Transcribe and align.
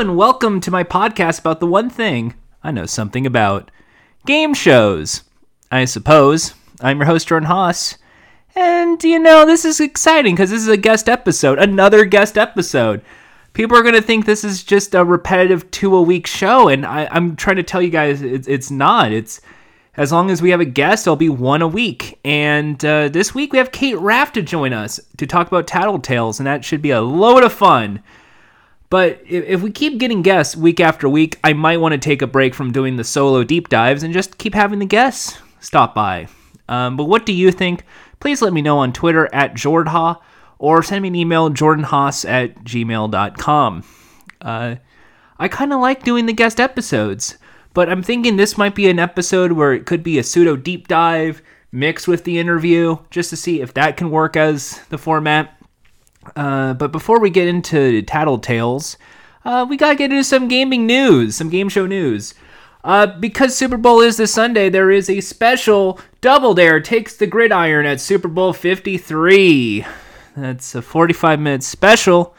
and 0.00 0.16
welcome 0.16 0.62
to 0.62 0.70
my 0.70 0.82
podcast 0.82 1.40
about 1.40 1.60
the 1.60 1.66
one 1.66 1.90
thing 1.90 2.32
I 2.62 2.70
know 2.70 2.86
something 2.86 3.26
about 3.26 3.70
game 4.24 4.54
shows. 4.54 5.24
I 5.70 5.84
suppose. 5.84 6.54
I'm 6.80 6.96
your 6.96 7.04
host, 7.04 7.28
Jordan 7.28 7.48
Haas. 7.48 7.98
And, 8.56 9.04
you 9.04 9.18
know, 9.18 9.44
this 9.44 9.66
is 9.66 9.78
exciting 9.78 10.34
because 10.34 10.48
this 10.48 10.62
is 10.62 10.68
a 10.68 10.78
guest 10.78 11.06
episode, 11.06 11.58
another 11.58 12.06
guest 12.06 12.38
episode. 12.38 13.02
People 13.52 13.76
are 13.76 13.82
going 13.82 13.94
to 13.94 14.00
think 14.00 14.24
this 14.24 14.42
is 14.42 14.64
just 14.64 14.94
a 14.94 15.04
repetitive 15.04 15.70
two 15.70 15.94
a 15.94 16.00
week 16.00 16.26
show, 16.26 16.68
and 16.68 16.86
I, 16.86 17.06
am 17.14 17.36
trying 17.36 17.56
to 17.56 17.62
tell 17.62 17.82
you 17.82 17.90
guys 17.90 18.22
it's, 18.22 18.48
it's 18.48 18.70
not. 18.70 19.12
It's 19.12 19.42
as 19.98 20.12
long 20.12 20.30
as 20.30 20.40
we 20.40 20.48
have 20.48 20.60
a 20.60 20.64
guest, 20.64 21.06
it'll 21.06 21.16
be 21.16 21.28
one 21.28 21.60
a 21.60 21.68
week. 21.68 22.18
And 22.24 22.82
uh, 22.82 23.10
this 23.10 23.34
week 23.34 23.52
we 23.52 23.58
have 23.58 23.70
Cait 23.70 23.98
Raft 23.98 24.32
to 24.32 24.42
join 24.42 24.72
us 24.72 24.98
to 25.18 25.26
talk 25.26 25.46
about 25.46 25.66
Tattletales, 25.66 26.40
and 26.40 26.46
that 26.46 26.64
should 26.64 26.80
be 26.80 26.90
a 26.90 27.02
load 27.02 27.44
of 27.44 27.52
fun. 27.52 28.02
But 28.90 29.22
if, 29.24 29.62
we 29.62 29.70
keep 29.70 29.98
getting 29.98 30.20
guests 30.20 30.56
week 30.56 30.80
after 30.80 31.08
week, 31.08 31.38
I 31.44 31.52
might 31.52 31.76
want 31.76 31.92
to 31.92 31.98
take 31.98 32.22
a 32.22 32.26
break 32.26 32.54
from 32.54 32.72
doing 32.72 32.96
the 32.96 33.04
solo 33.04 33.44
deep 33.44 33.68
dives 33.68 34.02
and 34.02 34.12
just 34.12 34.36
keep 34.36 34.52
having 34.52 34.80
the 34.80 34.84
guests 34.84 35.38
stop 35.60 35.94
by. 35.94 36.26
Um, 36.68 36.96
but 36.96 37.04
what 37.04 37.24
do 37.24 37.32
you 37.32 37.52
think? 37.52 37.84
Please 38.18 38.42
let 38.42 38.52
me 38.52 38.62
know 38.62 38.78
on 38.78 38.92
Twitter 38.92 39.32
at 39.32 39.54
Jordha 39.54 40.20
or 40.58 40.82
send 40.82 41.02
me 41.02 41.08
an 41.08 41.14
email, 41.14 41.50
jordanhaas 41.50 42.28
at 42.28 42.64
gmail.com. 42.64 43.84
Uh, 44.40 44.74
I 45.38 45.48
kind 45.48 45.72
of 45.72 45.80
like 45.80 46.02
doing 46.02 46.26
the 46.26 46.32
guest 46.32 46.58
episodes, 46.58 47.38
but 47.72 47.88
I'm 47.88 48.02
thinking 48.02 48.36
this 48.36 48.58
might 48.58 48.74
be 48.74 48.90
an 48.90 48.98
episode 48.98 49.52
where 49.52 49.72
it 49.72 49.86
could 49.86 50.02
be 50.02 50.18
a 50.18 50.24
pseudo 50.24 50.56
deep 50.56 50.88
dive 50.88 51.42
mixed 51.72 52.08
with 52.08 52.24
the 52.24 52.38
interview 52.38 52.96
just 53.10 53.30
to 53.30 53.36
see 53.36 53.60
if 53.60 53.72
that 53.74 53.96
can 53.96 54.10
work 54.10 54.36
as 54.36 54.80
the 54.88 54.98
format. 54.98 55.59
Uh, 56.36 56.74
but 56.74 56.92
before 56.92 57.20
we 57.20 57.30
get 57.30 57.48
into 57.48 58.02
Tattletales, 58.02 58.96
uh, 59.44 59.66
we 59.68 59.76
gotta 59.76 59.96
get 59.96 60.10
into 60.10 60.24
some 60.24 60.48
gaming 60.48 60.86
news, 60.86 61.36
some 61.36 61.50
game 61.50 61.68
show 61.68 61.86
news. 61.86 62.34
Uh, 62.82 63.06
because 63.06 63.54
Super 63.54 63.76
Bowl 63.76 64.00
is 64.00 64.16
this 64.16 64.32
Sunday, 64.32 64.70
there 64.70 64.90
is 64.90 65.10
a 65.10 65.20
special 65.20 66.00
Double 66.20 66.54
Dare 66.54 66.80
takes 66.80 67.16
the 67.16 67.26
gridiron 67.26 67.84
at 67.84 68.00
Super 68.00 68.28
Bowl 68.28 68.52
53. 68.52 69.84
That's 70.36 70.74
a 70.74 70.82
45 70.82 71.40
minute 71.40 71.62
special 71.62 72.34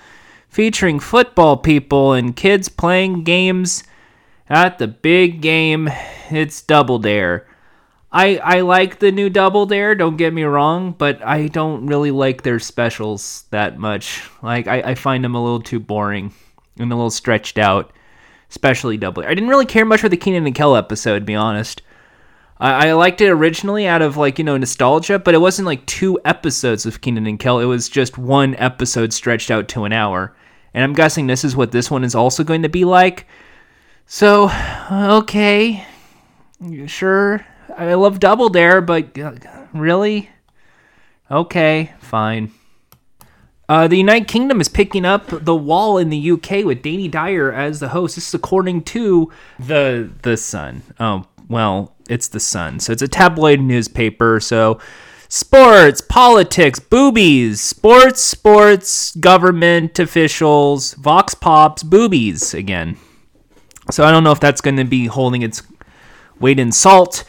featuring 0.50 1.00
football 1.00 1.58
people 1.58 2.14
and 2.14 2.36
kids 2.36 2.70
playing 2.70 3.24
games 3.24 3.84
at 4.50 4.80
the 4.80 4.88
big 4.88 5.42
game. 5.42 5.90
It's 6.30 6.62
Double 6.62 6.98
Dare. 7.00 7.48
I 8.12 8.38
I 8.38 8.62
like 8.62 9.00
the 9.00 9.12
new 9.12 9.30
Double 9.30 9.66
Dare. 9.66 9.96
Don't 9.96 10.18
get 10.18 10.34
me 10.34 10.44
wrong, 10.44 10.94
but 10.98 11.26
I 11.26 11.48
don't 11.48 11.88
really 11.88 12.12
like 12.12 12.44
their 12.44 12.60
specials 12.60 13.46
that 13.52 13.78
much. 13.78 14.30
Like 14.42 14.68
I, 14.68 14.82
I 14.82 14.96
find 14.96 15.24
them 15.24 15.36
a 15.36 15.44
little 15.44 15.62
too 15.62 15.80
boring 15.80 16.34
and 16.78 16.92
a 16.92 16.96
little 16.96 17.12
stretched 17.12 17.58
out, 17.58 17.94
especially 18.50 18.98
Double 18.98 19.24
I 19.24 19.34
didn't 19.34 19.50
really 19.50 19.66
care 19.66 19.86
much 19.86 20.02
for 20.02 20.10
the 20.10 20.18
Kenan 20.18 20.46
and 20.46 20.56
Kel 20.56 20.76
episode, 20.76 21.20
to 21.20 21.26
be 21.26 21.36
honest. 21.36 21.82
I, 22.58 22.90
I 22.90 22.94
liked 22.94 23.22
it 23.22 23.30
originally 23.30 23.88
out 23.88 24.02
of 24.02 24.18
like 24.18 24.38
you 24.38 24.44
know 24.44 24.58
nostalgia, 24.58 25.18
but 25.18 25.34
it 25.34 25.40
wasn't 25.40 25.68
like 25.68 25.86
two 25.86 26.20
episodes 26.26 26.86
of 26.86 27.00
Kenan 27.00 27.28
and 27.28 27.40
Kel. 27.40 27.60
It 27.60 27.66
was 27.66 27.88
just 27.88 28.18
one 28.18 28.56
episode 28.56 29.14
stretched 29.14 29.50
out 29.50 29.70
to 29.70 29.86
an 29.86 29.94
hour. 29.94 30.36
And 30.74 30.84
I'm 30.84 30.94
guessing 30.94 31.28
this 31.28 31.44
is 31.44 31.56
what 31.56 31.72
this 31.72 31.92
one 31.92 32.04
is 32.04 32.16
also 32.16 32.46
going 32.46 32.64
to 32.64 32.70
be 32.70 32.86
like. 32.86 33.26
So, 34.06 34.50
okay, 34.90 35.86
sure 36.88 37.46
I 37.78 37.94
love 37.94 38.20
Double 38.20 38.50
Dare, 38.50 38.82
but 38.82 39.18
uh, 39.18 39.34
really? 39.74 40.30
Okay, 41.30 41.94
fine. 42.00 42.52
Uh, 43.70 43.88
the 43.88 43.96
United 43.96 44.28
Kingdom 44.28 44.60
is 44.60 44.68
picking 44.68 45.06
up 45.06 45.28
The 45.30 45.56
Wall 45.56 45.98
in 45.98 46.10
the 46.10 46.32
UK 46.32 46.66
with 46.66 46.82
Danny 46.82 47.08
Dyer 47.08 47.54
as 47.54 47.80
the 47.80 47.90
host. 47.90 48.16
This 48.16 48.28
is 48.28 48.34
according 48.34 48.84
to 48.84 49.32
the 49.58 50.12
the 50.24 50.36
Sun. 50.36 50.84
Oh, 51.00 51.26
well, 51.48 51.96
it's 52.10 52.28
the 52.28 52.40
Sun, 52.42 52.82
so 52.82 52.92
it's 52.92 53.02
a 53.02 53.08
tabloid 53.08 53.62
newspaper. 53.62 54.42
So, 54.42 54.80
sports, 55.30 56.02
politics, 56.02 56.80
boobies, 56.80 57.62
sports, 57.62 58.22
sports, 58.22 59.16
government 59.16 59.98
officials, 60.00 60.94
vox 60.96 61.34
pops, 61.34 61.82
boobies 61.82 62.54
again. 62.54 62.98
So 63.90 64.04
I 64.04 64.12
don't 64.12 64.26
know 64.26 64.32
if 64.34 64.42
that's 64.42 64.62
going 64.62 64.78
to 64.78 64.84
be 64.84 65.06
holding 65.06 65.42
its 65.42 65.64
weight 66.42 66.60
in 66.60 66.74
salt. 66.74 67.24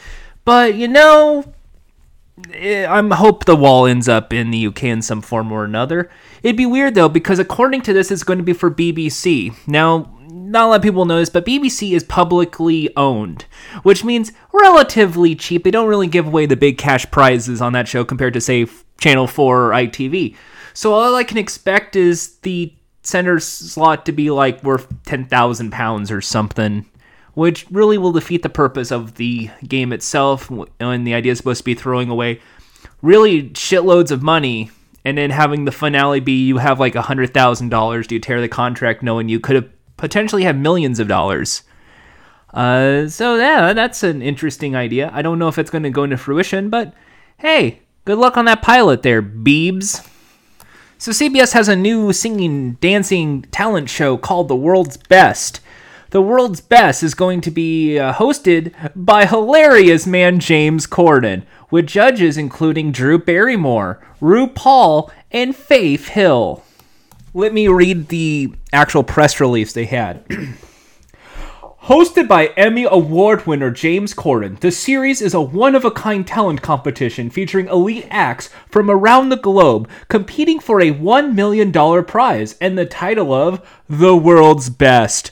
But 0.45 0.75
you 0.75 0.87
know, 0.87 1.53
eh, 2.53 2.85
I 2.87 3.15
hope 3.15 3.45
the 3.45 3.55
wall 3.55 3.85
ends 3.85 4.09
up 4.09 4.33
in 4.33 4.51
the 4.51 4.67
UK 4.67 4.85
in 4.85 5.01
some 5.01 5.21
form 5.21 5.51
or 5.51 5.63
another. 5.63 6.09
It'd 6.41 6.57
be 6.57 6.65
weird 6.65 6.95
though, 6.95 7.09
because 7.09 7.39
according 7.39 7.81
to 7.83 7.93
this, 7.93 8.11
it's 8.11 8.23
going 8.23 8.39
to 8.39 8.43
be 8.43 8.53
for 8.53 8.69
BBC. 8.69 9.55
Now, 9.67 10.13
not 10.29 10.65
a 10.65 10.67
lot 10.67 10.75
of 10.75 10.81
people 10.81 11.05
know 11.05 11.19
this, 11.19 11.29
but 11.29 11.45
BBC 11.45 11.93
is 11.93 12.03
publicly 12.03 12.95
owned, 12.97 13.45
which 13.83 14.03
means 14.03 14.31
relatively 14.51 15.35
cheap. 15.35 15.63
They 15.63 15.71
don't 15.71 15.89
really 15.89 16.07
give 16.07 16.27
away 16.27 16.45
the 16.45 16.55
big 16.55 16.77
cash 16.77 17.09
prizes 17.11 17.61
on 17.61 17.73
that 17.73 17.87
show 17.87 18.03
compared 18.03 18.33
to, 18.33 18.41
say, 18.41 18.67
Channel 18.99 19.27
4 19.27 19.65
or 19.65 19.71
ITV. 19.71 20.35
So 20.73 20.93
all 20.93 21.15
I 21.15 21.23
can 21.23 21.37
expect 21.37 21.95
is 21.95 22.37
the 22.39 22.73
center 23.03 23.39
slot 23.39 24.05
to 24.05 24.11
be 24.11 24.31
like 24.31 24.63
worth 24.63 24.89
£10,000 25.03 26.11
or 26.11 26.21
something 26.21 26.85
which 27.33 27.65
really 27.71 27.97
will 27.97 28.11
defeat 28.11 28.43
the 28.43 28.49
purpose 28.49 28.91
of 28.91 29.15
the 29.15 29.49
game 29.67 29.91
itself. 29.91 30.51
And 30.79 31.05
the 31.07 31.13
idea 31.13 31.31
is 31.31 31.39
supposed 31.39 31.59
to 31.59 31.65
be 31.65 31.75
throwing 31.75 32.09
away 32.09 32.41
really 33.01 33.49
shitloads 33.49 34.11
of 34.11 34.23
money 34.23 34.71
and 35.05 35.17
then 35.17 35.29
having 35.29 35.65
the 35.65 35.71
finale 35.71 36.19
be 36.19 36.45
you 36.45 36.57
have 36.57 36.79
like 36.79 36.95
a 36.95 37.01
hundred 37.01 37.33
thousand 37.33 37.69
dollars 37.69 38.07
do 38.07 38.15
you 38.15 38.21
tear 38.21 38.41
the 38.41 38.47
contract 38.47 39.03
knowing 39.03 39.29
you 39.29 39.39
could 39.39 39.55
have 39.55 39.69
potentially 39.97 40.43
had 40.43 40.57
millions 40.57 40.99
of 40.99 41.07
dollars. 41.07 41.63
Uh, 42.53 43.07
so 43.07 43.35
yeah 43.35 43.73
that's 43.73 44.03
an 44.03 44.21
interesting 44.21 44.75
idea. 44.75 45.09
I 45.13 45.21
don't 45.21 45.39
know 45.39 45.47
if 45.47 45.57
it's 45.57 45.69
going 45.69 45.83
to 45.83 45.89
go 45.89 46.03
into 46.03 46.17
fruition 46.17 46.69
but 46.69 46.93
hey 47.37 47.81
good 48.05 48.17
luck 48.17 48.37
on 48.37 48.45
that 48.45 48.61
pilot 48.61 49.01
there 49.01 49.21
beebs. 49.21 50.07
So 50.97 51.11
cbs 51.11 51.53
has 51.53 51.67
a 51.67 51.75
new 51.75 52.13
singing 52.13 52.73
dancing 52.73 53.43
talent 53.43 53.89
show 53.89 54.17
called 54.17 54.47
the 54.47 54.55
world's 54.55 54.97
best 54.97 55.59
the 56.13 56.21
world's 56.21 56.61
best 56.61 57.01
is 57.01 57.15
going 57.15 57.41
to 57.41 57.49
be 57.49 57.97
uh, 57.97 58.13
hosted 58.13 58.71
by 58.95 59.25
hilarious 59.25 60.05
man 60.05 60.39
James 60.39 60.85
Corden, 60.85 61.41
with 61.71 61.87
judges 61.87 62.37
including 62.37 62.91
Drew 62.91 63.17
Barrymore, 63.17 63.99
RuPaul, 64.21 65.11
and 65.31 65.55
Faith 65.55 66.09
Hill. 66.09 66.63
Let 67.33 67.51
me 67.51 67.67
read 67.67 68.09
the 68.09 68.53
actual 68.71 69.03
press 69.03 69.39
release 69.39 69.73
they 69.73 69.85
had. 69.85 70.23
Hosted 71.85 72.27
by 72.27 72.45
Emmy 72.57 72.85
Award 72.87 73.47
winner 73.47 73.71
James 73.71 74.13
Corden, 74.13 74.59
the 74.59 74.71
series 74.71 75.19
is 75.19 75.33
a 75.33 75.41
one 75.41 75.73
of 75.73 75.83
a 75.83 75.89
kind 75.89 76.27
talent 76.27 76.61
competition 76.61 77.31
featuring 77.31 77.67
elite 77.69 78.05
acts 78.11 78.51
from 78.69 78.91
around 78.91 79.29
the 79.29 79.35
globe 79.35 79.89
competing 80.09 80.59
for 80.59 80.79
a 80.79 80.93
$1 80.93 81.33
million 81.33 81.71
prize 82.05 82.55
and 82.61 82.77
the 82.77 82.85
title 82.85 83.33
of 83.33 83.67
The 83.89 84.15
World's 84.15 84.69
Best. 84.69 85.31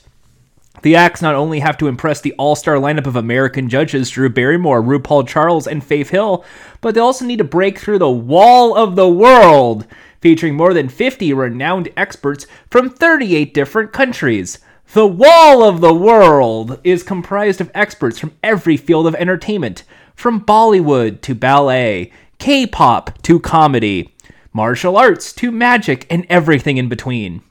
The 0.82 0.96
acts 0.96 1.22
not 1.22 1.36
only 1.36 1.60
have 1.60 1.78
to 1.78 1.86
impress 1.86 2.20
the 2.20 2.34
all 2.34 2.56
star 2.56 2.74
lineup 2.74 3.06
of 3.06 3.14
American 3.14 3.68
judges 3.68 4.10
Drew 4.10 4.28
Barrymore, 4.28 4.82
RuPaul 4.82 5.26
Charles, 5.26 5.68
and 5.68 5.82
Faith 5.82 6.10
Hill, 6.10 6.44
but 6.80 6.94
they 6.94 7.00
also 7.00 7.24
need 7.24 7.38
to 7.38 7.44
break 7.44 7.78
through 7.78 8.00
the 8.00 8.10
wall 8.10 8.76
of 8.76 8.96
the 8.96 9.08
world, 9.08 9.86
featuring 10.20 10.56
more 10.56 10.74
than 10.74 10.88
50 10.88 11.32
renowned 11.34 11.88
experts 11.96 12.48
from 12.68 12.90
38 12.90 13.54
different 13.54 13.92
countries. 13.92 14.58
The 14.92 15.06
Wall 15.06 15.62
of 15.62 15.80
the 15.80 15.94
World 15.94 16.80
is 16.82 17.02
comprised 17.02 17.60
of 17.60 17.70
experts 17.74 18.18
from 18.18 18.32
every 18.42 18.76
field 18.76 19.06
of 19.06 19.14
entertainment, 19.14 19.84
from 20.16 20.44
Bollywood 20.44 21.20
to 21.22 21.34
ballet, 21.34 22.12
K 22.38 22.66
pop 22.66 23.22
to 23.22 23.38
comedy, 23.38 24.12
martial 24.52 24.96
arts 24.96 25.32
to 25.34 25.52
magic, 25.52 26.06
and 26.10 26.26
everything 26.28 26.76
in 26.76 26.88
between. 26.88 27.42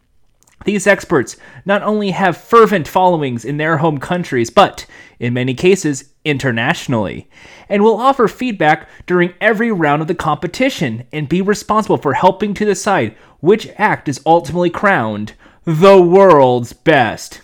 These 0.63 0.87
experts 0.87 1.37
not 1.65 1.81
only 1.81 2.11
have 2.11 2.37
fervent 2.37 2.87
followings 2.87 3.43
in 3.45 3.57
their 3.57 3.77
home 3.77 3.99
countries, 3.99 4.49
but, 4.49 4.85
in 5.19 5.33
many 5.33 5.53
cases, 5.53 6.13
internationally, 6.23 7.27
and 7.67 7.83
will 7.83 7.99
offer 7.99 8.27
feedback 8.27 8.87
during 9.07 9.33
every 9.41 9.71
round 9.71 10.01
of 10.01 10.07
the 10.07 10.15
competition 10.15 11.05
and 11.11 11.27
be 11.27 11.41
responsible 11.41 11.97
for 11.97 12.13
helping 12.13 12.53
to 12.53 12.65
decide 12.65 13.15
which 13.39 13.69
act 13.77 14.07
is 14.07 14.21
ultimately 14.25 14.69
crowned 14.69 15.33
the 15.65 15.99
world's 16.01 16.73
best. 16.73 17.41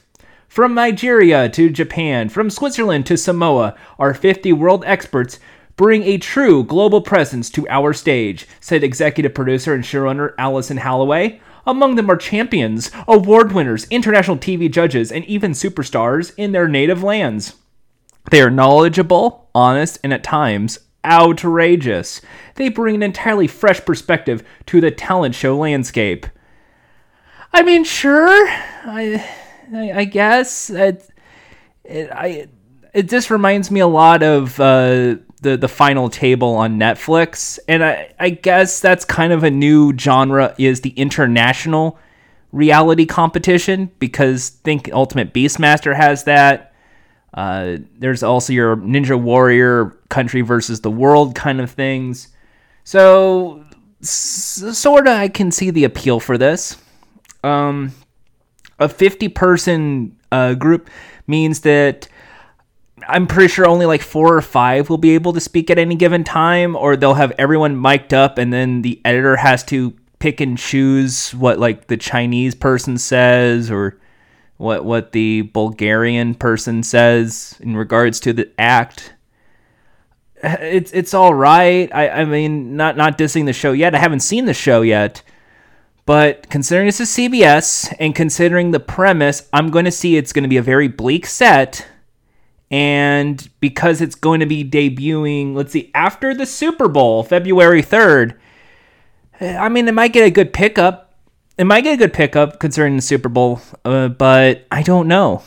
From 0.47 0.73
Nigeria 0.73 1.49
to 1.49 1.69
Japan, 1.69 2.29
from 2.29 2.49
Switzerland 2.49 3.05
to 3.07 3.17
Samoa, 3.17 3.75
our 3.99 4.13
50 4.13 4.53
world 4.53 4.83
experts 4.85 5.39
bring 5.75 6.03
a 6.03 6.17
true 6.17 6.63
global 6.63 7.01
presence 7.01 7.49
to 7.51 7.67
our 7.69 7.93
stage, 7.93 8.47
said 8.59 8.83
executive 8.83 9.35
producer 9.35 9.73
and 9.73 9.83
showrunner 9.83 10.33
Allison 10.39 10.77
Holloway. 10.77 11.39
Among 11.67 11.95
them 11.95 12.09
are 12.09 12.15
champions, 12.15 12.89
award 13.09 13.51
winners, 13.51 13.85
international 13.89 14.37
TV 14.37 14.71
judges, 14.71 15.11
and 15.11 15.25
even 15.25 15.51
superstars 15.51 16.33
in 16.37 16.53
their 16.53 16.67
native 16.67 17.03
lands. 17.03 17.55
They 18.31 18.41
are 18.41 18.49
knowledgeable, 18.49 19.49
honest, 19.53 19.99
and 20.01 20.13
at 20.13 20.23
times 20.23 20.79
outrageous. 21.03 22.21
They 22.55 22.69
bring 22.69 22.95
an 22.95 23.03
entirely 23.03 23.47
fresh 23.47 23.83
perspective 23.83 24.43
to 24.67 24.79
the 24.79 24.91
talent 24.91 25.35
show 25.35 25.57
landscape. 25.57 26.25
I 27.51 27.63
mean, 27.63 27.83
sure, 27.83 28.47
I, 28.47 29.25
I, 29.73 29.91
I 29.91 30.05
guess 30.05 30.69
it, 30.69 31.09
it, 31.83 32.09
I 32.11 32.47
it 32.93 33.09
just 33.09 33.29
reminds 33.29 33.69
me 33.71 33.79
a 33.79 33.87
lot 33.87 34.23
of 34.23 34.59
uh, 34.59 35.17
the 35.41 35.57
the 35.57 35.67
final 35.67 36.09
table 36.09 36.55
on 36.55 36.79
Netflix, 36.79 37.59
and 37.67 37.83
I 37.83 38.13
I 38.19 38.29
guess 38.31 38.79
that's 38.79 39.05
kind 39.05 39.33
of 39.33 39.43
a 39.43 39.51
new 39.51 39.97
genre 39.97 40.55
is 40.57 40.81
the 40.81 40.89
international 40.91 41.97
reality 42.51 43.05
competition 43.05 43.91
because 43.99 44.49
think 44.49 44.89
Ultimate 44.93 45.33
Beastmaster 45.33 45.95
has 45.95 46.23
that. 46.23 46.73
Uh, 47.33 47.77
there's 47.99 48.23
also 48.23 48.51
your 48.51 48.77
Ninja 48.77 49.19
Warrior 49.19 49.95
country 50.09 50.41
versus 50.41 50.81
the 50.81 50.89
world 50.89 51.35
kind 51.35 51.61
of 51.61 51.69
things. 51.69 52.29
So, 52.83 53.63
s- 54.01 54.63
sort 54.73 55.07
of, 55.07 55.13
I 55.13 55.27
can 55.27 55.51
see 55.51 55.69
the 55.69 55.83
appeal 55.83 56.19
for 56.19 56.37
this. 56.37 56.77
Um, 57.43 57.91
a 58.79 58.89
50 58.89 59.27
person 59.29 60.17
uh, 60.31 60.55
group 60.55 60.89
means 61.27 61.59
that 61.61 62.07
I'm 63.07 63.27
pretty 63.27 63.47
sure 63.47 63.65
only 63.65 63.85
like 63.85 64.01
four 64.01 64.35
or 64.35 64.41
five 64.41 64.89
will 64.89 64.97
be 64.97 65.11
able 65.11 65.33
to 65.33 65.39
speak 65.39 65.69
at 65.69 65.77
any 65.77 65.95
given 65.95 66.23
time, 66.23 66.75
or 66.75 66.95
they'll 66.95 67.13
have 67.13 67.31
everyone 67.37 67.79
mic'd 67.79 68.13
up, 68.13 68.37
and 68.37 68.51
then 68.51 68.81
the 68.81 69.01
editor 69.05 69.37
has 69.37 69.63
to 69.65 69.93
pick 70.19 70.41
and 70.41 70.57
choose 70.57 71.31
what 71.33 71.59
like 71.59 71.87
the 71.87 71.97
Chinese 71.97 72.55
person 72.55 72.97
says 72.97 73.69
or 73.69 73.99
what 74.57 74.83
what 74.83 75.11
the 75.11 75.43
Bulgarian 75.53 76.35
person 76.35 76.83
says 76.83 77.57
in 77.61 77.77
regards 77.77 78.19
to 78.21 78.33
the 78.33 78.49
act. 78.59 79.13
It's 80.43 80.91
it's 80.91 81.13
all 81.13 81.33
right. 81.33 81.89
I, 81.93 82.09
I 82.09 82.25
mean, 82.25 82.75
not 82.75 82.97
not 82.97 83.17
dissing 83.17 83.45
the 83.45 83.53
show 83.53 83.71
yet. 83.71 83.95
I 83.95 83.99
haven't 83.99 84.19
seen 84.19 84.45
the 84.45 84.53
show 84.53 84.81
yet, 84.81 85.23
but 86.05 86.49
considering 86.49 86.87
it's 86.87 86.99
a 86.99 87.03
CBS 87.03 87.93
and 87.99 88.13
considering 88.13 88.71
the 88.71 88.79
premise, 88.79 89.47
I'm 89.53 89.71
going 89.71 89.85
to 89.85 89.91
see 89.91 90.15
it's 90.17 90.33
going 90.33 90.43
to 90.43 90.49
be 90.49 90.57
a 90.57 90.61
very 90.61 90.87
bleak 90.87 91.25
set. 91.25 91.87
And 92.69 93.49
because 93.59 94.01
it's 94.01 94.15
going 94.15 94.41
to 94.41 94.45
be 94.45 94.63
debuting, 94.63 95.55
let's 95.55 95.71
see, 95.71 95.91
after 95.95 96.33
the 96.33 96.45
Super 96.45 96.87
Bowl, 96.87 97.23
February 97.23 97.81
3rd, 97.81 98.35
I 99.39 99.69
mean, 99.69 99.87
it 99.87 99.93
might 99.93 100.13
get 100.13 100.25
a 100.25 100.31
good 100.31 100.51
pickup. 100.51 101.15
It 101.57 101.63
might 101.63 101.81
get 101.81 101.93
a 101.93 101.97
good 101.97 102.13
pickup 102.13 102.59
concerning 102.59 102.97
the 102.97 103.01
Super 103.01 103.29
Bowl, 103.29 103.61
uh, 103.85 104.09
but 104.09 104.65
I 104.71 104.83
don't 104.83 105.07
know. 105.07 105.43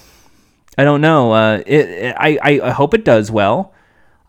I 0.78 0.84
don't 0.84 1.00
know. 1.00 1.32
Uh, 1.32 1.62
it, 1.66 1.88
it, 1.88 2.16
I, 2.18 2.38
I 2.42 2.70
hope 2.70 2.94
it 2.94 3.04
does 3.04 3.30
well. 3.30 3.74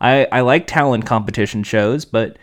I, 0.00 0.26
I 0.30 0.40
like 0.40 0.66
talent 0.66 1.06
competition 1.06 1.62
shows, 1.62 2.04
but 2.04 2.36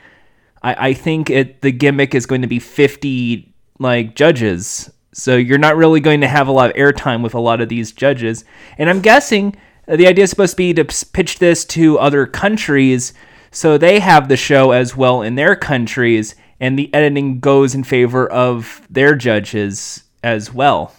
I, 0.63 0.89
I 0.89 0.93
think 0.93 1.29
it 1.29 1.61
the 1.61 1.71
gimmick 1.71 2.15
is 2.15 2.25
going 2.25 2.41
to 2.41 2.47
be 2.47 2.59
50 2.59 3.53
like 3.79 4.15
judges. 4.15 4.89
So 5.13 5.35
you're 5.35 5.57
not 5.57 5.75
really 5.75 5.99
going 5.99 6.21
to 6.21 6.27
have 6.27 6.47
a 6.47 6.51
lot 6.51 6.69
of 6.69 6.75
airtime 6.75 7.21
with 7.21 7.33
a 7.33 7.39
lot 7.39 7.61
of 7.61 7.69
these 7.69 7.91
judges. 7.91 8.45
And 8.77 8.89
I'm 8.89 9.01
guessing 9.01 9.55
the 9.95 10.07
idea 10.07 10.23
is 10.23 10.29
supposed 10.29 10.53
to 10.53 10.57
be 10.57 10.73
to 10.73 10.85
pitch 11.13 11.39
this 11.39 11.65
to 11.65 11.97
other 11.99 12.25
countries 12.25 13.13
so 13.51 13.77
they 13.77 13.99
have 13.99 14.27
the 14.27 14.37
show 14.37 14.71
as 14.71 14.95
well 14.95 15.21
in 15.21 15.35
their 15.35 15.55
countries 15.55 16.35
and 16.59 16.77
the 16.77 16.93
editing 16.93 17.39
goes 17.39 17.73
in 17.73 17.83
favor 17.83 18.27
of 18.27 18.85
their 18.89 19.15
judges 19.15 20.03
as 20.23 20.53
well. 20.53 20.93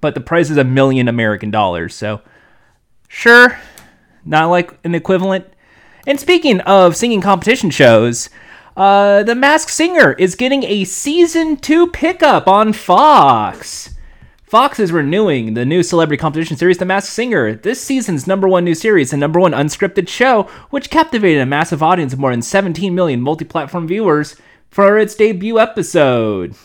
But 0.00 0.14
the 0.14 0.20
price 0.20 0.50
is 0.50 0.56
a 0.56 0.64
million 0.64 1.08
American 1.08 1.50
dollars, 1.50 1.94
so 1.94 2.20
sure, 3.08 3.58
not 4.24 4.46
like 4.46 4.78
an 4.84 4.94
equivalent. 4.94 5.46
And 6.06 6.18
speaking 6.18 6.60
of 6.60 6.96
singing 6.96 7.20
competition 7.20 7.70
shows, 7.70 8.30
uh, 8.76 9.24
The 9.24 9.34
Masked 9.34 9.70
Singer 9.70 10.12
is 10.12 10.36
getting 10.36 10.62
a 10.62 10.84
season 10.84 11.56
two 11.56 11.88
pickup 11.88 12.46
on 12.48 12.72
Fox. 12.72 13.94
Fox 14.50 14.80
is 14.80 14.90
renewing 14.90 15.54
the 15.54 15.64
new 15.64 15.80
celebrity 15.80 16.20
competition 16.20 16.56
series, 16.56 16.78
The 16.78 16.84
Masked 16.84 17.12
Singer. 17.12 17.54
This 17.54 17.80
season's 17.80 18.26
number 18.26 18.48
one 18.48 18.64
new 18.64 18.74
series 18.74 19.12
and 19.12 19.20
number 19.20 19.38
one 19.38 19.52
unscripted 19.52 20.08
show, 20.08 20.50
which 20.70 20.90
captivated 20.90 21.40
a 21.40 21.46
massive 21.46 21.84
audience 21.84 22.12
of 22.12 22.18
more 22.18 22.32
than 22.32 22.42
17 22.42 22.92
million 22.92 23.20
multi 23.20 23.44
platform 23.44 23.86
viewers 23.86 24.34
for 24.68 24.98
its 24.98 25.14
debut 25.14 25.60
episode. 25.60 26.56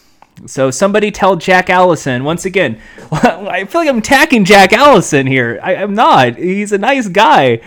So 0.48 0.72
somebody 0.72 1.12
tell 1.12 1.36
Jack 1.36 1.70
Allison 1.70 2.24
once 2.24 2.44
again. 2.44 2.82
I 3.12 3.66
feel 3.66 3.82
like 3.82 3.90
I'm 3.90 4.00
attacking 4.00 4.46
Jack 4.46 4.74
Allison 4.74 5.28
here. 5.28 5.60
I, 5.62 5.76
am 5.76 5.94
not. 5.94 6.38
He's 6.38 6.72
a 6.72 6.80
nice 6.80 7.08
guy, 7.08 7.62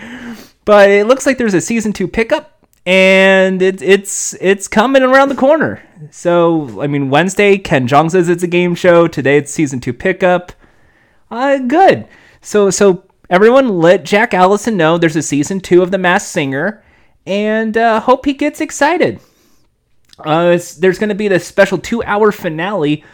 but 0.65 0.89
it 0.89 1.07
looks 1.07 1.25
like 1.25 1.37
there's 1.37 1.53
a 1.53 1.61
season 1.61 1.93
two 1.93 2.09
pickup 2.09 2.67
and 2.85 3.61
it, 3.61 3.81
it's 3.81 4.35
it's 4.41 4.67
coming 4.67 5.01
around 5.01 5.29
the 5.29 5.35
corner. 5.35 5.81
So 6.11 6.81
I 6.81 6.87
mean, 6.87 7.09
Wednesday, 7.09 7.57
Ken 7.57 7.87
Jeong 7.87 8.11
says 8.11 8.29
it's 8.29 8.43
a 8.43 8.47
game 8.47 8.75
show. 8.75 9.07
Today, 9.07 9.37
it's 9.37 9.51
season 9.51 9.79
two 9.79 9.93
pickup. 9.93 10.51
Uh, 11.29 11.57
good. 11.59 12.07
So 12.41 12.69
so 12.69 13.03
everyone, 13.29 13.79
let 13.79 14.03
Jack 14.05 14.33
Allison 14.33 14.77
know 14.77 14.97
there's 14.97 15.15
a 15.15 15.21
season 15.21 15.59
two 15.59 15.81
of 15.81 15.91
The 15.91 15.97
Masked 15.97 16.31
Singer, 16.31 16.83
and 17.25 17.77
uh, 17.77 17.99
hope 17.99 18.25
he 18.25 18.33
gets 18.33 18.61
excited. 18.61 19.19
Uh, 20.19 20.59
there's 20.79 20.99
going 20.99 21.09
to 21.09 21.15
be 21.15 21.29
the 21.29 21.39
special 21.39 21.77
two-hour 21.77 22.31
finale 22.33 23.05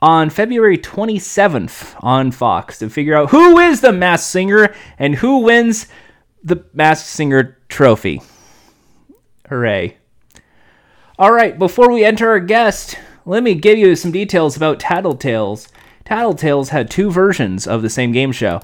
on 0.00 0.30
February 0.30 0.78
27th 0.78 1.94
on 2.02 2.30
Fox 2.30 2.78
to 2.78 2.88
figure 2.88 3.14
out 3.14 3.30
who 3.30 3.58
is 3.58 3.80
the 3.80 3.92
Masked 3.92 4.30
Singer 4.30 4.74
and 4.98 5.14
who 5.16 5.38
wins 5.38 5.86
the 6.42 6.64
Masked 6.72 7.06
Singer 7.06 7.58
trophy. 7.68 8.22
Hooray. 9.48 9.98
All 11.16 11.30
right, 11.30 11.56
before 11.56 11.92
we 11.92 12.04
enter 12.04 12.28
our 12.28 12.40
guest, 12.40 12.98
let 13.24 13.44
me 13.44 13.54
give 13.54 13.78
you 13.78 13.94
some 13.94 14.10
details 14.10 14.56
about 14.56 14.80
Tattletales. 14.80 15.68
Tattletales 16.04 16.70
had 16.70 16.90
two 16.90 17.08
versions 17.08 17.68
of 17.68 17.82
the 17.82 17.88
same 17.88 18.10
game 18.10 18.32
show. 18.32 18.56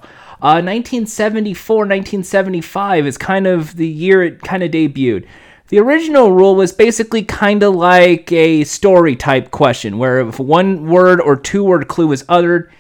Uh, 0.43 0.59
1974, 0.59 1.77
1975 1.77 3.07
is 3.07 3.17
kind 3.17 3.47
of 3.47 3.77
the 3.77 3.87
year 3.87 4.25
it 4.25 4.43
kind 4.43 4.65
of 4.65 4.73
debuted. 4.73 5.29
The 5.69 5.79
original 5.79 6.33
rule 6.33 6.57
was 6.57 6.73
basically 6.73 7.23
kind 7.23 7.63
of 7.63 7.77
like 7.77 8.33
a 8.33 8.65
story 8.65 9.15
type 9.15 9.53
question, 9.53 9.97
where 9.97 10.19
if 10.19 10.41
one 10.41 10.89
word 10.89 11.21
or 11.21 11.37
two 11.37 11.63
word 11.63 11.87
clue 11.87 12.09
was 12.09 12.25
uttered, 12.29 12.73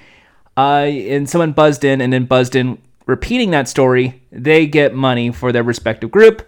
uh, 0.56 0.88
and 0.88 1.30
someone 1.30 1.52
buzzed 1.52 1.85
in 1.85 2.00
and 2.00 2.12
then 2.12 2.25
buzzed 2.25 2.56
in 2.56 2.78
repeating 3.06 3.52
that 3.52 3.68
story, 3.68 4.21
they 4.33 4.66
get 4.66 4.95
money 4.97 5.30
for 5.30 5.52
their 5.52 5.62
respective 5.62 6.11
group. 6.11 6.42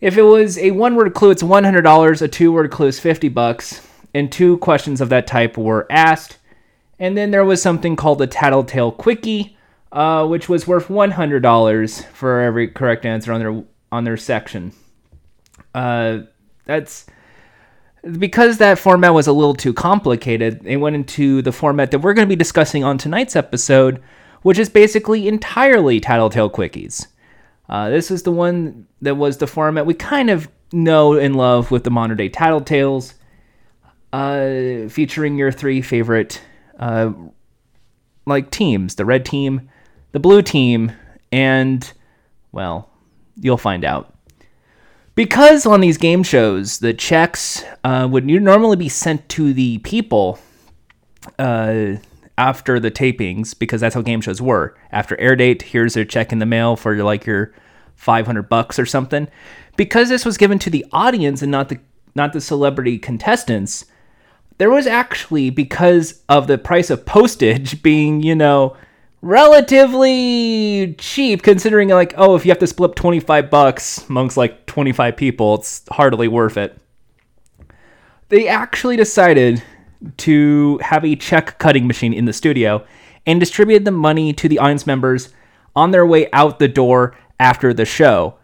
If 0.00 0.16
it 0.16 0.22
was 0.22 0.58
a 0.58 0.70
one 0.70 0.94
word 0.94 1.14
clue, 1.14 1.30
it's 1.30 1.42
$100, 1.42 2.22
a 2.22 2.28
two 2.28 2.52
word 2.52 2.70
clue 2.70 2.86
is 2.86 3.00
50 3.00 3.28
bucks, 3.30 3.86
and 4.14 4.30
two 4.30 4.58
questions 4.58 5.00
of 5.00 5.08
that 5.08 5.26
type 5.26 5.56
were 5.56 5.86
asked. 5.90 6.38
And 6.98 7.16
then 7.16 7.30
there 7.30 7.44
was 7.44 7.60
something 7.60 7.96
called 7.96 8.18
the 8.18 8.26
Tattletale 8.26 8.92
Quickie, 8.92 9.56
uh, 9.90 10.26
which 10.26 10.48
was 10.48 10.66
worth 10.66 10.88
$100 10.88 12.04
for 12.06 12.40
every 12.40 12.68
correct 12.68 13.04
answer 13.04 13.32
on 13.32 13.40
their 13.40 13.64
on 13.90 14.04
their 14.04 14.16
section. 14.16 14.72
Uh, 15.74 16.20
that's 16.64 17.06
because 18.18 18.58
that 18.58 18.78
format 18.78 19.14
was 19.14 19.26
a 19.26 19.32
little 19.32 19.54
too 19.54 19.72
complicated. 19.72 20.60
They 20.62 20.76
went 20.76 20.96
into 20.96 21.42
the 21.42 21.52
format 21.52 21.90
that 21.90 22.00
we're 22.00 22.14
going 22.14 22.26
to 22.26 22.32
be 22.32 22.36
discussing 22.36 22.84
on 22.84 22.98
tonight's 22.98 23.34
episode, 23.34 24.02
which 24.42 24.58
is 24.58 24.68
basically 24.68 25.26
entirely 25.26 26.00
Tattletale 26.00 26.50
Quickies. 26.50 27.06
Uh, 27.68 27.90
this 27.90 28.10
is 28.10 28.22
the 28.22 28.32
one 28.32 28.86
that 29.02 29.16
was 29.16 29.38
the 29.38 29.46
format 29.46 29.86
we 29.86 29.94
kind 29.94 30.30
of 30.30 30.48
know 30.72 31.14
and 31.14 31.36
love 31.36 31.70
with 31.70 31.84
the 31.84 31.90
modern 31.90 32.16
day 32.16 32.30
Tattletales, 32.30 33.14
uh, 34.12 34.88
featuring 34.88 35.36
your 35.36 35.52
three 35.52 35.82
favorite 35.82 36.40
uh, 36.78 37.12
like 38.26 38.50
teams: 38.50 38.94
the 38.94 39.04
red 39.04 39.24
team, 39.24 39.68
the 40.12 40.20
blue 40.20 40.42
team, 40.42 40.92
and 41.30 41.92
well, 42.52 42.90
you'll 43.36 43.58
find 43.58 43.84
out. 43.84 44.14
Because 45.14 45.66
on 45.66 45.80
these 45.80 45.98
game 45.98 46.22
shows, 46.22 46.78
the 46.78 46.94
checks 46.94 47.64
uh, 47.82 48.06
would 48.10 48.24
normally 48.24 48.76
be 48.76 48.88
sent 48.88 49.28
to 49.30 49.52
the 49.52 49.78
people 49.78 50.38
uh, 51.38 51.94
after 52.38 52.78
the 52.78 52.90
tapings 52.90 53.58
because 53.58 53.80
that's 53.80 53.96
how 53.96 54.00
game 54.00 54.20
shows 54.20 54.40
were. 54.40 54.74
After 54.92 55.20
air 55.20 55.36
date, 55.36 55.60
here's 55.62 55.94
their 55.94 56.04
check 56.04 56.32
in 56.32 56.38
the 56.38 56.46
mail 56.46 56.76
for 56.76 56.96
like 57.02 57.26
your 57.26 57.52
500 57.96 58.48
bucks 58.48 58.78
or 58.78 58.86
something. 58.86 59.28
Because 59.76 60.08
this 60.08 60.24
was 60.24 60.38
given 60.38 60.58
to 60.60 60.70
the 60.70 60.86
audience 60.92 61.42
and 61.42 61.50
not 61.50 61.68
the 61.68 61.80
not 62.14 62.32
the 62.32 62.40
celebrity 62.40 62.98
contestants, 62.98 63.84
there 64.56 64.70
was 64.70 64.86
actually 64.86 65.50
because 65.50 66.22
of 66.28 66.46
the 66.46 66.58
price 66.58 66.90
of 66.90 67.04
postage 67.04 67.82
being, 67.82 68.22
you 68.22 68.34
know, 68.34 68.76
relatively 69.20 70.94
cheap 70.98 71.42
considering 71.42 71.88
like, 71.88 72.14
oh, 72.16 72.36
if 72.36 72.46
you 72.46 72.50
have 72.52 72.58
to 72.60 72.66
split 72.66 72.94
25 72.94 73.50
bucks 73.50 74.08
amongst 74.08 74.36
like 74.36 74.64
25 74.66 75.16
people, 75.16 75.56
it's 75.56 75.82
hardly 75.90 76.28
worth 76.28 76.56
it. 76.56 76.78
They 78.28 78.46
actually 78.46 78.96
decided 78.96 79.62
to 80.18 80.78
have 80.82 81.04
a 81.04 81.16
check 81.16 81.58
cutting 81.58 81.86
machine 81.86 82.12
in 82.12 82.24
the 82.24 82.32
studio 82.32 82.84
and 83.26 83.40
distributed 83.40 83.84
the 83.84 83.90
money 83.90 84.32
to 84.32 84.48
the 84.48 84.58
audience 84.58 84.86
members 84.86 85.30
on 85.74 85.90
their 85.90 86.06
way 86.06 86.28
out 86.32 86.58
the 86.58 86.68
door 86.68 87.16
after 87.38 87.74
the 87.74 87.84
show. 87.84 88.36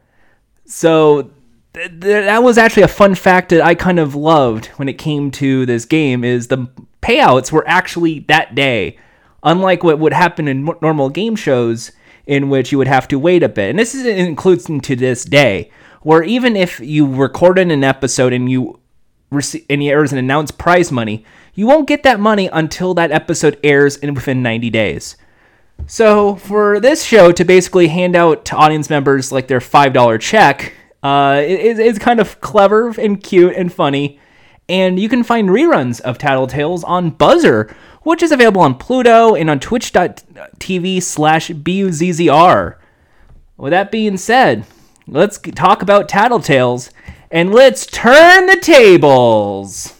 So 0.66 1.30
th- 1.74 1.88
th- 1.88 2.00
that 2.00 2.42
was 2.42 2.58
actually 2.58 2.84
a 2.84 2.88
fun 2.88 3.14
fact 3.14 3.50
that 3.50 3.62
I 3.62 3.74
kind 3.74 3.98
of 3.98 4.14
loved 4.14 4.66
when 4.76 4.88
it 4.88 4.98
came 4.98 5.30
to 5.32 5.66
this 5.66 5.84
game 5.84 6.24
is 6.24 6.48
the 6.48 6.68
payouts 7.02 7.52
were 7.52 7.66
actually 7.68 8.20
that 8.20 8.54
day 8.54 8.98
unlike 9.44 9.84
what 9.84 9.98
would 9.98 10.12
happen 10.12 10.48
in 10.48 10.68
normal 10.80 11.10
game 11.10 11.36
shows 11.36 11.92
in 12.26 12.48
which 12.48 12.72
you 12.72 12.78
would 12.78 12.88
have 12.88 13.06
to 13.08 13.18
wait 13.18 13.42
a 13.42 13.48
bit. 13.48 13.70
And 13.70 13.78
this 13.78 13.94
is 13.94 14.06
includes 14.06 14.64
to 14.64 14.96
this 14.96 15.24
day, 15.24 15.70
where 16.00 16.22
even 16.22 16.56
if 16.56 16.80
you 16.80 17.06
recorded 17.06 17.70
an 17.70 17.84
episode 17.84 18.32
and 18.32 18.50
you 18.50 18.80
receive 19.30 19.64
and 19.68 19.82
there 19.82 20.02
is 20.02 20.12
an 20.12 20.18
announced 20.18 20.58
prize 20.58 20.90
money, 20.90 21.24
you 21.54 21.66
won't 21.66 21.88
get 21.88 22.02
that 22.02 22.20
money 22.20 22.48
until 22.52 22.94
that 22.94 23.12
episode 23.12 23.58
airs 23.62 23.96
in 23.96 24.14
within 24.14 24.42
90 24.42 24.70
days. 24.70 25.16
So 25.86 26.36
for 26.36 26.80
this 26.80 27.04
show 27.04 27.32
to 27.32 27.44
basically 27.44 27.88
hand 27.88 28.16
out 28.16 28.44
to 28.46 28.56
audience 28.56 28.88
members 28.88 29.32
like 29.32 29.48
their 29.48 29.60
five 29.60 29.92
dollar 29.92 30.18
check, 30.18 30.72
uh, 31.02 31.42
it, 31.44 31.78
it's 31.78 31.98
kind 31.98 32.20
of 32.20 32.40
clever 32.40 32.94
and 32.98 33.22
cute 33.22 33.54
and 33.54 33.72
funny. 33.72 34.18
And 34.68 34.98
you 34.98 35.10
can 35.10 35.22
find 35.22 35.50
reruns 35.50 36.00
of 36.00 36.16
Tattletales 36.16 36.84
on 36.86 37.12
Buzzr, 37.12 37.70
which 38.02 38.22
is 38.22 38.32
available 38.32 38.62
on 38.62 38.76
Pluto 38.76 39.34
and 39.34 39.50
on 39.50 39.60
twitch.tv 39.60 41.02
slash 41.02 41.50
BUZZR. 41.50 42.76
With 43.58 43.70
that 43.72 43.90
being 43.90 44.16
said, 44.16 44.64
let's 45.06 45.38
talk 45.38 45.82
about 45.82 46.08
Tattletales 46.08 46.90
and 47.30 47.52
let's 47.52 47.84
turn 47.84 48.46
the 48.46 48.56
tables. 48.56 49.94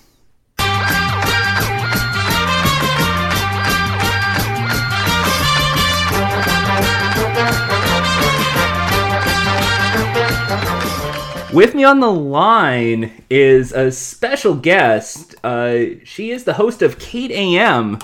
With 11.55 11.75
me 11.77 11.85
on 11.85 12.01
the 12.01 12.11
line 12.11 13.23
is 13.31 13.71
a 13.73 13.93
special 13.93 14.55
guest. 14.57 15.37
Uh, 15.45 15.85
she 16.05 16.31
is 16.33 16.43
the 16.43 16.55
host 16.55 16.83
of 16.83 16.99
Kate 16.99 17.31
AM, 17.31 17.99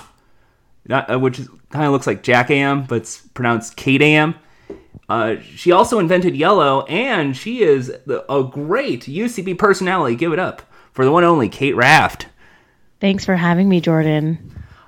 not, 0.86 1.12
uh, 1.12 1.18
which 1.18 1.40
kind 1.70 1.84
of 1.84 1.90
looks 1.90 2.06
like 2.06 2.22
Jack 2.22 2.50
AM, 2.50 2.84
but 2.84 2.98
it's 2.98 3.18
pronounced 3.34 3.76
Kate 3.76 4.00
AM. 4.02 4.36
Uh, 5.08 5.36
she 5.42 5.72
also 5.72 5.98
invented 5.98 6.36
Yellow, 6.36 6.82
and 6.82 7.36
she 7.36 7.62
is 7.62 7.88
the, 8.06 8.24
a 8.32 8.44
great 8.44 9.02
UCB 9.06 9.58
personality. 9.58 10.14
Give 10.14 10.32
it 10.32 10.38
up 10.38 10.62
for 10.92 11.04
the 11.04 11.10
one 11.10 11.24
and 11.24 11.30
only 11.32 11.48
Cait 11.48 11.74
Raft. 11.74 12.28
Thanks 13.00 13.24
for 13.24 13.34
having 13.34 13.68
me, 13.68 13.80
Jordan. 13.80 14.38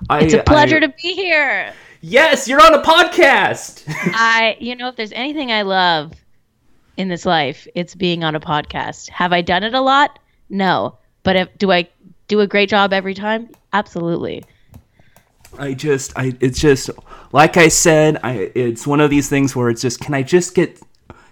I, 0.09 0.21
It's 0.21 0.33
a 0.33 0.41
pleasure 0.43 0.77
I- 0.77 0.81
to 0.81 0.89
be 0.89 1.13
here. 1.13 1.73
Yes, 1.99 2.47
you're 2.49 2.61
on 2.61 2.73
a 2.73 2.81
podcast. 2.81 3.83
I, 3.87 4.55
you 4.59 4.75
know, 4.75 4.87
if 4.89 4.95
there's 4.97 5.13
anything 5.13 5.51
I 5.53 5.61
love 5.63 6.13
in 6.97 7.07
this 7.07 7.25
life, 7.25 7.67
it's 7.75 7.95
being 7.95 8.23
on 8.23 8.35
a 8.35 8.39
podcast. 8.39 9.09
Have 9.09 9.33
I 9.33 9.41
done 9.41 9.63
it 9.63 9.73
a 9.73 9.81
lot? 9.81 10.19
No. 10.49 10.97
But 11.23 11.35
if, 11.35 11.57
do 11.57 11.71
I 11.71 11.89
do 12.27 12.41
a 12.41 12.47
great 12.47 12.69
job 12.69 12.93
every 12.93 13.13
time? 13.13 13.49
Absolutely. 13.71 14.43
I 15.57 15.73
just, 15.73 16.13
I, 16.17 16.33
it's 16.39 16.59
just, 16.59 16.89
like 17.31 17.57
I 17.57 17.67
said, 17.67 18.19
I, 18.23 18.51
it's 18.55 18.87
one 18.87 18.99
of 18.99 19.09
these 19.09 19.29
things 19.29 19.55
where 19.55 19.69
it's 19.69 19.81
just, 19.81 19.99
can 19.99 20.13
I 20.13 20.23
just 20.23 20.55
get, 20.55 20.81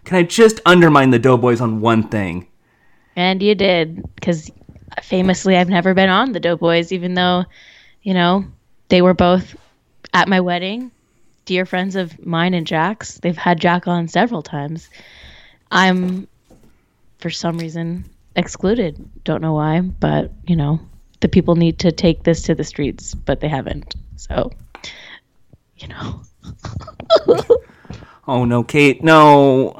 can 0.03 0.17
I 0.17 0.23
just 0.23 0.59
undermine 0.65 1.09
the 1.09 1.19
Doughboys 1.19 1.61
on 1.61 1.81
one 1.81 2.07
thing? 2.07 2.47
And 3.15 3.41
you 3.41 3.55
did, 3.55 4.03
because 4.15 4.49
famously, 5.01 5.57
I've 5.57 5.69
never 5.69 5.93
been 5.93 6.09
on 6.09 6.31
the 6.31 6.39
Doughboys, 6.39 6.91
even 6.91 7.13
though, 7.13 7.45
you 8.03 8.13
know, 8.13 8.45
they 8.89 9.01
were 9.01 9.13
both 9.13 9.55
at 10.13 10.27
my 10.27 10.39
wedding. 10.39 10.91
Dear 11.45 11.65
friends 11.65 11.95
of 11.95 12.23
mine 12.25 12.53
and 12.53 12.67
Jack's. 12.67 13.17
They've 13.19 13.35
had 13.35 13.59
Jack 13.59 13.87
on 13.87 14.07
several 14.07 14.41
times. 14.41 14.89
I'm, 15.71 16.27
for 17.19 17.29
some 17.29 17.57
reason, 17.57 18.05
excluded. 18.35 19.03
Don't 19.23 19.41
know 19.41 19.53
why, 19.53 19.81
but, 19.81 20.31
you 20.45 20.55
know, 20.55 20.79
the 21.21 21.27
people 21.27 21.55
need 21.55 21.79
to 21.79 21.91
take 21.91 22.23
this 22.23 22.43
to 22.43 22.55
the 22.55 22.63
streets, 22.63 23.13
but 23.13 23.39
they 23.39 23.47
haven't. 23.47 23.95
So, 24.17 24.51
you 25.77 25.87
know. 25.87 26.21
Oh 28.27 28.45
no, 28.45 28.63
Cait, 28.63 29.03
no. 29.03 29.75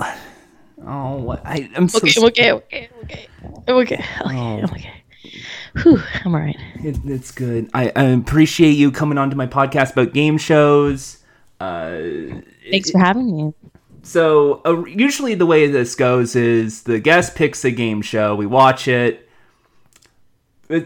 Oh, 0.86 1.16
what? 1.16 1.42
I, 1.46 1.70
I'm 1.76 1.88
so. 1.88 2.00
Okay, 2.00 2.52
okay, 2.52 2.52
okay, 2.52 2.90
okay. 3.04 3.28
Okay, 3.70 4.04
okay, 4.26 4.64
okay. 4.64 5.04
Whew, 5.84 6.02
I'm 6.26 6.34
all 6.34 6.42
right. 6.42 6.58
It, 6.84 6.98
it's 7.06 7.32
good. 7.32 7.70
I, 7.74 7.92
I 7.96 8.04
appreciate 8.06 8.72
you 8.72 8.92
coming 8.92 9.18
onto 9.18 9.36
my 9.36 9.48
podcast 9.48 9.94
about 9.94 10.14
game 10.14 10.38
shows. 10.38 11.24
Uh, 11.60 12.00
Thanks 12.70 12.90
for 12.90 12.98
having 12.98 13.32
me. 13.32 13.54
So 14.04 14.62
uh, 14.66 14.86
usually 14.86 15.36
the 15.36 15.46
way 15.46 15.68
this 15.68 15.96
goes 15.96 16.36
is 16.36 16.84
the 16.84 17.00
guest 17.00 17.36
picks 17.36 17.64
a 17.66 17.72
game 17.72 18.02
show, 18.02 18.36
we 18.36 18.46
watch 18.46 18.88
it. 18.88 19.28
I, 20.70 20.86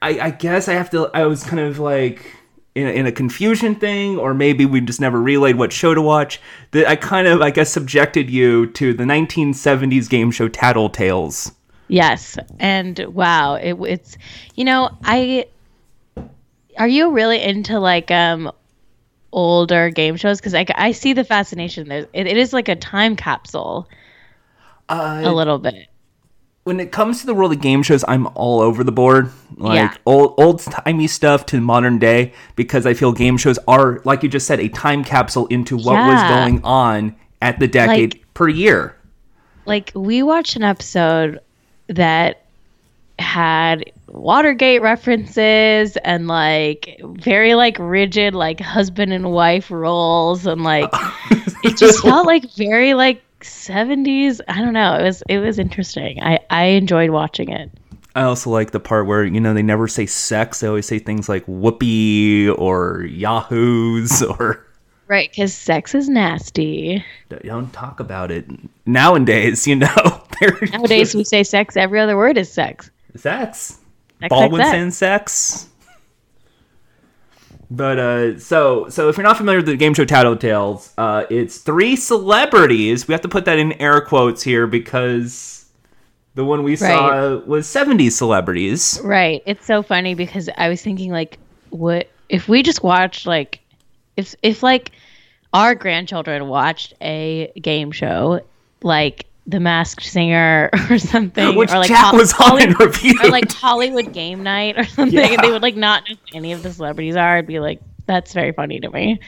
I 0.00 0.30
guess 0.30 0.68
I 0.68 0.74
have 0.74 0.90
to. 0.90 1.10
I 1.14 1.24
was 1.24 1.44
kind 1.44 1.60
of 1.60 1.78
like 1.78 2.36
in 2.74 2.86
a, 2.86 2.90
in 2.90 3.06
a 3.06 3.12
confusion 3.12 3.74
thing, 3.74 4.18
or 4.18 4.34
maybe 4.34 4.66
we 4.66 4.80
just 4.80 5.00
never 5.00 5.20
relayed 5.20 5.56
what 5.56 5.72
show 5.72 5.94
to 5.94 6.02
watch. 6.02 6.40
That 6.72 6.86
I 6.86 6.96
kind 6.96 7.26
of, 7.26 7.40
I 7.40 7.50
guess, 7.50 7.70
subjected 7.70 8.28
you 8.30 8.66
to 8.72 8.92
the 8.92 9.04
1970s 9.04 10.08
game 10.08 10.30
show 10.30 10.48
Tattletales. 10.48 11.52
Yes, 11.88 12.38
and 12.58 12.98
wow, 13.14 13.54
it, 13.54 13.74
it's 13.74 14.16
you 14.54 14.64
know 14.64 14.90
I 15.04 15.46
are 16.78 16.88
you 16.88 17.12
really 17.12 17.42
into 17.42 17.78
like 17.78 18.10
um 18.10 18.50
older 19.34 19.90
game 19.90 20.16
shows 20.16 20.40
because 20.40 20.54
I, 20.54 20.64
I 20.74 20.92
see 20.92 21.12
the 21.12 21.24
fascination 21.24 21.88
there. 21.88 22.06
It, 22.12 22.26
it 22.26 22.36
is 22.36 22.52
like 22.52 22.68
a 22.68 22.76
time 22.76 23.16
capsule 23.16 23.88
Uh, 24.88 25.20
a 25.24 25.32
little 25.32 25.58
bit. 25.58 25.88
when 26.62 26.80
it 26.80 26.92
comes 26.92 27.20
to 27.20 27.26
the 27.26 27.34
world 27.34 27.52
of 27.52 27.60
game 27.60 27.82
shows, 27.82 28.04
I'm 28.08 28.26
all 28.34 28.60
over 28.60 28.82
the 28.84 28.92
board. 28.92 29.30
Like 29.56 29.74
Yeah. 29.74 29.94
old 30.06 30.34
old 30.38 30.60
timey 30.60 31.06
stuff 31.08 31.44
to 31.46 31.60
modern 31.60 31.98
day 31.98 32.32
because 32.56 32.86
I 32.86 32.94
feel 32.94 33.12
game 33.12 33.36
shows 33.36 33.58
are, 33.68 34.00
like 34.04 34.22
you 34.22 34.28
just 34.28 34.46
said, 34.46 34.60
a 34.60 34.68
time 34.68 35.04
capsule 35.04 35.46
into 35.48 35.76
what 35.76 35.96
was 36.06 36.22
going 36.24 36.62
on 36.64 37.14
at 37.42 37.58
the 37.58 37.68
decade 37.68 38.20
per 38.34 38.48
year. 38.48 38.96
Like 39.66 39.92
we 39.94 40.22
watched 40.22 40.56
an 40.56 40.62
episode 40.64 41.40
that 41.88 42.44
had 43.18 43.84
Watergate 44.14 44.80
references 44.80 45.96
and 45.98 46.28
like 46.28 47.00
very 47.02 47.54
like 47.54 47.76
rigid 47.78 48.34
like 48.34 48.60
husband 48.60 49.12
and 49.12 49.32
wife 49.32 49.70
roles 49.70 50.46
and 50.46 50.62
like 50.62 50.88
it 51.64 51.76
just 51.76 52.00
felt 52.00 52.24
like 52.26 52.50
very 52.52 52.94
like 52.94 53.22
70s 53.40 54.40
i 54.48 54.60
don't 54.60 54.72
know. 54.72 54.94
It 54.94 55.02
was 55.02 55.22
it 55.28 55.38
was 55.38 55.58
interesting. 55.58 56.22
I 56.22 56.38
i 56.48 56.64
enjoyed 56.64 57.10
watching 57.10 57.50
it. 57.50 57.70
I 58.16 58.22
also 58.22 58.50
like 58.50 58.70
the 58.70 58.80
part 58.80 59.06
where 59.06 59.24
you 59.24 59.40
know 59.40 59.54
they 59.54 59.62
never 59.62 59.88
say 59.88 60.06
sex; 60.06 60.60
they 60.60 60.68
always 60.68 60.86
say 60.86 61.00
things 61.00 61.28
like 61.28 61.44
"whoopee" 61.46 62.48
or 62.48 63.02
"yahoos" 63.02 64.22
or 64.38 64.64
right 65.08 65.30
because 65.30 65.52
sex 65.52 65.94
is 65.94 66.08
nasty. 66.08 67.04
Don't 67.42 67.72
talk 67.72 67.98
about 67.98 68.30
it. 68.30 68.46
Nowadays, 68.86 69.66
you 69.66 69.76
know, 69.76 70.22
nowadays 70.72 71.14
we 71.14 71.24
say 71.24 71.42
sex. 71.42 71.76
Every 71.76 71.98
other 71.98 72.16
word 72.16 72.38
is 72.38 72.50
sex. 72.50 72.90
Sex. 73.16 73.80
Sex, 74.20 74.30
Baldwin 74.30 74.60
sex, 74.60 74.70
sex. 74.70 74.72
saying 74.72 74.90
sex. 74.90 75.68
But 77.70 77.98
uh, 77.98 78.38
so 78.38 78.88
so 78.88 79.08
if 79.08 79.16
you're 79.16 79.24
not 79.24 79.36
familiar 79.36 79.58
with 79.58 79.66
the 79.66 79.76
game 79.76 79.94
show 79.94 80.04
Tattletales, 80.04 80.92
uh, 80.96 81.24
it's 81.30 81.58
three 81.58 81.96
celebrities. 81.96 83.08
We 83.08 83.12
have 83.12 83.22
to 83.22 83.28
put 83.28 83.46
that 83.46 83.58
in 83.58 83.72
air 83.80 84.00
quotes 84.00 84.42
here 84.42 84.66
because 84.66 85.66
the 86.34 86.44
one 86.44 86.62
we 86.62 86.76
saw 86.76 87.38
was 87.38 87.66
70s 87.66 88.12
celebrities. 88.12 89.00
Right. 89.02 89.42
It's 89.46 89.64
so 89.66 89.82
funny 89.82 90.14
because 90.14 90.48
I 90.56 90.68
was 90.68 90.82
thinking 90.82 91.10
like 91.10 91.38
what 91.70 92.08
if 92.28 92.48
we 92.48 92.62
just 92.62 92.82
watched 92.82 93.26
like 93.26 93.60
if 94.16 94.34
if 94.42 94.62
like 94.62 94.92
our 95.52 95.74
grandchildren 95.74 96.48
watched 96.48 96.94
a 97.00 97.52
game 97.60 97.92
show 97.92 98.40
like 98.82 99.26
The 99.46 99.60
Masked 99.60 100.02
Singer 100.04 100.70
or 100.90 100.98
something 100.98 101.54
Which 101.54 101.70
or 101.70 101.78
like 101.78 101.88
Jack 101.88 102.06
Hol- 102.10 102.18
was 102.18 102.32
on 102.40 102.56
reviewed. 102.78 103.22
or 103.24 103.28
like 103.30 103.50
Hollywood 103.52 104.12
Game 104.12 104.42
Night 104.42 104.78
or 104.78 104.84
something 104.84 105.18
Yeah. 105.18 105.26
and 105.34 105.42
they 105.44 105.50
would 105.50 105.62
like 105.62 105.76
not 105.76 106.08
know 106.08 106.16
who 106.32 106.38
any 106.38 106.52
of 106.52 106.62
the 106.62 106.72
celebrities 106.72 107.14
are 107.16 107.36
I'd 107.36 107.46
be 107.46 107.60
like 107.60 107.80
that's 108.06 108.32
very 108.32 108.52
funny 108.52 108.80
to 108.80 108.90
me 108.90 109.20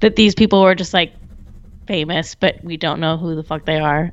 that 0.00 0.16
these 0.16 0.34
people 0.34 0.62
were 0.62 0.74
just 0.74 0.92
like 0.94 1.12
famous 1.86 2.34
but 2.34 2.62
we 2.64 2.76
don't 2.76 3.00
know 3.00 3.16
who 3.16 3.34
the 3.36 3.42
fuck 3.44 3.64
they 3.64 3.78
are. 3.78 4.12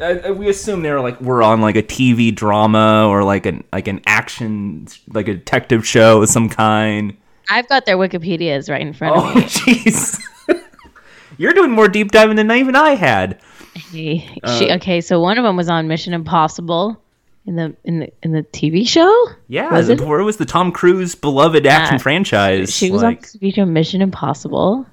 Uh, 0.00 0.32
we 0.34 0.48
assume 0.48 0.82
they're 0.82 1.00
like 1.00 1.20
we're 1.20 1.42
on 1.42 1.60
like 1.60 1.76
a 1.76 1.82
TV 1.82 2.34
drama 2.34 3.06
or 3.08 3.22
like 3.22 3.44
an 3.46 3.62
like 3.72 3.86
an 3.86 4.00
action 4.06 4.88
like 5.08 5.28
a 5.28 5.34
detective 5.34 5.86
show 5.86 6.22
of 6.22 6.28
some 6.28 6.48
kind. 6.48 7.16
I've 7.50 7.68
got 7.68 7.84
their 7.86 7.96
Wikipedias 7.98 8.70
right 8.70 8.80
in 8.80 8.94
front 8.94 9.16
of 9.16 9.22
Oh 9.24 9.34
me. 9.34 9.42
jeez. 9.44 10.20
You're 11.38 11.52
doing 11.52 11.70
more 11.70 11.88
deep 11.88 12.10
diving 12.12 12.36
than 12.36 12.50
even 12.50 12.74
I 12.76 12.94
had. 12.94 13.38
She, 13.76 14.28
Uh, 14.42 14.58
she 14.58 14.70
okay, 14.72 15.00
so 15.00 15.20
one 15.20 15.38
of 15.38 15.44
them 15.44 15.56
was 15.56 15.68
on 15.68 15.86
Mission 15.88 16.12
Impossible 16.12 17.00
in 17.46 17.56
the 17.56 17.74
in 17.84 18.00
the 18.00 18.12
in 18.22 18.32
the 18.32 18.42
TV 18.42 18.86
show. 18.86 19.12
Yeah, 19.48 19.72
Was 19.72 19.88
it? 19.88 20.00
it 20.00 20.04
was 20.06 20.36
the 20.38 20.44
Tom 20.44 20.72
Cruise 20.72 21.14
beloved 21.14 21.66
action 21.66 21.94
Yeah. 21.94 21.98
franchise. 22.02 22.74
She 22.74 22.90
was 22.90 23.02
on 23.02 23.14
the 23.14 23.20
TV 23.20 23.54
show 23.54 23.64
Mission 23.64 24.02
Impossible. 24.02 24.86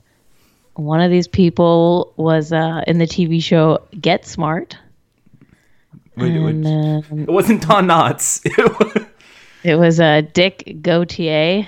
One 0.76 1.02
of 1.02 1.10
these 1.10 1.28
people 1.28 2.14
was 2.18 2.52
uh, 2.54 2.84
in 2.86 3.00
the 3.00 3.08
TV 3.08 3.42
show 3.42 3.80
Get 4.00 4.26
Smart, 4.28 4.78
wait, 6.16 6.32
and 6.36 6.66
um, 6.66 7.20
it 7.22 7.30
wasn't 7.32 7.68
Don 7.68 7.88
Knotts. 7.88 8.42
It 8.58 8.80
was- 8.80 9.04
it 9.64 9.76
was 9.76 10.00
uh, 10.00 10.22
Dick 10.34 10.78
Gautier. 10.82 11.68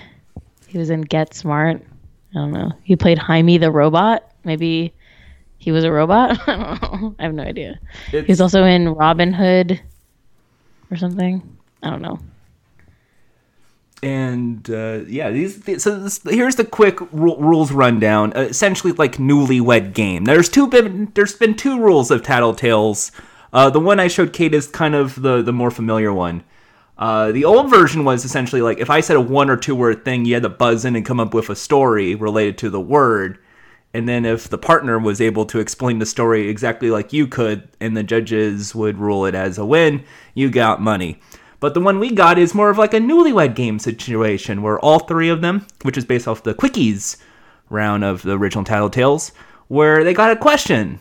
He 0.67 0.77
was 0.77 0.89
in 0.91 1.01
Get 1.01 1.33
Smart. 1.33 1.81
I 2.33 2.37
don't 2.37 2.51
know. 2.51 2.71
He 2.83 2.95
played 2.95 3.17
Hymie 3.17 3.59
the 3.59 3.71
robot. 3.71 4.31
Maybe 4.45 4.93
he 5.59 5.71
was 5.71 5.83
a 5.83 5.91
robot. 5.91 6.39
I 6.47 6.55
don't 6.55 6.81
know. 7.01 7.15
I 7.19 7.23
have 7.23 7.33
no 7.35 7.43
idea. 7.43 7.79
It's- 8.07 8.25
He's 8.25 8.41
also 8.41 8.63
in 8.63 8.89
Robin 8.89 9.31
Hood 9.33 9.79
or 10.89 10.97
something. 10.97 11.57
I 11.83 11.89
don't 11.91 12.01
know. 12.01 12.19
and 14.01 14.69
uh, 14.69 15.01
yeah, 15.07 15.29
these. 15.29 15.61
th- 15.63 15.79
So 15.81 15.99
this, 15.99 16.21
here's 16.23 16.55
the 16.55 16.65
quick 16.65 16.99
ru- 17.11 17.37
rules 17.37 17.71
rundown. 17.71 18.33
Uh, 18.35 18.41
essentially, 18.41 18.93
like 18.93 19.17
newlywed 19.17 19.93
game. 19.93 20.25
There's 20.25 20.49
two. 20.49 20.67
Been, 20.67 21.11
there's 21.15 21.35
been 21.35 21.55
two 21.55 21.79
rules 21.79 22.09
of 22.11 22.21
Tattletales. 22.21 23.11
Uh, 23.51 23.69
the 23.69 23.79
one 23.79 23.99
I 23.99 24.07
showed 24.07 24.31
Cait 24.33 24.53
is 24.53 24.67
kind 24.67 24.95
of 24.95 25.21
the 25.21 25.41
the 25.41 25.51
more 25.53 25.71
familiar 25.71 26.13
one. 26.13 26.43
Uh, 26.97 27.31
the 27.31 27.45
old 27.45 27.69
version 27.69 28.03
was 28.03 28.25
essentially 28.25 28.61
like 28.61 28.77
if 28.79 28.89
I 28.89 28.99
said 29.01 29.15
a 29.15 29.21
one 29.21 29.49
or 29.49 29.57
two 29.57 29.75
word 29.75 30.03
thing, 30.05 30.25
you 30.25 30.33
had 30.33 30.43
to 30.43 30.49
buzz 30.49 30.85
in 30.85 30.95
and 30.95 31.05
come 31.05 31.19
up 31.19 31.33
with 31.33 31.49
a 31.49 31.55
story 31.55 32.15
related 32.15 32.57
to 32.59 32.69
the 32.69 32.79
word. 32.81 33.37
And 33.93 34.07
then 34.07 34.23
if 34.23 34.49
the 34.49 34.57
partner 34.57 34.99
was 34.99 35.19
able 35.19 35.45
to 35.47 35.59
explain 35.59 35.99
the 35.99 36.05
story 36.05 36.47
exactly 36.47 36.91
like 36.91 37.11
you 37.11 37.27
could, 37.27 37.67
and 37.79 37.97
the 37.97 38.03
judges 38.03 38.75
would 38.75 38.99
rule 38.99 39.25
it 39.25 39.33
as 39.33 39.57
a 39.57 39.65
win, 39.65 40.03
you 40.35 40.49
got 40.49 40.81
money. 40.81 41.19
But 41.59 41.73
the 41.73 41.81
one 41.81 41.99
we 41.99 42.11
got 42.11 42.37
is 42.37 42.53
more 42.53 42.69
of 42.69 42.77
like 42.77 42.93
a 42.93 42.99
newlywed 42.99 43.55
game 43.55 43.79
situation 43.79 44.61
where 44.61 44.79
all 44.79 44.99
three 44.99 45.29
of 45.29 45.41
them, 45.41 45.65
which 45.81 45.97
is 45.97 46.05
based 46.05 46.27
off 46.27 46.43
the 46.43 46.53
quickies 46.53 47.17
round 47.69 48.03
of 48.03 48.21
the 48.21 48.37
original 48.37 48.63
Tattletales, 48.63 49.31
where 49.67 50.03
they 50.03 50.13
got 50.13 50.31
a 50.31 50.35
question. 50.35 50.99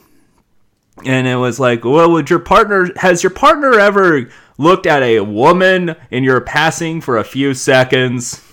And 1.04 1.26
it 1.26 1.36
was 1.36 1.60
like, 1.60 1.84
well, 1.84 2.10
would 2.10 2.28
your 2.28 2.40
partner, 2.40 2.90
has 2.96 3.22
your 3.22 3.30
partner 3.30 3.78
ever 3.78 4.28
looked 4.56 4.86
at 4.86 5.02
a 5.02 5.20
woman 5.20 5.94
in 6.10 6.24
your 6.24 6.40
passing 6.40 7.00
for 7.00 7.18
a 7.18 7.24
few 7.24 7.54
seconds? 7.54 8.44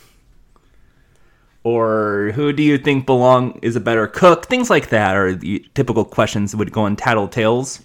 Or 1.66 2.32
who 2.36 2.54
do 2.54 2.62
you 2.62 2.78
think 2.78 3.08
belong 3.08 3.58
is 3.64 3.76
a 3.76 3.80
better 3.80 4.06
cook? 4.06 4.46
Things 4.46 4.70
like 4.70 4.90
that 4.90 5.16
are 5.16 5.34
the 5.34 5.66
typical 5.74 6.06
questions 6.06 6.52
that 6.52 6.58
would 6.58 6.72
go 6.72 6.84
on 6.84 6.96
Tattletales. 6.96 7.82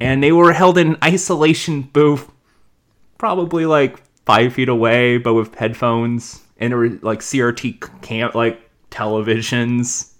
And 0.00 0.24
they 0.24 0.32
were 0.32 0.52
held 0.52 0.76
in 0.76 0.96
isolation 1.04 1.82
booth, 1.82 2.28
probably 3.16 3.64
like 3.64 4.02
five 4.24 4.54
feet 4.54 4.68
away, 4.68 5.18
but 5.18 5.34
with 5.34 5.54
headphones 5.54 6.42
and 6.58 6.74
were 6.74 6.88
like 7.00 7.20
CRT 7.20 8.02
cam 8.02 8.32
like 8.34 8.60
televisions. 8.90 10.10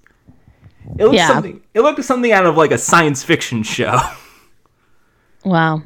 It 0.97 1.03
looked 1.07 1.17
Yeah. 1.17 1.27
something. 1.27 1.61
It 1.75 1.81
looked 1.81 2.05
something 2.05 2.31
out 2.31 2.47
of 2.47 2.57
like 2.57 2.71
a 2.71 2.79
science 2.79 3.25
fiction 3.25 3.63
show. 3.65 3.99
Wow. 5.45 5.83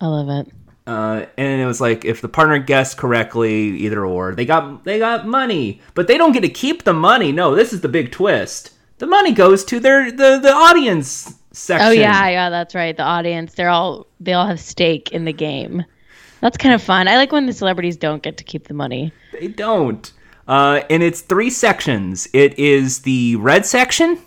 I 0.00 0.06
love 0.06 0.28
it. 0.30 0.52
Uh, 0.86 1.24
and 1.38 1.62
it 1.62 1.66
was 1.66 1.80
like 1.80 2.04
if 2.04 2.20
the 2.20 2.28
partner 2.28 2.58
guessed 2.58 2.98
correctly, 2.98 3.78
either 3.78 4.04
or, 4.04 4.34
they 4.34 4.44
got 4.44 4.84
they 4.84 4.98
got 4.98 5.26
money, 5.26 5.80
but 5.94 6.06
they 6.06 6.18
don't 6.18 6.32
get 6.32 6.42
to 6.42 6.48
keep 6.48 6.82
the 6.82 6.92
money. 6.92 7.32
No, 7.32 7.54
this 7.54 7.72
is 7.72 7.80
the 7.80 7.88
big 7.88 8.12
twist. 8.12 8.72
The 8.98 9.06
money 9.06 9.32
goes 9.32 9.64
to 9.64 9.80
their 9.80 10.10
the 10.10 10.38
the 10.38 10.52
audience 10.52 11.34
section. 11.52 11.88
Oh 11.88 11.90
yeah, 11.90 12.28
yeah, 12.28 12.50
that's 12.50 12.74
right. 12.74 12.94
The 12.94 13.02
audience, 13.02 13.54
they're 13.54 13.70
all 13.70 14.06
they 14.20 14.34
all 14.34 14.46
have 14.46 14.60
stake 14.60 15.10
in 15.12 15.24
the 15.24 15.32
game. 15.32 15.84
That's 16.40 16.58
kind 16.58 16.74
of 16.74 16.82
fun. 16.82 17.08
I 17.08 17.16
like 17.16 17.32
when 17.32 17.46
the 17.46 17.54
celebrities 17.54 17.96
don't 17.96 18.22
get 18.22 18.36
to 18.36 18.44
keep 18.44 18.68
the 18.68 18.74
money. 18.74 19.10
They 19.32 19.48
don't. 19.48 20.12
Uh, 20.46 20.82
and 20.90 21.02
it's 21.02 21.22
three 21.22 21.48
sections. 21.48 22.28
It 22.34 22.58
is 22.58 23.00
the 23.00 23.36
red 23.36 23.64
section, 23.64 24.18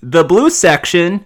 the 0.00 0.22
blue 0.22 0.50
section, 0.50 1.24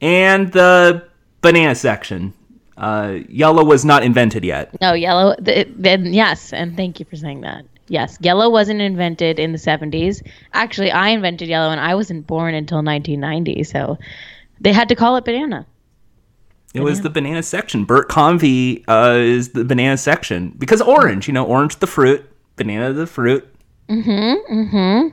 and 0.00 0.50
the 0.52 1.06
banana 1.42 1.74
section. 1.74 2.32
Uh, 2.78 3.18
yellow 3.28 3.64
was 3.64 3.84
not 3.84 4.02
invented 4.02 4.44
yet. 4.44 4.78
No, 4.80 4.92
yellow. 4.92 5.34
th- 5.36 5.68
Then 5.76 6.12
yes, 6.12 6.52
and 6.52 6.76
thank 6.76 7.00
you 7.00 7.06
for 7.06 7.16
saying 7.16 7.40
that. 7.40 7.64
Yes, 7.88 8.18
yellow 8.20 8.50
wasn't 8.50 8.80
invented 8.80 9.38
in 9.38 9.52
the 9.52 9.58
70s. 9.58 10.20
Actually, 10.52 10.90
I 10.90 11.08
invented 11.10 11.48
yellow, 11.48 11.70
and 11.70 11.80
I 11.80 11.94
wasn't 11.94 12.26
born 12.26 12.54
until 12.54 12.82
1990. 12.82 13.62
So 13.64 13.96
they 14.60 14.72
had 14.72 14.88
to 14.88 14.94
call 14.96 15.16
it 15.16 15.24
banana. 15.24 15.66
It 16.74 16.80
was 16.82 17.00
the 17.00 17.08
banana 17.08 17.42
section. 17.42 17.84
Bert 17.84 18.08
Convy 18.10 18.84
uh, 18.86 19.14
is 19.16 19.50
the 19.50 19.64
banana 19.64 19.96
section 19.96 20.52
because 20.58 20.82
orange. 20.82 21.26
You 21.26 21.32
know, 21.32 21.46
orange 21.46 21.76
the 21.78 21.86
fruit, 21.86 22.22
banana 22.56 22.92
the 22.92 23.06
fruit. 23.06 23.48
Mhm. 23.88 24.36
Mhm. 24.50 25.12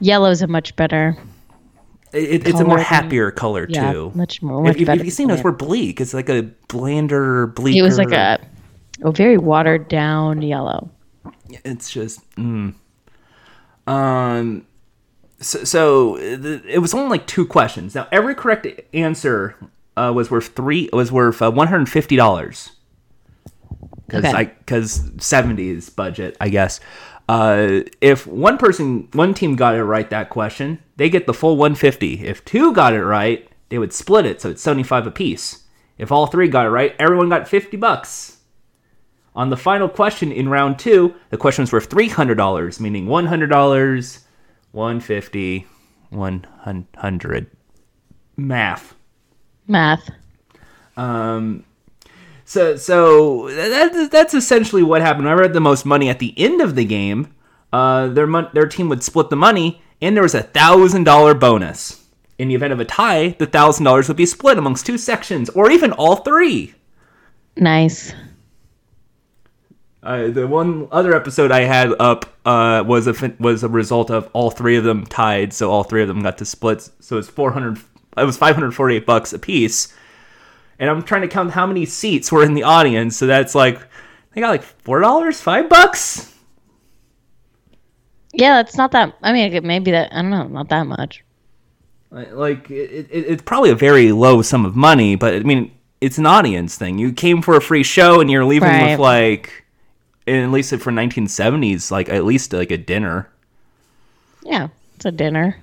Yellow 0.00 0.26
Yellow's 0.26 0.42
a 0.42 0.46
much 0.48 0.76
better. 0.76 1.16
It, 2.12 2.46
it's 2.46 2.60
a 2.60 2.64
more 2.64 2.78
happier 2.78 3.30
color 3.30 3.66
Yeah, 3.68 3.92
too. 3.92 4.12
much 4.14 4.42
more. 4.42 4.62
Much 4.62 4.76
if, 4.76 4.88
if 4.88 5.04
you've 5.04 5.14
seen 5.14 5.28
those, 5.28 5.42
we're 5.42 5.52
bleak. 5.52 6.00
It's 6.00 6.12
like 6.14 6.28
a 6.28 6.42
blander, 6.68 7.46
bleaker. 7.46 7.78
It 7.78 7.82
was 7.82 7.98
like 7.98 8.12
a, 8.12 8.38
a 9.02 9.12
very 9.12 9.38
watered 9.38 9.88
down 9.88 10.42
yellow. 10.42 10.90
it's 11.64 11.90
just 11.90 12.20
mm. 12.36 12.74
um 13.86 14.66
so, 15.40 15.64
so 15.64 16.16
th- 16.18 16.62
it 16.68 16.78
was 16.78 16.94
only 16.94 17.08
like 17.08 17.26
two 17.26 17.44
questions 17.46 17.94
now 17.94 18.06
every 18.12 18.34
correct 18.34 18.66
answer 18.94 19.54
uh, 19.96 20.12
was 20.14 20.30
worth 20.30 20.48
three 20.54 20.88
was 20.92 21.10
worth 21.12 21.42
uh, 21.42 21.50
$150 21.50 22.70
because 24.06 24.24
Okay. 24.24 24.32
i 24.32 24.44
because 24.44 25.02
70s 25.16 25.94
budget 25.94 26.36
i 26.40 26.48
guess 26.48 26.80
uh, 27.28 27.80
if 28.00 28.26
one 28.26 28.58
person 28.58 29.08
one 29.12 29.34
team 29.34 29.56
got 29.56 29.74
it 29.74 29.84
right 29.84 30.10
that 30.10 30.30
question 30.30 30.82
they 30.96 31.08
get 31.08 31.26
the 31.26 31.34
full 31.34 31.56
150 31.56 32.26
if 32.26 32.44
two 32.44 32.72
got 32.72 32.92
it 32.92 33.04
right 33.04 33.48
they 33.68 33.78
would 33.78 33.92
split 33.92 34.26
it 34.26 34.40
so 34.40 34.50
it's 34.50 34.62
75 34.62 35.06
apiece 35.06 35.64
if 35.98 36.10
all 36.10 36.26
three 36.26 36.48
got 36.48 36.66
it 36.66 36.70
right 36.70 36.94
everyone 36.98 37.28
got 37.28 37.48
50 37.48 37.76
bucks 37.76 38.38
on 39.34 39.50
the 39.50 39.56
final 39.56 39.88
question 39.88 40.30
in 40.30 40.48
round 40.48 40.78
two, 40.78 41.14
the 41.30 41.38
question 41.38 41.62
was 41.62 41.72
worth 41.72 41.86
three 41.86 42.08
hundred 42.08 42.34
dollars, 42.34 42.78
meaning 42.78 43.06
one 43.06 43.26
hundred 43.26 43.48
dollars, 43.48 44.26
one 44.72 45.00
fifty, 45.00 45.66
one 46.10 46.46
hundred. 46.96 47.50
Math. 48.36 48.94
Math. 49.66 50.10
So, 52.44 52.76
so 52.76 53.48
that, 53.48 54.10
that's 54.10 54.34
essentially 54.34 54.82
what 54.82 55.00
happened. 55.00 55.24
Whoever 55.24 55.42
had 55.42 55.52
the 55.52 55.60
most 55.60 55.86
money 55.86 56.08
at 56.08 56.18
the 56.18 56.34
end 56.36 56.60
of 56.60 56.74
the 56.74 56.84
game, 56.84 57.34
uh, 57.72 58.08
their 58.08 58.26
mon- 58.26 58.50
their 58.52 58.66
team 58.66 58.88
would 58.88 59.02
split 59.02 59.30
the 59.30 59.36
money, 59.36 59.80
and 60.00 60.16
there 60.16 60.22
was 60.22 60.34
a 60.34 60.42
thousand 60.42 61.04
dollar 61.04 61.34
bonus. 61.34 62.06
In 62.38 62.48
the 62.48 62.54
event 62.54 62.72
of 62.72 62.80
a 62.80 62.84
tie, 62.84 63.36
the 63.38 63.46
thousand 63.46 63.84
dollars 63.84 64.08
would 64.08 64.16
be 64.16 64.26
split 64.26 64.58
amongst 64.58 64.84
two 64.84 64.98
sections, 64.98 65.48
or 65.50 65.70
even 65.70 65.92
all 65.92 66.16
three. 66.16 66.74
Nice. 67.56 68.12
Uh, 70.02 70.28
the 70.28 70.48
one 70.48 70.88
other 70.90 71.14
episode 71.14 71.52
I 71.52 71.60
had 71.60 71.94
up 72.00 72.26
uh, 72.44 72.82
was 72.84 73.06
a 73.06 73.14
fin- 73.14 73.36
was 73.38 73.62
a 73.62 73.68
result 73.68 74.10
of 74.10 74.28
all 74.32 74.50
three 74.50 74.76
of 74.76 74.82
them 74.82 75.06
tied, 75.06 75.52
so 75.52 75.70
all 75.70 75.84
three 75.84 76.02
of 76.02 76.08
them 76.08 76.22
got 76.22 76.38
to 76.38 76.44
split. 76.44 76.90
So 76.98 77.18
it's 77.18 77.28
four 77.28 77.52
hundred. 77.52 77.78
It 78.16 78.24
was 78.24 78.36
five 78.36 78.56
hundred 78.56 78.72
forty 78.72 78.96
eight 78.96 79.06
bucks 79.06 79.32
a 79.32 79.38
piece, 79.38 79.94
and 80.82 80.90
I'm 80.90 81.00
trying 81.02 81.22
to 81.22 81.28
count 81.28 81.52
how 81.52 81.64
many 81.64 81.86
seats 81.86 82.32
were 82.32 82.42
in 82.44 82.54
the 82.54 82.64
audience. 82.64 83.16
So 83.16 83.26
that's 83.28 83.54
like 83.54 83.80
they 84.34 84.40
got 84.40 84.50
like 84.50 84.64
four 84.64 84.98
dollars, 85.00 85.40
five 85.40 85.68
bucks. 85.68 86.34
Yeah, 88.34 88.54
that's 88.62 88.76
not 88.76 88.90
that. 88.92 89.16
I 89.22 89.32
mean, 89.32 89.64
maybe 89.64 89.92
that. 89.92 90.12
I 90.12 90.22
don't 90.22 90.30
know. 90.30 90.48
Not 90.48 90.68
that 90.70 90.86
much. 90.86 91.22
Like- 92.10 92.68
it, 92.70 93.06
it, 93.10 93.24
it's 93.26 93.42
probably 93.42 93.70
a 93.70 93.74
very 93.74 94.10
low 94.12 94.42
sum 94.42 94.66
of 94.66 94.74
money, 94.76 95.14
but 95.16 95.34
I 95.34 95.38
mean 95.40 95.70
it's 96.00 96.18
an 96.18 96.26
audience 96.26 96.76
thing. 96.76 96.98
You 96.98 97.12
came 97.12 97.42
for 97.42 97.56
a 97.56 97.60
free 97.62 97.84
show, 97.84 98.20
and 98.20 98.28
you're 98.28 98.44
leaving 98.44 98.68
Right. 98.68 98.90
with 98.90 98.98
like, 99.00 99.64
at 100.26 100.50
least 100.50 100.70
for 100.76 100.90
1970s, 100.90 101.92
like 101.92 102.08
at 102.08 102.24
least 102.24 102.52
like 102.52 102.72
a 102.72 102.76
dinner. 102.76 103.30
Yeah, 104.42 104.66
it's 104.96 105.04
a 105.04 105.12
dinner. 105.12 105.56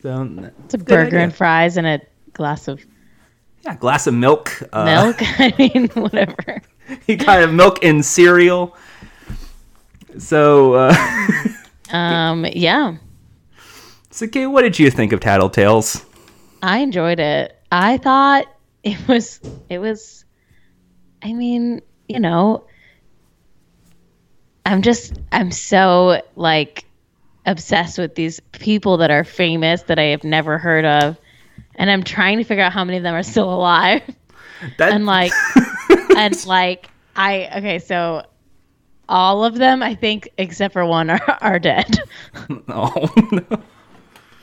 So 0.00 0.52
It's 0.64 0.74
a 0.74 0.78
burger 0.78 1.18
and 1.18 1.34
fries 1.34 1.76
and 1.76 1.88
a 1.88 2.00
glass 2.34 2.68
of 2.68 2.80
Yeah, 3.66 3.76
glass 3.76 4.06
of 4.06 4.14
milk. 4.14 4.62
Uh, 4.72 4.84
milk. 4.84 5.16
I 5.20 5.52
mean, 5.58 5.88
whatever. 5.88 6.62
you 7.06 7.16
got 7.16 7.42
a 7.42 7.48
milk 7.48 7.84
and 7.84 8.04
cereal. 8.04 8.76
So, 10.18 10.74
uh, 10.74 10.94
Um, 11.90 12.46
yeah, 12.52 12.96
so 14.10 14.26
Cait, 14.26 14.46
what 14.46 14.62
did 14.62 14.78
you 14.78 14.90
think 14.90 15.12
of 15.12 15.20
Tattletales? 15.20 16.04
I 16.62 16.78
enjoyed 16.78 17.20
it. 17.20 17.56
I 17.70 17.98
thought 17.98 18.46
it 18.82 18.96
was. 19.06 19.40
It 19.68 19.78
was. 19.78 20.24
I 21.22 21.32
mean, 21.32 21.82
you 22.08 22.18
know, 22.18 22.64
I'm 24.64 24.82
just. 24.82 25.12
I'm 25.30 25.50
so 25.50 26.22
like 26.34 26.86
obsessed 27.44 27.98
with 27.98 28.14
these 28.14 28.40
people 28.52 28.96
that 28.96 29.10
are 29.10 29.22
famous 29.22 29.82
that 29.82 29.98
I 29.98 30.04
have 30.04 30.24
never 30.24 30.58
heard 30.58 30.84
of, 30.84 31.18
and 31.76 31.90
I'm 31.90 32.02
trying 32.02 32.38
to 32.38 32.44
figure 32.44 32.64
out 32.64 32.72
how 32.72 32.84
many 32.84 32.96
of 32.96 33.02
them 33.02 33.14
are 33.14 33.22
still 33.22 33.52
alive. 33.52 34.02
That, 34.78 34.94
and 34.94 35.04
like 35.04 35.32
and 36.16 36.46
like 36.46 36.88
i 37.14 37.58
okay 37.58 37.78
so 37.78 38.24
all 39.06 39.44
of 39.44 39.56
them 39.56 39.82
i 39.82 39.94
think 39.94 40.30
except 40.38 40.72
for 40.72 40.86
one 40.86 41.10
are, 41.10 41.38
are 41.42 41.58
dead 41.58 41.98
no. 42.66 43.10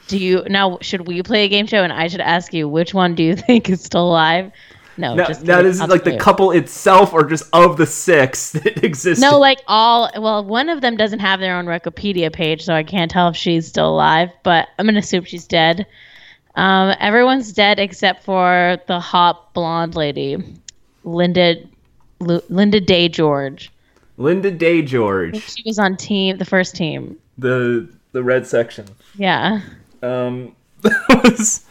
do 0.07 0.19
you 0.19 0.43
now 0.47 0.77
should 0.81 1.07
we 1.07 1.23
play 1.23 1.45
a 1.45 1.47
game 1.47 1.65
show 1.65 1.83
and 1.83 1.91
i 1.91 2.07
should 2.07 2.21
ask 2.21 2.53
you 2.53 2.69
which 2.69 2.93
one 2.93 3.15
do 3.15 3.23
you 3.23 3.35
think 3.35 3.71
is 3.71 3.83
still 3.83 4.09
alive 4.09 4.51
No, 4.97 5.15
Now, 5.15 5.25
just 5.25 5.43
now 5.43 5.63
this 5.63 5.81
is 5.81 5.87
like 5.89 6.03
the 6.03 6.17
couple 6.17 6.51
itself, 6.51 7.11
or 7.11 7.23
just 7.23 7.49
of 7.51 7.77
the 7.77 7.87
six 7.87 8.51
that 8.51 8.83
exist. 8.83 9.19
No, 9.19 9.39
like 9.39 9.57
all. 9.65 10.11
Well, 10.15 10.45
one 10.45 10.69
of 10.69 10.81
them 10.81 10.97
doesn't 10.97 11.17
have 11.17 11.39
their 11.39 11.57
own 11.57 11.65
Wikipedia 11.65 12.31
page, 12.31 12.63
so 12.63 12.75
I 12.75 12.83
can't 12.83 13.09
tell 13.09 13.27
if 13.29 13.35
she's 13.35 13.65
still 13.67 13.89
alive. 13.89 14.29
But 14.43 14.67
I'm 14.77 14.85
gonna 14.85 14.99
assume 14.99 15.23
she's 15.23 15.47
dead. 15.47 15.87
Um, 16.55 16.95
everyone's 16.99 17.51
dead 17.53 17.79
except 17.79 18.23
for 18.23 18.77
the 18.87 18.99
hot 18.99 19.53
blonde 19.53 19.95
lady, 19.95 20.37
Linda, 21.03 21.55
Lu- 22.19 22.43
Linda 22.49 22.79
Day 22.79 23.09
George. 23.09 23.71
Linda 24.17 24.51
Day 24.51 24.83
George, 24.83 25.41
She 25.41 25.63
was 25.65 25.79
on 25.79 25.97
team, 25.97 26.37
the 26.37 26.45
first 26.45 26.75
team. 26.75 27.17
the 27.37 27.89
the 28.11 28.21
red 28.23 28.45
section. 28.45 28.85
Yeah. 29.17 29.61
Um, 30.03 30.55
was 31.09 31.65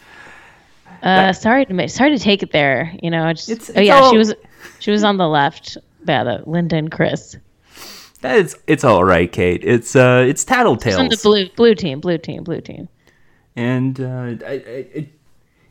Uh, 1.05 1.33
sorry 1.33 1.65
to 1.67 1.75
ma- 1.75 1.87
sorry 1.87 2.11
to 2.11 2.19
take 2.19 2.43
it 2.43 2.51
there. 2.51 2.93
You 3.01 3.11
know, 3.11 3.29
it's, 3.29 3.49
It's- 3.49 3.71
oh 3.77 3.81
yeah, 3.81 3.95
all- 4.01 4.11
she 4.11 4.19
was 4.19 4.35
she 4.81 4.91
was 4.91 5.05
on 5.05 5.17
the 5.19 5.29
left. 5.29 5.77
Yeah, 6.09 6.25
the 6.25 6.43
Linda 6.47 6.75
and 6.77 6.91
Chris. 6.91 7.37
that 8.23 8.37
is 8.39 8.57
it's 8.67 8.83
all 8.83 9.05
right, 9.05 9.31
Cait. 9.31 9.63
It's 9.63 9.95
uh 9.95 10.25
it's 10.27 10.43
She's 10.43 10.97
on 10.97 11.09
the 11.09 11.21
blue 11.23 11.49
blue 11.55 11.77
team, 11.77 12.01
blue 12.01 12.19
team, 12.19 12.43
blue 12.43 12.61
team. 12.61 12.89
And 13.57 14.01
uh, 14.01 14.05
I, 14.05 14.39
I, 14.47 14.53
it, 14.55 15.09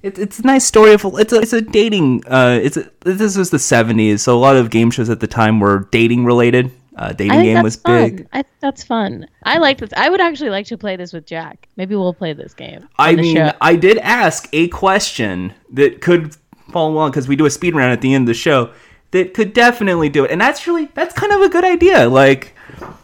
it, 0.04 0.20
it's 0.20 0.39
a 0.39 0.44
nice 0.44 0.65
story 0.65 0.94
of 0.94 1.06
it's 1.06 1.34
a 1.34 1.41
it's 1.41 1.54
a 1.54 1.62
dating. 1.62 2.24
Uh, 2.28 2.60
it's 2.62 2.78
a, 2.78 2.89
this 3.02 3.38
was 3.38 3.50
the 3.50 3.58
'70s, 3.58 4.20
so 4.20 4.36
a 4.36 4.39
lot 4.39 4.56
of 4.56 4.70
game 4.70 4.91
shows 4.91 5.10
at 5.10 5.20
the 5.20 5.28
time 5.28 5.60
were 5.60 5.88
dating 5.91 6.26
related. 6.26 6.72
Uh, 6.96 7.13
dating 7.13 7.41
game 7.41 7.63
was 7.63 7.78
fun. 7.78 8.10
big. 8.10 8.28
I 8.34 8.44
that's 8.60 8.84
fun. 8.84 9.28
I 9.44 9.58
like 9.60 9.78
this. 9.78 9.91
I 9.96 10.10
would 10.10 10.20
actually 10.20 10.50
like 10.50 10.65
to 10.67 10.78
play 10.78 10.96
this 10.96 11.13
with 11.13 11.26
Jack. 11.26 11.67
Maybe 11.78 11.96
we'll 11.96 12.13
play 12.13 12.34
this 12.34 12.54
game. 12.54 12.88
I 12.98 13.15
mean, 13.15 13.36
show. 13.36 13.54
I 13.62 13.76
did 13.76 13.98
ask 14.00 14.50
a 14.54 14.67
question 14.70 15.54
that 15.72 16.02
could 16.02 16.36
follow 16.72 16.91
along 16.91 17.12
because 17.12 17.28
we 17.28 17.36
do 17.36 17.46
a 17.46 17.50
speed 17.50 17.76
round 17.76 17.94
at 17.94 18.02
the 18.02 18.13
end 18.13 18.24
of 18.24 18.28
the 18.28 18.34
show 18.34 18.72
that 19.12 19.34
could 19.34 19.54
definitely 19.54 20.10
do 20.10 20.26
it, 20.26 20.32
and 20.32 20.41
that's 20.41 20.67
really 20.67 20.86
that's 20.94 21.13
kind 21.13 21.32
of 21.32 21.41
a 21.41 21.50
good 21.50 21.63
idea. 21.63 22.10
Like, 22.10 22.56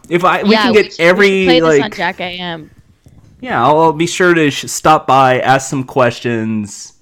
if 0.08 0.24
I 0.24 0.42
we 0.42 0.50
yeah, 0.50 0.64
can 0.64 0.72
get 0.72 0.84
we 0.84 0.90
should 0.90 1.00
every 1.00 1.44
play 1.44 1.60
this 1.60 1.74
on 1.74 1.80
like 1.80 1.96
Jack 1.96 2.20
AM. 2.20 2.70
Yeah, 3.40 3.64
I'll, 3.64 3.78
I'll 3.78 3.92
be 3.92 4.06
sure 4.06 4.34
to 4.34 4.50
sh- 4.50 4.66
stop 4.66 5.06
by, 5.06 5.40
ask 5.40 5.68
some 5.68 5.84
questions, 5.84 6.94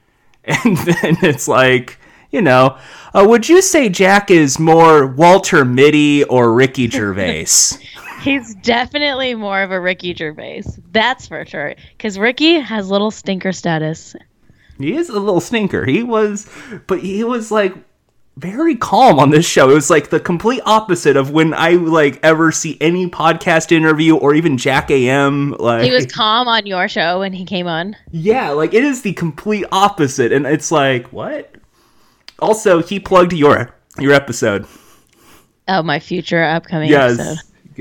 and 0.44 0.76
then 0.76 1.18
it's 1.22 1.48
like 1.48 1.98
you 2.30 2.40
know, 2.40 2.78
uh, 3.12 3.26
would 3.28 3.48
you 3.48 3.60
say 3.60 3.88
Jack 3.88 4.30
is 4.30 4.58
more 4.58 5.06
Walter 5.06 5.64
Mitty 5.64 6.24
or 6.24 6.52
Ricky 6.52 6.88
Gervais? 6.88 7.46
He's 8.22 8.54
definitely 8.56 9.34
more 9.34 9.62
of 9.62 9.70
a 9.70 9.80
Ricky 9.80 10.14
Gervais. 10.14 10.64
That's 10.92 11.26
for 11.26 11.44
sure. 11.46 11.74
Because 11.96 12.18
Ricky 12.18 12.60
has 12.60 12.90
little 12.90 13.10
stinker 13.10 13.52
status. 13.52 14.14
He 14.78 14.94
is 14.94 15.08
a 15.08 15.18
little 15.18 15.40
stinker. 15.40 15.86
He 15.86 16.02
was, 16.02 16.48
but 16.86 17.00
he 17.00 17.24
was 17.24 17.50
like 17.50 17.74
very 18.40 18.74
calm 18.74 19.18
on 19.18 19.30
this 19.30 19.44
show. 19.46 19.70
It 19.70 19.74
was 19.74 19.90
like 19.90 20.10
the 20.10 20.18
complete 20.18 20.62
opposite 20.64 21.16
of 21.16 21.30
when 21.30 21.52
I 21.54 21.70
like 21.72 22.18
ever 22.22 22.50
see 22.50 22.78
any 22.80 23.08
podcast 23.08 23.70
interview 23.70 24.16
or 24.16 24.34
even 24.34 24.56
Jack 24.56 24.90
AM. 24.90 25.52
Like 25.52 25.82
He 25.84 25.90
was 25.90 26.06
calm 26.06 26.48
on 26.48 26.64
your 26.66 26.88
show 26.88 27.20
when 27.20 27.32
he 27.32 27.44
came 27.44 27.66
on. 27.66 27.96
yeah, 28.10 28.50
like 28.50 28.72
it 28.74 28.82
is 28.82 29.02
the 29.02 29.12
complete 29.12 29.66
opposite, 29.70 30.32
and 30.32 30.46
it's 30.46 30.72
like 30.72 31.12
what? 31.12 31.54
Also, 32.38 32.82
he 32.82 32.98
plugged 32.98 33.32
your 33.34 33.74
your 33.98 34.12
episode. 34.12 34.66
Oh, 35.68 35.82
my 35.82 36.00
future 36.00 36.42
upcoming 36.42 36.88
Yes, 36.88 37.18
episode. 37.20 37.36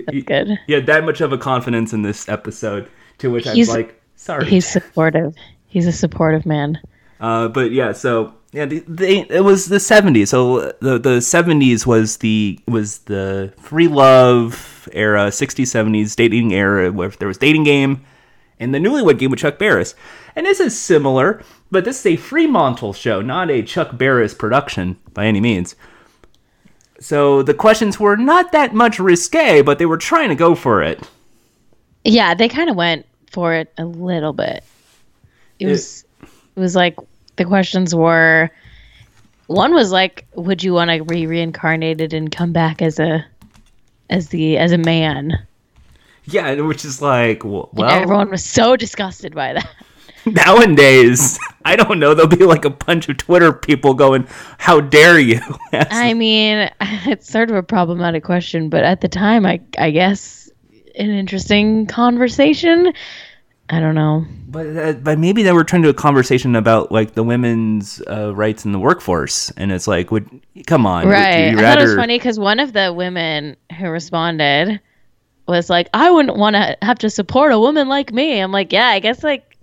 That's 0.05 0.23
good. 0.25 0.59
He 0.67 0.73
had 0.73 0.85
that 0.87 1.03
much 1.05 1.21
of 1.21 1.31
a 1.33 1.37
confidence 1.37 1.93
in 1.93 2.01
this 2.03 2.27
episode, 2.29 2.87
to 3.19 3.31
which 3.31 3.47
I 3.47 3.51
was 3.51 3.55
He's- 3.57 3.69
like, 3.69 4.01
sorry. 4.15 4.45
He's 4.45 4.67
supportive. 4.67 5.33
He's 5.67 5.87
a 5.87 5.91
supportive 5.91 6.45
man. 6.45 6.79
Uh, 7.19 7.47
but 7.47 7.71
yeah, 7.71 7.91
so 7.93 8.33
yeah, 8.51 8.65
the, 8.65 8.79
they, 8.87 9.19
it 9.29 9.43
was 9.43 9.67
the 9.67 9.77
'70s. 9.77 10.29
So 10.29 10.73
the 10.79 10.97
the 10.97 11.19
'70s 11.19 11.85
was 11.85 12.17
the 12.17 12.59
was 12.67 12.99
the 12.99 13.53
free 13.57 13.87
love 13.87 14.89
era, 14.93 15.27
'60s, 15.27 15.67
'70s 15.67 16.15
dating 16.15 16.53
era 16.53 16.91
where 16.91 17.09
there 17.09 17.27
was 17.27 17.37
dating 17.37 17.63
game 17.63 18.05
and 18.59 18.73
the 18.73 18.79
Newlywed 18.79 19.17
Game 19.17 19.31
with 19.31 19.39
Chuck 19.39 19.57
Barris. 19.57 19.95
And 20.35 20.45
this 20.45 20.59
is 20.59 20.79
similar, 20.79 21.41
but 21.71 21.85
this 21.85 21.99
is 21.99 22.05
a 22.05 22.15
Fremantle 22.17 22.93
show, 22.93 23.21
not 23.21 23.49
a 23.49 23.63
Chuck 23.63 23.97
Barris 23.97 24.33
production 24.33 24.97
by 25.13 25.25
any 25.25 25.39
means. 25.39 25.75
So 26.99 27.41
the 27.41 27.53
questions 27.53 27.99
were 27.99 28.17
not 28.17 28.51
that 28.51 28.73
much 28.73 28.99
risque, 28.99 29.61
but 29.61 29.79
they 29.79 29.85
were 29.85 29.97
trying 29.97 30.29
to 30.29 30.35
go 30.35 30.53
for 30.53 30.83
it. 30.83 31.09
Yeah, 32.03 32.33
they 32.33 32.49
kind 32.49 32.69
of 32.69 32.75
went 32.75 33.05
for 33.31 33.53
it 33.53 33.71
a 33.77 33.85
little 33.85 34.33
bit. 34.33 34.63
It 35.59 35.67
was 35.67 36.05
it 36.21 36.59
was 36.59 36.75
like 36.75 36.97
the 37.39 37.45
questions 37.45 37.95
were 37.95 38.51
one 39.47 39.73
was 39.73 39.91
like 39.91 40.27
would 40.35 40.61
you 40.61 40.73
want 40.73 40.91
to 40.91 41.03
be 41.03 41.25
reincarnated 41.25 42.13
and 42.13 42.31
come 42.31 42.53
back 42.53 42.83
as 42.83 42.99
a 42.99 43.25
as 44.11 44.29
the 44.29 44.57
as 44.57 44.71
a 44.71 44.77
man? 44.77 45.33
Yeah, 46.25 46.61
which 46.61 46.85
is 46.85 47.01
like, 47.01 47.39
w- 47.39 47.67
And 47.71 47.79
well, 47.79 47.89
everyone 47.89 48.29
was 48.29 48.45
so 48.45 48.75
disgusted 48.75 49.33
by 49.33 49.53
that. 49.53 49.67
nowadays, 50.25 51.39
I 51.65 51.75
don't 51.75 51.97
know. 51.97 52.13
There'll 52.13 52.29
be 52.29 52.45
like 52.45 52.65
a 52.65 52.69
bunch 52.69 53.09
of 53.09 53.17
Twitter 53.17 53.51
people 53.51 53.93
going, 53.93 54.27
"How 54.57 54.81
dare 54.81 55.17
you?" 55.17 55.39
I 55.73 56.13
mean, 56.13 56.69
it's 56.81 57.29
sort 57.29 57.49
of 57.49 57.55
a 57.55 57.63
problematic 57.63 58.23
question, 58.23 58.69
but 58.69 58.83
at 58.83 59.01
the 59.01 59.07
time 59.07 59.45
I 59.45 59.61
I 59.77 59.91
guess 59.91 60.51
an 60.95 61.09
interesting 61.09 61.87
conversation. 61.87 62.93
I 63.71 63.79
don't 63.79 63.93
know. 63.93 64.25
but 64.47 64.65
uh, 64.75 64.93
but 64.93 65.19
maybe 65.19 65.43
they 65.43 65.51
were 65.51 65.63
trying 65.63 65.83
to 65.83 65.89
a 65.89 65.93
conversation 65.93 66.55
about 66.55 66.91
like 66.91 67.13
the 67.13 67.23
women's 67.23 68.01
uh, 68.09 68.33
rights 68.35 68.65
in 68.65 68.71
the 68.71 68.79
workforce, 68.79 69.51
and 69.57 69.71
it's 69.71 69.87
like, 69.87 70.09
would 70.11 70.27
come 70.65 70.87
on, 70.87 71.05
would 71.05 71.13
Right. 71.13 71.51
you 71.51 71.59
I 71.59 71.61
thought 71.61 71.77
it 71.79 71.83
was 71.83 71.95
funny 71.95 72.17
because 72.17 72.39
one 72.39 72.59
of 72.59 72.73
the 72.73 72.91
women 72.91 73.55
who 73.77 73.89
responded 73.89 74.79
was 75.47 75.69
like, 75.69 75.87
I 75.93 76.09
wouldn't 76.09 76.37
want 76.37 76.55
to 76.55 76.77
have 76.81 76.97
to 76.99 77.09
support 77.11 77.51
a 77.51 77.59
woman 77.59 77.87
like 77.87 78.11
me. 78.11 78.39
I'm 78.39 78.51
like, 78.51 78.73
yeah, 78.73 78.87
I 78.87 78.99
guess 78.99 79.23
like 79.23 79.55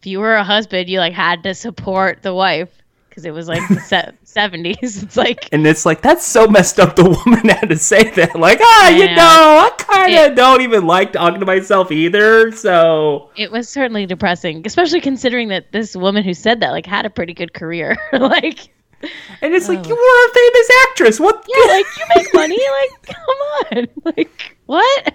if 0.00 0.06
you 0.06 0.18
were 0.20 0.34
a 0.34 0.44
husband, 0.44 0.88
you 0.90 0.98
like 0.98 1.14
had 1.14 1.42
to 1.44 1.54
support 1.54 2.22
the 2.22 2.34
wife 2.34 2.70
because 3.08 3.24
it 3.24 3.32
was 3.32 3.48
like 3.48 3.66
the 3.68 3.80
se- 3.86 4.12
70s. 4.34 5.02
It's 5.02 5.16
like, 5.16 5.48
And 5.52 5.66
it's 5.66 5.84
like 5.86 6.02
that's 6.02 6.24
so 6.24 6.46
messed 6.46 6.78
up. 6.78 6.96
The 6.96 7.04
woman 7.04 7.48
had 7.48 7.68
to 7.70 7.76
say 7.76 8.10
that, 8.12 8.36
like, 8.38 8.58
ah, 8.62 8.88
you 8.88 9.04
Yeah. 9.04 9.14
know, 9.14 9.22
I 9.66 9.70
kind 9.78 10.14
of 10.30 10.36
don't 10.36 10.60
even 10.62 10.86
like 10.86 11.12
talking 11.12 11.40
to 11.40 11.46
myself 11.46 11.90
either. 11.92 12.52
So 12.52 13.30
it 13.36 13.50
was 13.50 13.68
certainly 13.68 14.06
depressing, 14.06 14.62
especially 14.66 15.00
considering 15.00 15.48
that 15.48 15.72
this 15.72 15.96
woman 15.96 16.24
who 16.24 16.34
said 16.34 16.60
that 16.60 16.70
like 16.70 16.86
had 16.86 17.06
a 17.06 17.10
pretty 17.10 17.34
good 17.34 17.52
career. 17.54 17.96
like, 18.12 18.68
and 19.00 19.54
it's 19.54 19.68
like 19.68 19.86
you 19.86 19.94
were 19.94 20.30
a 20.30 20.34
famous 20.34 20.70
actress. 20.88 21.20
What? 21.20 21.44
Oh. 21.48 21.66
yeah, 21.66 21.72
like 21.72 21.86
you 21.98 22.04
make 22.16 22.34
money. 22.34 22.58
Like, 22.80 23.16
come 23.16 23.78
on. 24.04 24.12
Like, 24.16 24.56
what? 24.66 25.14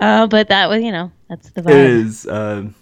Uh, 0.00 0.26
but 0.26 0.48
that 0.48 0.68
was, 0.68 0.82
you 0.82 0.92
know, 0.92 1.10
that's 1.28 1.50
the 1.50 1.62
vibe. 1.62 1.70
is 1.88 2.26
um 2.28 2.74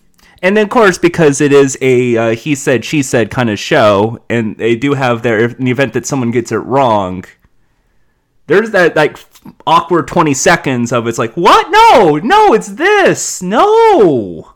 and 0.45 0.57
then 0.57 0.65
of 0.65 0.71
course 0.71 0.99
because 0.99 1.41
it 1.41 1.53
is 1.53 1.77
a 1.81 2.17
uh, 2.17 2.35
he 2.37 2.55
said 2.55 2.85
she 2.85 3.03
said 3.03 3.31
kind 3.31 3.51
of 3.51 3.59
show 3.59 4.21
and 4.31 4.57
they 4.59 4.77
do 4.77 4.95
have 4.95 5.23
their 5.23 5.47
in 5.47 5.65
the 5.65 5.71
event 5.73 5.93
that 5.95 6.07
someone 6.07 6.31
gets 6.31 6.53
it 6.53 6.59
wrong 6.59 7.25
there's 8.47 8.71
that 8.71 8.95
like 8.95 9.19
awkward 9.67 10.07
20 10.07 10.35
seconds 10.35 10.93
of 10.93 11.07
it's 11.07 11.19
like 11.19 11.35
what? 11.35 11.71
No! 11.71 12.17
No 12.19 12.53
it's 12.53 12.69
this! 12.69 13.43
No! 13.43 14.53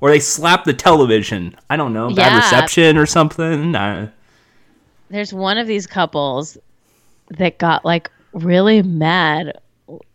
Or 0.00 0.10
they 0.10 0.20
slap 0.20 0.64
the 0.64 0.74
television. 0.74 1.56
I 1.70 1.76
don't 1.76 1.92
know 1.92 2.08
bad 2.08 2.32
Yeah. 2.32 2.36
reception 2.38 2.96
or 2.96 3.06
something? 3.06 3.74
Uh, 3.74 4.10
there's 5.10 5.32
one 5.32 5.58
of 5.58 5.66
these 5.66 5.86
couples 5.86 6.58
that 7.38 7.58
got 7.58 7.84
like 7.84 8.10
really 8.32 8.82
mad. 8.82 9.58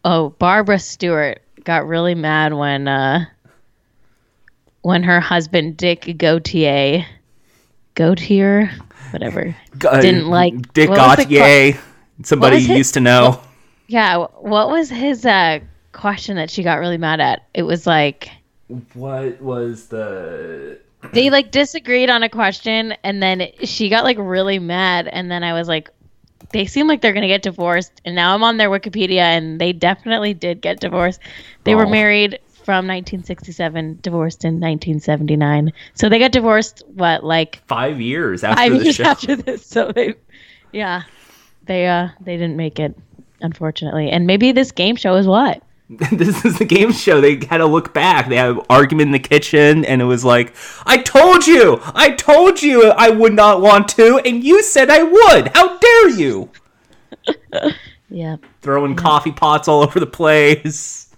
Oh, 0.04 0.30
Barbara 0.30 0.80
Stuart 0.80 1.42
got 1.64 1.88
really 1.88 2.16
mad 2.16 2.54
when 2.54 2.88
uh 2.88 3.26
when 4.82 5.04
her 5.04 5.20
husband 5.20 5.78
Dick 5.78 6.16
Gautier 6.18 7.06
Gautier 7.96 8.70
whatever 9.12 9.56
uh, 9.86 10.02
Didn't 10.02 10.28
like- 10.28 10.74
dick 10.74 10.90
what 10.90 11.18
Gautier, 11.18 11.78
somebody 12.24 12.58
you 12.58 12.74
it? 12.74 12.78
used 12.78 12.94
to 12.94 13.00
know 13.02 13.42
yeah 13.88 14.18
what 14.18 14.70
was 14.70 14.90
his 14.90 15.26
uh 15.26 15.60
question 15.92 16.38
that 16.38 16.50
she 16.50 16.64
got 16.64 16.80
really 16.80 16.98
mad 16.98 17.20
at 17.20 17.46
it 17.54 17.64
was 17.64 17.86
like 17.86 18.30
what 18.94 19.42
was 19.42 19.88
the 19.88 20.80
they 21.14 21.30
like 21.30 21.52
disagreed 21.52 22.10
on 22.10 22.24
a 22.24 22.30
question 22.30 22.94
and 23.04 23.22
then 23.22 23.50
she 23.64 23.90
got 23.90 24.06
like 24.06 24.18
really 24.18 24.60
mad 24.60 25.08
and 25.10 25.30
then 25.30 25.44
i 25.44 25.52
was 25.52 25.68
like 25.68 25.90
they 26.54 26.66
seem 26.66 26.88
like 26.88 27.02
they're 27.02 27.12
gonna 27.12 27.28
get 27.28 27.42
divorced 27.42 27.92
and 28.06 28.16
now 28.16 28.34
i'm 28.34 28.44
on 28.44 28.56
their 28.56 28.70
wikipedia 28.70 29.20
and 29.20 29.60
they 29.60 29.74
definitely 29.74 30.34
did 30.34 30.62
get 30.62 30.80
divorced 30.80 31.20
they 31.66 31.76
were 31.76 31.86
Oh. 31.86 31.90
married 31.90 32.40
from 32.64 32.88
1967 32.88 34.00
divorced 34.02 34.46
in 34.46 34.56
1979 34.56 35.72
so 35.94 36.10
they 36.10 36.20
got 36.20 36.32
divorced 36.32 36.84
what 36.94 37.24
like 37.24 37.62
five 37.68 38.00
years 38.00 38.44
after 38.44 38.62
five 38.62 38.72
the 38.72 38.84
years 38.84 38.96
show 38.96 39.04
after 39.04 39.36
this 39.36 39.66
so 39.66 39.92
they 39.92 40.14
yeah 40.72 41.04
they 41.66 41.88
uh 41.88 42.10
they 42.22 42.38
didn't 42.38 42.58
make 42.58 42.80
it 42.80 42.96
unfortunately 43.42 44.10
and 44.10 44.28
maybe 44.28 44.52
this 44.52 44.72
game 44.72 44.96
show 44.96 45.16
is 45.16 45.28
what 45.28 45.64
this 46.14 46.46
is 46.46 46.58
the 46.58 46.64
game 46.64 46.94
show. 46.94 47.20
They 47.20 47.36
had 47.50 47.58
to 47.58 47.66
look 47.66 47.94
back. 47.94 48.30
They 48.30 48.38
had 48.38 48.52
an 48.52 48.62
argument 48.70 49.08
in 49.10 49.12
the 49.12 49.20
kitchen, 49.20 49.84
and 49.84 50.02
it 50.02 50.06
was 50.06 50.24
like, 50.24 50.56
"I 50.86 50.96
told 50.96 51.46
you, 51.46 51.82
I 51.84 52.12
told 52.12 52.62
you, 52.62 52.92
I 52.92 53.10
would 53.10 53.34
not 53.34 53.60
want 53.60 53.90
to, 53.90 54.20
and 54.20 54.42
you 54.42 54.64
said 54.64 54.90
I 54.90 55.04
would. 55.04 55.50
How 55.50 55.78
dare 55.78 56.10
you?" 56.12 56.50
Yeah. 58.12 58.36
Throwing 58.62 58.96
coffee 58.96 59.32
pots 59.32 59.68
all 59.68 59.82
over 59.82 60.00
the 60.00 60.06
place. 60.06 61.11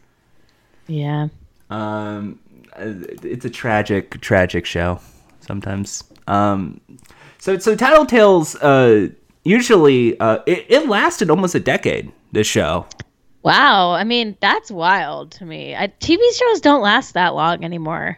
Yeah. 0.87 1.27
Um, 1.69 2.39
uh, 2.75 2.93
it's 3.23 3.45
a 3.45 3.49
tragic, 3.49 4.19
tragic 4.21 4.65
show. 4.65 4.99
Sometimes. 5.39 6.03
Um, 6.27 6.79
so 7.37 7.57
so 7.57 7.75
Tattletales. 7.75 8.55
Uh, 8.61 9.13
usually, 9.43 10.19
uh, 10.19 10.39
it, 10.45 10.65
it 10.69 10.87
lasted 10.87 11.29
almost 11.29 11.55
a 11.55 11.59
decade. 11.59 12.11
This 12.31 12.47
show. 12.47 12.87
Wow. 13.43 13.91
I 13.91 14.03
mean, 14.03 14.37
that's 14.39 14.71
wild 14.71 15.31
to 15.33 15.45
me. 15.45 15.75
I, 15.75 15.87
TV 15.99 16.19
shows 16.33 16.61
don't 16.61 16.81
last 16.81 17.13
that 17.13 17.35
long 17.35 17.63
anymore. 17.63 18.17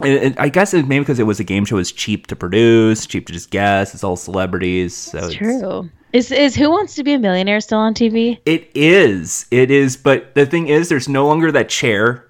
And 0.00 0.36
I 0.38 0.48
guess 0.48 0.74
it, 0.74 0.86
maybe 0.86 1.00
because 1.00 1.18
it 1.18 1.24
was 1.24 1.40
a 1.40 1.44
game 1.44 1.64
show, 1.64 1.78
it's 1.78 1.92
cheap 1.92 2.26
to 2.28 2.36
produce, 2.36 3.06
cheap 3.06 3.26
to 3.26 3.32
just 3.32 3.50
guess. 3.50 3.94
It's 3.94 4.04
all 4.04 4.16
celebrities. 4.16 4.94
So 4.94 5.18
It's 5.18 5.26
it's, 5.28 5.36
true. 5.36 5.90
Is 6.12 6.30
is 6.30 6.54
Who 6.54 6.70
Wants 6.70 6.94
to 6.96 7.04
Be 7.04 7.14
a 7.14 7.18
Millionaire 7.18 7.60
still 7.60 7.78
on 7.78 7.94
TV? 7.94 8.38
It 8.44 8.70
is. 8.74 9.46
It 9.50 9.70
is. 9.70 9.96
But 9.96 10.34
the 10.34 10.44
thing 10.44 10.68
is, 10.68 10.88
there's 10.88 11.08
no 11.08 11.26
longer 11.26 11.50
that 11.52 11.68
chair. 11.68 12.28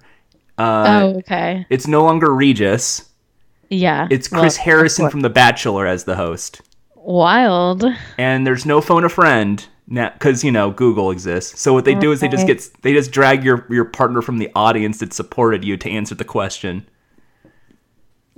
Uh, 0.57 0.85
oh, 0.87 1.17
okay. 1.19 1.65
It's 1.69 1.87
no 1.87 2.03
longer 2.03 2.33
Regis. 2.33 3.09
Yeah. 3.69 4.07
It's 4.09 4.27
Chris 4.27 4.55
of 4.55 4.63
Harrison 4.63 5.09
from 5.09 5.21
The 5.21 5.29
Bachelor 5.29 5.85
as 5.87 6.03
the 6.05 6.15
host. 6.15 6.61
Wild. 6.95 7.83
And 8.17 8.47
there's 8.47 8.65
no 8.65 8.79
phone 8.79 9.03
a 9.03 9.09
friend 9.09 9.65
now 9.87 10.11
because 10.11 10.43
you 10.43 10.51
know 10.51 10.71
Google 10.71 11.11
exists. 11.11 11.59
So 11.59 11.73
what 11.73 11.83
they 11.83 11.95
do 11.95 12.11
is 12.11 12.21
they 12.21 12.29
just 12.29 12.47
get 12.47 12.65
they 12.83 12.93
just 12.93 13.11
drag 13.11 13.43
your 13.43 13.65
your 13.69 13.85
partner 13.85 14.21
from 14.21 14.37
the 14.37 14.49
audience 14.55 14.99
that 14.99 15.13
supported 15.13 15.65
you 15.65 15.75
to 15.75 15.89
answer 15.89 16.15
the 16.15 16.23
question. 16.23 16.87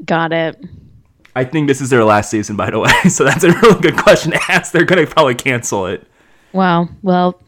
Got 0.03 0.33
it. 0.33 0.63
I 1.35 1.43
think 1.43 1.67
this 1.67 1.81
is 1.81 1.89
their 1.89 2.03
last 2.05 2.29
season, 2.29 2.55
by 2.55 2.69
the 2.69 2.79
way. 2.79 2.91
So 3.09 3.23
that's 3.23 3.43
a 3.43 3.51
really 3.51 3.81
good 3.81 3.97
question 3.97 4.31
to 4.31 4.39
ask. 4.49 4.71
They're 4.71 4.85
gonna 4.85 5.05
probably 5.05 5.35
cancel 5.35 5.85
it. 5.87 6.07
Wow. 6.53 6.89
Well, 7.01 7.41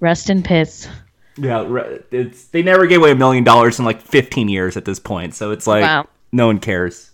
rest 0.00 0.30
in 0.30 0.42
peace. 0.42 0.88
Yeah, 1.36 1.66
it's 2.10 2.46
they 2.46 2.62
never 2.62 2.86
gave 2.86 3.00
away 3.00 3.10
a 3.10 3.14
million 3.14 3.44
dollars 3.44 3.78
in 3.78 3.84
like 3.84 4.00
15 4.00 4.48
years 4.48 4.76
at 4.76 4.86
this 4.86 4.98
point, 4.98 5.34
so 5.34 5.50
it's 5.50 5.66
like 5.66 5.82
Wow. 5.82 6.08
no 6.32 6.46
one 6.46 6.58
cares. 6.58 7.10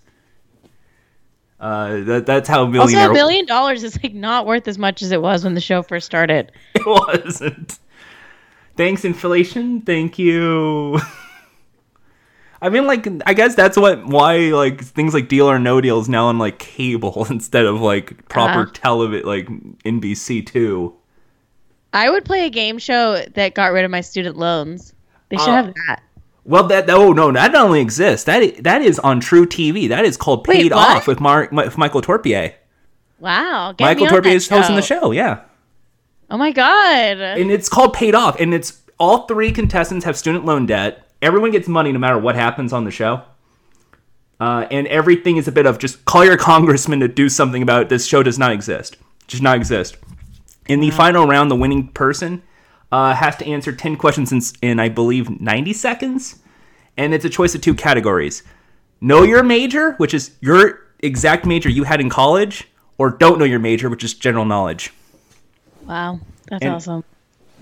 Uh, 1.59 2.01
that, 2.01 2.27
that's 2.27 2.49
how 2.49 2.65
Also, 2.77 2.97
a 2.97 3.13
million 3.13 3.47
dollars 3.47 3.85
is 3.85 3.97
like 4.03 4.15
not 4.15 4.47
worth 4.47 4.67
as 4.67 4.79
much 4.79 5.01
as 5.03 5.13
it 5.13 5.23
was 5.23 5.45
when 5.45 5.55
the 5.55 5.61
show 5.61 5.83
first 5.83 6.07
started. 6.07 6.51
it 6.75 6.87
wasn't. 6.87 7.79
Thanks, 8.77 9.05
inflation. 9.05 9.81
Thank 9.83 10.19
you. 10.19 10.99
I 12.63 12.69
mean, 12.71 12.87
like, 12.87 13.07
I 13.27 13.35
guess 13.35 13.55
that's 13.57 13.77
what 13.77 14.07
why 14.07 14.37
like 14.53 14.81
things 14.83 15.13
like 15.15 15.29
Deal 15.29 15.51
or 15.51 15.59
No 15.59 15.81
Deal 15.81 15.99
is 16.01 16.09
now 16.09 16.27
on 16.27 16.39
like 16.39 16.59
cable 16.61 17.27
instead 17.31 17.67
of 17.67 17.81
like 17.81 18.29
proper 18.29 18.61
Uh-huh. 18.61 18.71
television, 18.73 19.27
like 19.29 19.49
NBC 19.85 20.47
two. 20.47 20.95
I 21.93 22.09
would 22.09 22.25
play 22.25 22.47
a 22.47 22.51
game 22.51 22.79
show 22.79 23.23
that 23.35 23.55
got 23.55 23.73
rid 23.73 23.85
of 23.85 23.91
my 23.91 24.01
student 24.01 24.37
loans. 24.39 24.95
They 25.29 25.37
should 25.37 25.49
Uh, 25.49 25.65
have 25.65 25.75
that. 25.89 26.03
Well, 26.45 26.65
that 26.69 26.89
oh 26.89 27.13
no, 27.13 27.31
that 27.33 27.53
not 27.53 27.65
only 27.67 27.81
exists. 27.81 28.25
that 28.27 28.63
that 28.65 28.81
is 28.83 28.99
on 29.01 29.21
truTV. 29.21 29.89
That 29.89 30.05
is 30.05 30.17
called 30.17 30.47
Wait, 30.47 30.63
Paid 30.63 30.73
what? 30.73 30.97
Off 30.99 31.07
with 31.07 31.21
Mark 31.21 31.51
with 31.53 31.77
Michael 31.77 32.01
Torpey. 32.03 32.55
Wow. 33.19 33.75
Michael 33.81 34.05
me 34.07 34.09
on 34.09 34.15
Torpey 34.15 34.23
that 34.25 34.33
is 34.35 34.49
hosting 34.49 34.77
the 34.77 34.83
show. 34.83 35.11
Yeah, 35.13 35.41
Oh 36.31 36.37
my 36.39 36.51
god. 36.53 37.19
and 37.19 37.51
it's 37.51 37.69
called 37.69 37.93
Paid 37.93 38.15
Off, 38.15 38.41
and 38.41 38.55
it's 38.55 38.81
all 38.99 39.27
three 39.27 39.53
contestants 39.53 40.05
have 40.05 40.17
student 40.17 40.45
loan 40.45 40.67
debt. 40.67 41.07
Everyone 41.23 41.53
gets 41.53 41.69
money 41.69 41.93
no 41.93 41.99
matter 42.01 42.19
what 42.19 42.35
happens 42.35 42.73
on 42.73 42.85
the 42.85 42.91
show. 42.91 43.23
Uh, 44.41 44.67
and 44.73 44.89
everything 44.89 45.37
is 45.37 45.47
a 45.47 45.53
bit 45.53 45.67
of 45.67 45.79
just 45.79 46.05
call 46.05 46.25
your 46.25 46.37
congressman 46.51 46.99
to 47.01 47.09
do 47.09 47.29
something 47.29 47.63
about 47.63 47.83
it. 47.83 47.89
This 47.89 48.05
show 48.07 48.23
does 48.25 48.39
not 48.39 48.51
exist. 48.51 48.97
Does 49.29 49.41
not 49.41 49.57
exist. 49.57 49.97
In 50.67 50.81
the 50.81 50.91
final 50.91 51.27
round, 51.27 51.51
the 51.51 51.57
winning 51.57 51.89
person 51.89 52.43
uh, 52.91 53.15
has 53.15 53.37
to 53.37 53.47
answer 53.47 53.73
10 53.73 53.97
questions 53.97 54.33
in, 54.33 54.41
in, 54.69 54.81
I 54.81 54.89
believe, 54.89 55.41
90 55.41 55.73
seconds. 55.73 56.41
And 56.97 57.15
it's 57.15 57.25
a 57.25 57.31
choice 57.31 57.55
of 57.55 57.61
two 57.61 57.75
categories 57.75 58.43
know 59.01 59.23
your 59.23 59.43
major, 59.43 59.93
which 59.95 60.15
is 60.15 60.37
your 60.41 60.81
exact 61.01 61.45
major 61.47 61.69
you 61.69 61.83
had 61.85 62.01
in 62.01 62.09
college, 62.09 62.69
or 62.99 63.11
don't 63.11 63.39
know 63.39 63.45
your 63.45 63.59
major, 63.59 63.89
which 63.89 64.05
is 64.05 64.15
general 64.15 64.45
knowledge. 64.45 64.93
Wow. 65.87 66.21
That's 66.49 66.65
And- 66.65 66.75
awesome. 66.75 67.05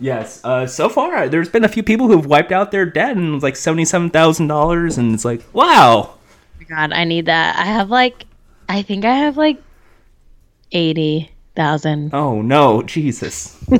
Yes. 0.01 0.41
Uh, 0.45 0.67
so 0.67 0.89
far, 0.89 1.29
there's 1.29 1.49
been 1.51 1.65
a 1.65 1.69
few 1.69 1.83
people 1.83 2.09
who've 2.09 2.25
wiped 2.27 2.53
out 2.53 2.71
their 2.73 2.87
debt 2.87 3.17
and 3.17 3.35
it's 3.35 3.43
like 3.43 3.55
seventy-seven 3.57 4.11
thousand 4.11 4.47
dollars, 4.49 4.97
and 4.99 5.13
it's 5.15 5.25
like, 5.25 5.43
wow. 5.53 6.15
Oh 6.15 6.65
god, 6.69 6.93
I 6.93 7.05
need 7.05 7.27
that. 7.27 7.57
I 7.59 7.65
have 7.67 7.91
like 7.91 8.25
I 8.69 8.83
think 8.83 9.05
I 9.05 9.15
have 9.15 9.37
like 9.37 9.61
eighty 10.73 11.31
thousand. 11.55 12.15
Oh 12.15 12.41
no, 12.43 12.83
Jesus. 12.83 13.63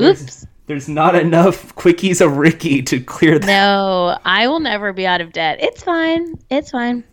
Oops. 0.00 0.46
There's 0.66 0.88
not 0.88 1.14
enough 1.14 1.74
quickies 1.74 2.24
of 2.24 2.36
Ricky 2.36 2.82
to 2.82 3.00
clear 3.00 3.38
that. 3.38 3.46
No, 3.46 4.16
I 4.24 4.46
will 4.48 4.60
never 4.60 4.92
be 4.92 5.06
out 5.06 5.20
of 5.20 5.32
debt. 5.32 5.58
It's 5.60 5.82
fine. 5.82 6.38
It's 6.50 6.70
fine. 6.70 7.04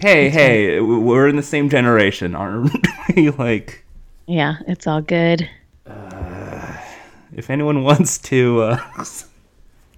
Hey, 0.00 0.28
hey, 0.30 0.76
w- 0.78 0.98
we're 1.00 1.28
in 1.28 1.36
the 1.36 1.42
same 1.42 1.68
generation, 1.68 2.34
aren't 2.34 2.74
we? 3.16 3.30
like, 3.30 3.84
Yeah, 4.26 4.56
it's 4.66 4.86
all 4.88 5.02
good. 5.02 5.48
If 7.36 7.50
anyone 7.50 7.82
wants 7.90 8.18
to 8.18 8.62
uh, 8.62 9.04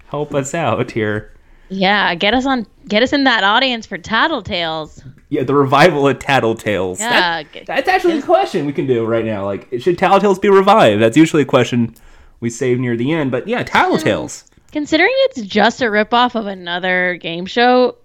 help 0.08 0.34
us 0.34 0.54
out 0.54 0.90
here, 0.90 1.32
Yeah, 1.68 2.14
get 2.14 2.34
us 2.34 2.46
on 2.46 2.66
get 2.88 3.02
us 3.02 3.12
in 3.12 3.24
that 3.24 3.42
audience 3.44 3.86
for 3.86 3.98
Tattletales. 3.98 5.02
yeah, 5.28 5.42
the 5.42 5.54
revival 5.54 6.06
of 6.08 6.18
Tattletales. 6.18 7.00
Yeah, 7.00 7.10
That- 7.42 7.52
get- 7.52 7.66
that's 7.66 7.88
actually 7.88 8.18
a 8.18 8.22
question 8.22 8.64
we 8.66 8.72
can 8.72 8.86
do 8.86 9.04
right 9.04 9.24
now. 9.24 9.44
Like, 9.44 9.68
should 9.80 9.98
Tattletales 9.98 10.40
be 10.40 10.48
revived? 10.48 11.02
That's 11.02 11.16
usually 11.16 11.42
a 11.42 11.46
question 11.46 11.94
we 12.40 12.50
save 12.50 12.78
near 12.78 12.96
the 12.96 13.12
end. 13.12 13.30
But 13.30 13.48
yeah, 13.48 13.64
Tattletales. 13.64 14.44
Considering 14.72 15.10
it's 15.26 15.40
just 15.42 15.80
a 15.80 15.86
ripoff 15.86 16.34
of 16.34 16.46
another 16.46 17.16
game 17.16 17.46
show, 17.46 17.96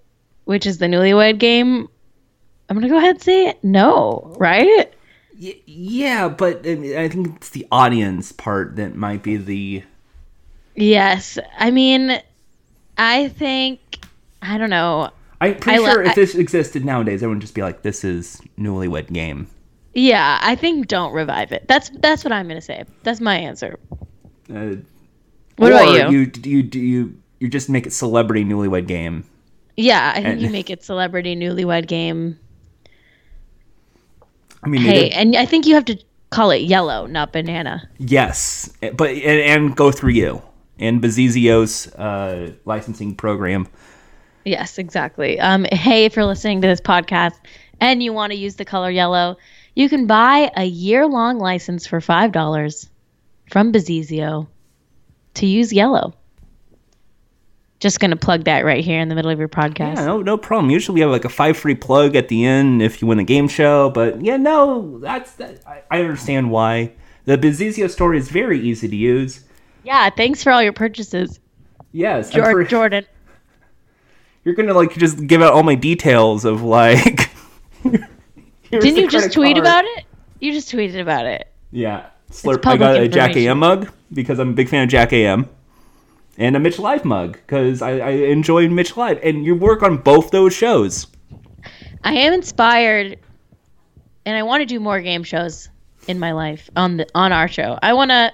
which 0.46 0.66
is 0.66 0.78
the 0.78 0.86
Newlywed 0.88 1.38
Game, 1.38 1.88
I'm 2.70 2.76
gonna 2.78 2.88
go 2.90 2.98
ahead 2.98 3.16
and 3.16 3.22
say 3.22 3.48
it. 3.48 3.64
no, 3.64 4.34
right? 4.40 4.92
Yeah, 5.42 6.30
but 6.30 6.66
I, 6.68 7.10
think 7.10 7.36
it's 7.38 7.50
the 7.50 7.68
audience 7.72 8.32
part 8.32 8.76
that 8.76 8.96
might 8.96 9.24
be 9.24 9.38
the. 9.38 9.84
Yes. 10.76 11.40
I 11.58 11.72
mean, 11.72 12.22
I 12.98 13.30
think 13.30 14.06
I 14.42 14.58
don't 14.58 14.70
know. 14.70 15.10
I'm 15.40 15.56
pretty 15.56 15.84
I 15.84 15.92
sure 15.92 16.04
if 16.04 16.14
this 16.14 16.36
existed 16.36 16.86
nowadays, 16.86 17.24
everyone 17.24 17.38
would 17.38 17.42
just 17.42 17.56
be 17.56 17.64
like, 17.64 17.82
"This 17.82 18.04
is 18.04 18.40
Newlywed 18.60 19.12
Game." 19.12 19.48
Yeah, 19.96 20.40
I 20.42 20.56
think 20.56 20.88
don't 20.88 21.12
revive 21.12 21.52
it. 21.52 21.68
That's 21.68 21.90
that's 22.00 22.24
what 22.24 22.32
I'm 22.32 22.48
gonna 22.48 22.62
say. 22.62 22.86
That's 23.02 23.20
my 23.20 23.36
answer. 23.38 23.80
Uh, 24.54 24.76
What 25.56 25.72
about 25.72 26.12
you? 26.12 26.20
You 26.20 26.32
you 26.44 26.64
do 26.64 26.80
you 26.80 27.18
you 27.40 27.48
just 27.48 27.68
make 27.70 27.88
it 27.88 27.94
Celebrity 27.94 28.46
Newlywed 28.46 28.86
Game. 28.86 29.24
Yeah, 29.78 30.12
I 30.12 30.22
think 30.22 30.28
And- 30.28 30.42
you 30.42 30.50
make 30.50 30.70
it 30.70 30.84
celebrity 30.84 31.36
newlywed 31.36 31.88
game. 31.88 32.38
I 34.64 34.68
mean, 34.70 34.82
Hey, 34.82 35.04
did- 35.10 35.14
and 35.14 35.36
I 35.36 35.46
think 35.46 35.66
you 35.66 35.76
have 35.76 35.86
to 35.86 35.98
call 36.30 36.52
it 36.52 36.62
yellow, 36.62 37.06
not 37.08 37.34
banana. 37.34 37.88
yes, 37.98 38.70
but 38.96 39.10
and, 39.10 39.24
and 39.68 39.76
go 39.76 39.92
through 39.92 40.12
you 40.14 40.42
and 40.80 41.02
Bazizio's 41.02 41.88
uh, 41.96 42.52
licensing 42.66 43.16
program. 43.16 43.68
Yes, 44.46 44.78
exactly. 44.80 45.40
Um, 45.40 45.66
hey, 45.72 46.06
if 46.06 46.16
you're 46.16 46.26
listening 46.26 46.62
to 46.62 46.68
this 46.68 46.82
podcast 46.82 47.36
and 47.80 48.02
you 48.02 48.14
want 48.14 48.32
to 48.34 48.38
use 48.40 48.56
the 48.56 48.66
color 48.66 48.90
yellow, 48.90 49.38
you 49.76 49.88
can 49.90 50.08
buy 50.08 50.52
a 50.56 50.64
year 50.66 51.06
long 51.06 51.38
license 51.38 51.86
for 51.86 52.02
five 52.02 52.32
dollars 52.32 52.90
from 53.52 53.72
Bazizio 53.72 54.48
to 55.36 55.46
use 55.46 55.72
yellow. 55.74 56.14
Just 57.82 58.00
gonna 58.00 58.16
plug 58.16 58.46
that 58.46 58.64
right 58.64 58.82
here 58.84 59.00
in 59.02 59.10
the 59.10 59.16
middle 59.16 59.30
of 59.32 59.40
your 59.40 59.50
podcast. 59.50 59.96
Yeah, 59.98 60.06
no, 60.06 60.22
no 60.22 60.38
problem. 60.38 60.70
Usually 60.70 60.94
we 60.96 61.02
have 61.02 61.10
like 61.10 61.26
a 61.26 61.30
five 61.30 61.58
free 61.58 61.76
plug 61.76 62.16
at 62.16 62.30
the 62.30 62.46
end 62.46 62.82
if 62.82 63.02
you 63.02 63.08
win 63.08 63.20
a 63.20 63.24
game 63.26 63.48
show, 63.50 63.90
but 63.90 64.24
yeah, 64.24 64.38
no, 64.38 65.00
that's 65.00 65.34
that. 65.34 65.62
I, 65.68 65.82
I 65.92 66.00
understand 66.02 66.50
why. 66.52 66.94
The 67.26 67.38
Bazizio 67.38 67.90
store 67.90 68.14
is 68.14 68.30
very 68.30 68.60
easy 68.62 68.88
to 68.88 68.96
use. 68.96 69.44
Yeah, 69.84 70.10
thanks 70.12 70.44
for 70.44 70.52
all 70.52 70.62
your 70.64 70.74
purchases, 70.74 71.40
Yes, 71.92 72.30
I'm 72.30 72.36
Jor- 72.44 72.54
pretty- 72.54 72.70
Jordan. 72.78 73.06
you're 74.46 74.56
gonna 74.56 74.74
like 74.74 74.94
just 74.96 75.26
give 75.28 75.42
out 75.42 75.54
all 75.54 75.64
my 75.64 75.76
details 75.76 76.46
of 76.46 76.62
like. 76.62 77.32
Didn't 78.72 78.96
you 78.96 79.08
just 79.10 79.34
tweet 79.34 79.56
card. 79.56 79.66
about 79.66 79.86
it? 79.86 80.06
You 80.40 80.54
just 80.54 80.72
tweeted 80.72 81.02
about 81.02 81.26
it. 81.26 81.48
Yeah, 81.72 82.06
Slurp. 82.30 82.66
I 82.66 82.78
got 82.78 82.98
a 82.98 83.08
Jack. 83.08 83.36
AM 83.36 83.60
mug 83.60 83.92
because 84.14 84.40
I'm 84.40 84.50
a 84.50 84.54
big 84.54 84.70
fan 84.70 84.84
of 84.84 84.90
Jack 84.90 85.12
AM, 85.14 85.50
and 86.38 86.56
a 86.56 86.60
Mitch 86.60 86.80
Live 86.80 87.06
mug 87.06 87.34
because 87.34 87.82
I, 87.82 87.92
I 88.00 88.10
enjoy 88.10 88.68
Mitch 88.70 88.98
Live, 88.98 89.20
and 89.24 89.46
you 89.46 89.56
work 89.56 89.84
on 89.84 89.98
both 89.98 90.32
those 90.32 90.54
shows. 90.54 91.08
I 92.04 92.14
am 92.14 92.34
inspired, 92.34 93.18
and 94.26 94.36
I 94.38 94.44
want 94.44 94.62
to 94.62 94.66
do 94.66 94.80
more 94.80 95.02
game 95.02 95.24
shows 95.24 95.70
in 96.08 96.18
my 96.20 96.32
life 96.32 96.70
on 96.76 96.98
the 96.98 97.08
on 97.14 97.32
our 97.32 97.48
show. 97.48 97.78
I 97.82 97.94
want 97.94 98.12
to 98.12 98.34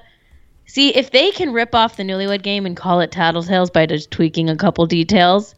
See, 0.70 0.94
if 0.94 1.12
they 1.12 1.32
can 1.32 1.54
rip 1.54 1.74
off 1.74 1.96
the 1.96 2.04
Newlywed 2.04 2.44
Game 2.44 2.66
and 2.66 2.76
call 2.76 3.00
it 3.00 3.10
Tattletales 3.10 3.72
by 3.72 3.86
just 3.86 4.12
tweaking 4.12 4.50
a 4.50 4.56
couple 4.58 4.86
details, 4.86 5.56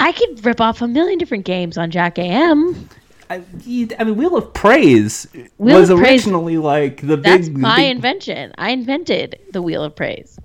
I 0.00 0.10
could 0.10 0.44
rip 0.44 0.60
off 0.60 0.82
a 0.82 0.88
million 0.88 1.16
different 1.16 1.44
games 1.44 1.78
on 1.78 1.92
Jack 1.92 2.18
AM. 2.18 2.88
I, 3.30 3.36
I 3.36 4.04
mean, 4.04 4.16
Wheel 4.16 4.36
of 4.36 4.52
Praise 4.52 5.28
Wheel 5.58 5.78
was 5.80 5.90
of 5.90 5.98
Praise- 5.98 6.22
originally 6.26 6.58
like 6.58 7.02
the 7.02 7.16
That's 7.16 7.48
big. 7.48 7.56
my 7.56 7.76
big- 7.76 7.90
invention. 7.96 8.52
I 8.58 8.70
invented 8.70 9.38
the 9.52 9.62
Wheel 9.62 9.84
of 9.84 9.94
Praise. 9.94 10.40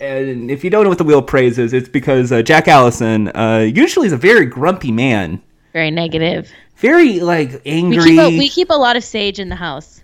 And 0.00 0.50
if 0.50 0.62
you 0.64 0.70
don't 0.70 0.82
know 0.84 0.88
what 0.90 0.98
the 0.98 1.04
Wheel 1.04 1.18
of 1.20 1.26
Praise 1.26 1.58
is, 1.58 1.72
it's 1.72 1.88
because 1.88 2.30
uh, 2.32 2.42
Jack 2.42 2.68
Allison 2.68 3.28
uh, 3.28 3.58
usually 3.72 4.06
is 4.06 4.12
a 4.12 4.16
very 4.16 4.46
grumpy 4.46 4.92
man, 4.92 5.42
Very 5.72 5.90
negative. 5.90 6.50
very 6.76 7.20
like 7.20 7.52
We 7.64 7.70
angry. 7.70 8.02
keep 8.04 8.18
a, 8.20 8.28
we 8.38 8.48
keep 8.48 8.70
a 8.70 8.74
lot 8.74 8.96
of 8.96 9.04
sage 9.04 9.38
in 9.38 9.48
the 9.48 9.56
house. 9.56 10.02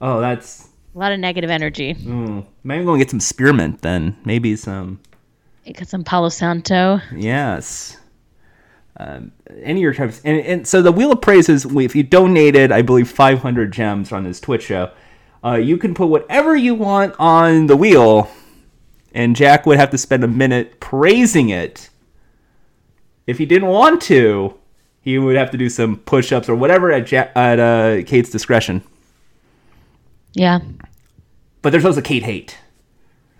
oh, 0.00 0.20
that's. 0.20 0.68
A 0.94 0.98
lot 0.98 1.10
of 1.12 1.20
negative 1.20 1.48
energy. 1.48 1.94
Mm, 1.94 2.44
maybe 2.64 2.80
I'm 2.80 2.84
going 2.84 2.98
to 2.98 3.04
get 3.04 3.10
some 3.10 3.20
spearmint 3.20 3.80
then. 3.80 4.14
Maybe 4.26 4.56
some. 4.56 5.00
Got 5.72 5.88
some 5.88 6.04
Palo 6.04 6.28
Santo. 6.28 7.00
Yes. 7.16 7.96
Um, 8.98 9.32
any 9.62 9.80
of 9.80 9.82
your 9.82 9.94
types, 9.94 10.20
and, 10.22 10.38
and 10.40 10.66
so 10.68 10.82
the 10.82 10.92
Wheel 10.92 11.12
of 11.12 11.22
Praise 11.22 11.48
is 11.48 11.64
if 11.64 11.96
you 11.96 12.02
donated, 12.02 12.70
I 12.72 12.82
believe, 12.82 13.08
500 13.10 13.72
gems 13.72 14.12
on 14.12 14.26
his 14.26 14.38
Twitch 14.38 14.64
show, 14.64 14.90
uh, 15.42 15.54
you 15.54 15.78
can 15.78 15.94
put 15.94 16.08
whatever 16.08 16.54
you 16.54 16.74
want 16.74 17.14
on 17.18 17.68
the 17.68 17.76
wheel, 17.76 18.30
and 19.14 19.36
Jack 19.36 19.66
would 19.66 19.78
have 19.78 19.90
to 19.90 19.98
spend 19.98 20.24
a 20.24 20.28
minute 20.28 20.80
praising 20.80 21.48
it. 21.50 21.90
If 23.26 23.38
he 23.38 23.46
didn't 23.46 23.68
want 23.68 24.02
to, 24.02 24.54
he 25.00 25.18
would 25.18 25.36
have 25.36 25.50
to 25.52 25.56
do 25.58 25.68
some 25.68 25.96
push-ups 25.98 26.48
or 26.48 26.54
whatever 26.56 26.90
at 26.92 27.06
Jack, 27.06 27.32
at 27.36 27.58
uh, 27.60 28.02
Cait's 28.04 28.30
discretion. 28.30 28.82
Yeah. 30.34 30.60
But 31.60 31.70
there's 31.70 31.84
also 31.84 32.00
Cait 32.00 32.22
hate, 32.24 32.58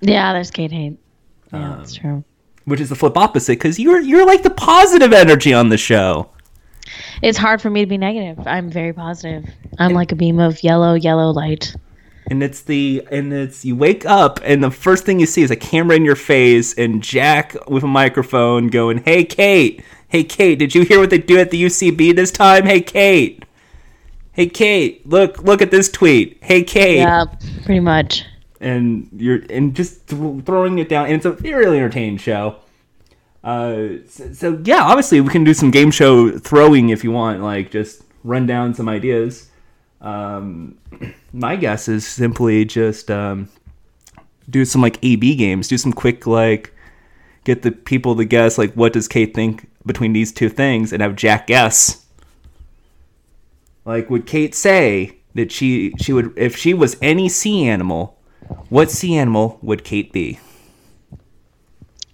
Yeah, 0.01 0.33
there's 0.33 0.51
Cait 0.51 0.71
Hate. 0.71 0.99
Yeah, 1.53 1.73
Um, 1.73 1.79
that's 1.79 1.95
true. 1.95 2.25
which 2.65 2.81
is 2.81 2.89
the 2.89 2.95
flip 2.95 3.17
opposite 3.17 3.55
because 3.55 3.79
you're 3.79 4.01
you're 4.01 4.25
like 4.27 4.43
the 4.43 4.51
positive 4.51 5.13
energy 5.13 5.53
on 5.53 5.69
the 5.69 5.77
show. 5.77 6.29
It's 7.23 7.39
hard 7.39 7.61
for 7.61 7.71
me 7.71 7.81
to 7.81 7.87
be 7.87 7.99
negative. 7.99 8.47
I'm 8.47 8.71
very 8.71 8.93
positive. 8.93 9.45
I'm 9.79 9.93
like 9.95 10.13
a 10.13 10.17
beam 10.17 10.39
of 10.39 10.63
yellow, 10.63 10.95
yellow 10.95 11.31
light. 11.31 11.75
And 12.29 12.43
it's 12.43 12.63
the 12.63 13.07
and 13.11 13.33
it's 13.33 13.65
you 13.65 13.75
wake 13.77 14.07
up 14.07 14.39
and 14.45 14.63
the 14.63 14.71
first 14.71 15.05
thing 15.05 15.19
you 15.21 15.27
see 15.27 15.43
is 15.43 15.51
a 15.51 15.57
camera 15.57 15.97
in 15.97 16.05
your 16.05 16.17
face 16.17 16.73
and 16.79 17.03
Jack 17.03 17.57
with 17.69 17.83
a 17.83 17.89
microphone 17.89 18.69
going, 18.69 18.99
"Hey 19.05 19.25
Cait, 19.25 19.83
hey 20.09 20.23
Cait, 20.25 20.59
did 20.59 20.75
you 20.75 20.83
hear 20.83 21.01
what 21.01 21.11
they 21.11 21.19
do 21.19 21.39
at 21.39 21.51
the 21.51 21.63
UCB 21.65 22.15
this 22.15 22.31
time? 22.31 22.65
Hey 22.65 22.81
Cait, 22.81 23.45
hey 24.33 24.47
Cait, 24.47 25.07
look 25.07 25.43
look 25.43 25.61
at 25.61 25.71
this 25.73 25.91
tweet. 25.91 26.39
Hey 26.43 26.63
Cait." 26.63 26.99
Yeah, 26.99 27.25
pretty 27.65 27.81
much. 27.81 28.25
and 28.61 29.09
you're 29.17 29.41
and 29.51 29.75
just 29.75 30.07
th- 30.09 30.45
throwing 30.45 30.79
it 30.79 30.89
down 30.89 31.07
and 31.07 31.15
it's 31.17 31.27
a 31.27 31.33
really 31.33 31.79
entertaining 31.79 32.17
show 32.19 32.55
uh 33.43 33.99
so, 34.09 34.33
so 34.33 34.61
yeah 34.65 34.81
obviously 34.85 35.21
we 35.21 35.29
can 35.29 35.43
do 35.43 35.53
some 35.53 35.73
game 35.73 35.91
show 35.91 36.31
throwing 36.39 36.91
if 36.91 37.03
you 37.03 37.11
want 37.11 37.43
like 37.43 37.73
just 37.73 38.03
run 38.23 38.47
down 38.47 38.73
some 38.73 38.89
ideas 38.89 39.49
um 40.03 40.77
my 41.33 41.57
guess 41.57 41.89
is 41.89 42.07
simply 42.07 42.65
just 42.65 43.11
um 43.11 43.49
do 44.51 44.65
some 44.65 44.83
like 44.83 45.03
ab 45.05 45.37
games 45.37 45.69
do 45.69 45.79
some 45.79 45.93
quick 45.93 46.27
like 46.27 46.75
get 47.45 47.63
the 47.63 47.73
people 47.73 48.15
to 48.17 48.25
guess 48.25 48.59
like 48.59 48.73
what 48.75 48.93
does 48.93 49.09
cait 49.09 49.35
think 49.35 49.69
between 49.87 50.13
these 50.13 50.33
two 50.33 50.49
things 50.49 50.93
and 50.93 51.03
have 51.03 51.17
jack 51.17 51.47
guess 51.47 52.05
like 53.85 54.11
would 54.11 54.27
cait 54.27 54.55
say 54.55 55.17
that 55.35 55.51
she 55.51 55.93
she 55.99 56.13
would 56.13 56.33
if 56.37 56.57
she 56.57 56.75
was 56.75 56.97
any 57.01 57.29
sea 57.29 57.67
animal 57.67 58.19
what 58.69 58.91
sea 58.91 59.17
animal 59.17 59.59
would 59.63 59.85
Cait 59.85 60.13
be? 60.13 60.39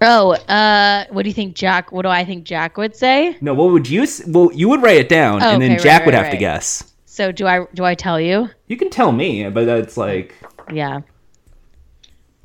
Oh, 0.01 0.33
uh, 0.33 1.07
what 1.11 1.23
do 1.23 1.29
you 1.29 1.35
think, 1.35 1.55
Jack? 1.55 1.91
What 1.91 2.03
do 2.03 2.09
I 2.09 2.25
think 2.25 2.45
Jack 2.45 2.77
would 2.77 2.95
say? 2.95 3.37
No, 3.41 3.53
what 3.55 3.73
would 3.73 3.89
you? 3.89 4.07
Well, 4.29 4.53
you 4.53 4.69
would 4.69 4.83
write 4.83 4.99
it 4.99 5.09
down, 5.09 5.43
Oh, 5.43 5.51
and 5.51 5.61
then 5.61 5.73
okay, 5.73 5.77
right, 5.77 5.83
Jack 5.83 6.07
would 6.07 6.15
right, 6.15 6.23
have 6.23 6.33
to 6.33 6.39
guess. 6.39 6.88
So 7.19 7.33
do 7.33 7.49
I? 7.49 7.67
Do 7.75 7.85
I 7.85 7.97
tell 7.97 8.21
you? 8.21 8.49
You 8.69 8.77
can 8.77 8.91
tell 8.91 9.11
me, 9.11 9.51
but 9.51 9.65
that's 9.65 9.97
like 9.97 10.37
Yeah. 10.73 11.01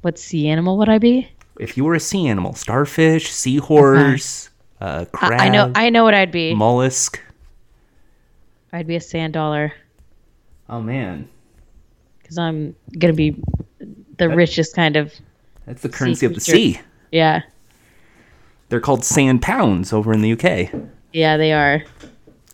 What 0.02 0.18
sea 0.18 0.48
animal 0.48 0.80
would 0.80 0.90
I 0.90 0.98
be? 0.98 1.30
if 1.60 1.78
you 1.78 1.84
were 1.84 1.94
a 1.94 2.00
sea 2.00 2.28
animal: 2.28 2.56
starfish, 2.56 3.30
seahorse, 3.30 4.50
uh, 4.82 5.06
I, 5.14 5.16
crab, 5.16 5.42
I 5.42 5.50
know. 5.50 5.72
I 5.76 5.92
know 5.92 6.04
what 6.04 6.16
I'd 6.16 6.32
be. 6.32 6.56
mollusk. 6.56 7.22
I'd 8.72 8.88
be 8.88 8.96
a 8.96 9.00
sand 9.00 9.34
dollar 9.34 9.74
Oh 10.68 10.82
man, 10.82 11.30
because 12.24 12.40
I'm 12.40 12.76
gonna 12.98 13.14
be 13.14 13.36
the 14.18 14.30
richest 14.30 14.76
kind 14.76 14.96
of. 14.96 15.14
that's 15.68 15.84
the 15.84 15.90
currency 15.90 16.26
of 16.26 16.34
the 16.34 16.42
sea. 16.42 16.82
Yeah. 17.12 17.44
They're 18.70 18.82
called 18.82 19.06
sand 19.06 19.44
pounds 19.44 19.94
over 19.94 20.14
in 20.14 20.24
the 20.24 20.32
UK. 20.32 20.72
Yeah, 21.12 21.38
they 21.38 21.54
are. 21.54 21.84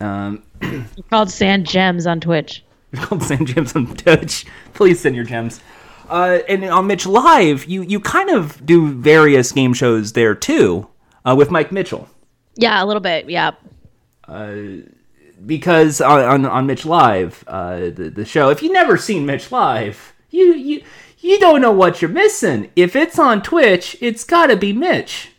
Um, 0.00 0.42
called 1.10 1.30
sand 1.30 1.66
gems 1.66 2.06
on 2.06 2.20
Twitch. 2.20 2.64
Called 2.94 3.22
sand 3.22 3.46
gems 3.46 3.76
on 3.76 3.86
Twitch. 3.94 4.46
Please 4.74 4.98
send 4.98 5.14
your 5.14 5.24
gems. 5.24 5.60
Uh, 6.08 6.40
and 6.48 6.64
on 6.64 6.88
Mitch 6.88 7.06
Live, 7.06 7.66
you 7.66 7.82
you 7.82 8.00
kind 8.00 8.30
of 8.30 8.66
do 8.66 8.92
various 8.92 9.52
game 9.52 9.72
shows 9.72 10.12
there 10.14 10.34
too, 10.34 10.88
uh, 11.24 11.36
with 11.38 11.52
Mike 11.52 11.70
Mitchell. 11.70 12.08
Yeah, 12.56 12.82
a 12.82 12.86
little 12.86 13.00
bit. 13.00 13.30
Yeah. 13.30 13.52
because 15.46 16.00
on, 16.00 16.20
on, 16.20 16.46
on 16.46 16.66
Mitch 16.66 16.84
Live, 16.84 17.44
uh, 17.46 17.90
the, 17.90 18.12
the 18.14 18.24
show, 18.24 18.50
if 18.50 18.60
you've 18.62 18.72
never 18.72 18.96
seen 18.96 19.24
Mitch 19.24 19.52
Live, 19.52 20.12
you, 20.30 20.54
you, 20.54 20.82
you 21.20 21.38
don't 21.38 21.60
know 21.60 21.72
what 21.72 22.02
you're 22.02 22.10
missing. 22.10 22.70
If 22.74 22.96
it's 22.96 23.18
on 23.18 23.42
Twitch, 23.42 23.96
it's 24.00 24.24
gotta 24.24 24.56
be 24.56 24.72
Mitch. 24.72 25.29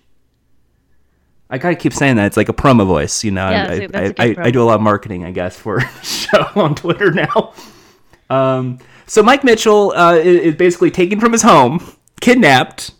I 1.53 1.57
gotta 1.57 1.75
keep 1.75 1.93
saying 1.93 2.15
that. 2.15 2.25
It's 2.27 2.37
like 2.37 2.49
a 2.49 2.53
promo 2.53 2.87
voice, 2.87 3.23
you 3.23 3.31
know. 3.31 3.49
Yeah, 3.49 3.63
I, 3.63 3.67
that's 3.67 3.79
a- 3.81 3.87
that's 3.87 4.19
a 4.19 4.21
I, 4.21 4.43
I, 4.43 4.47
I 4.47 4.51
do 4.51 4.61
a 4.61 4.65
lot 4.65 4.75
of 4.75 4.81
marketing, 4.81 5.25
I 5.25 5.31
guess, 5.31 5.55
for 5.57 5.81
show 6.01 6.45
on 6.55 6.75
Twitter 6.75 7.11
now. 7.11 7.53
Um, 8.29 8.79
so 9.05 9.21
Mike 9.21 9.43
Mitchell 9.43 9.91
uh, 9.93 10.13
is, 10.15 10.55
basically 10.55 10.89
taken 10.89 11.19
from 11.19 11.33
his 11.33 11.41
home, 11.41 11.85
kidnapped, 12.21 12.91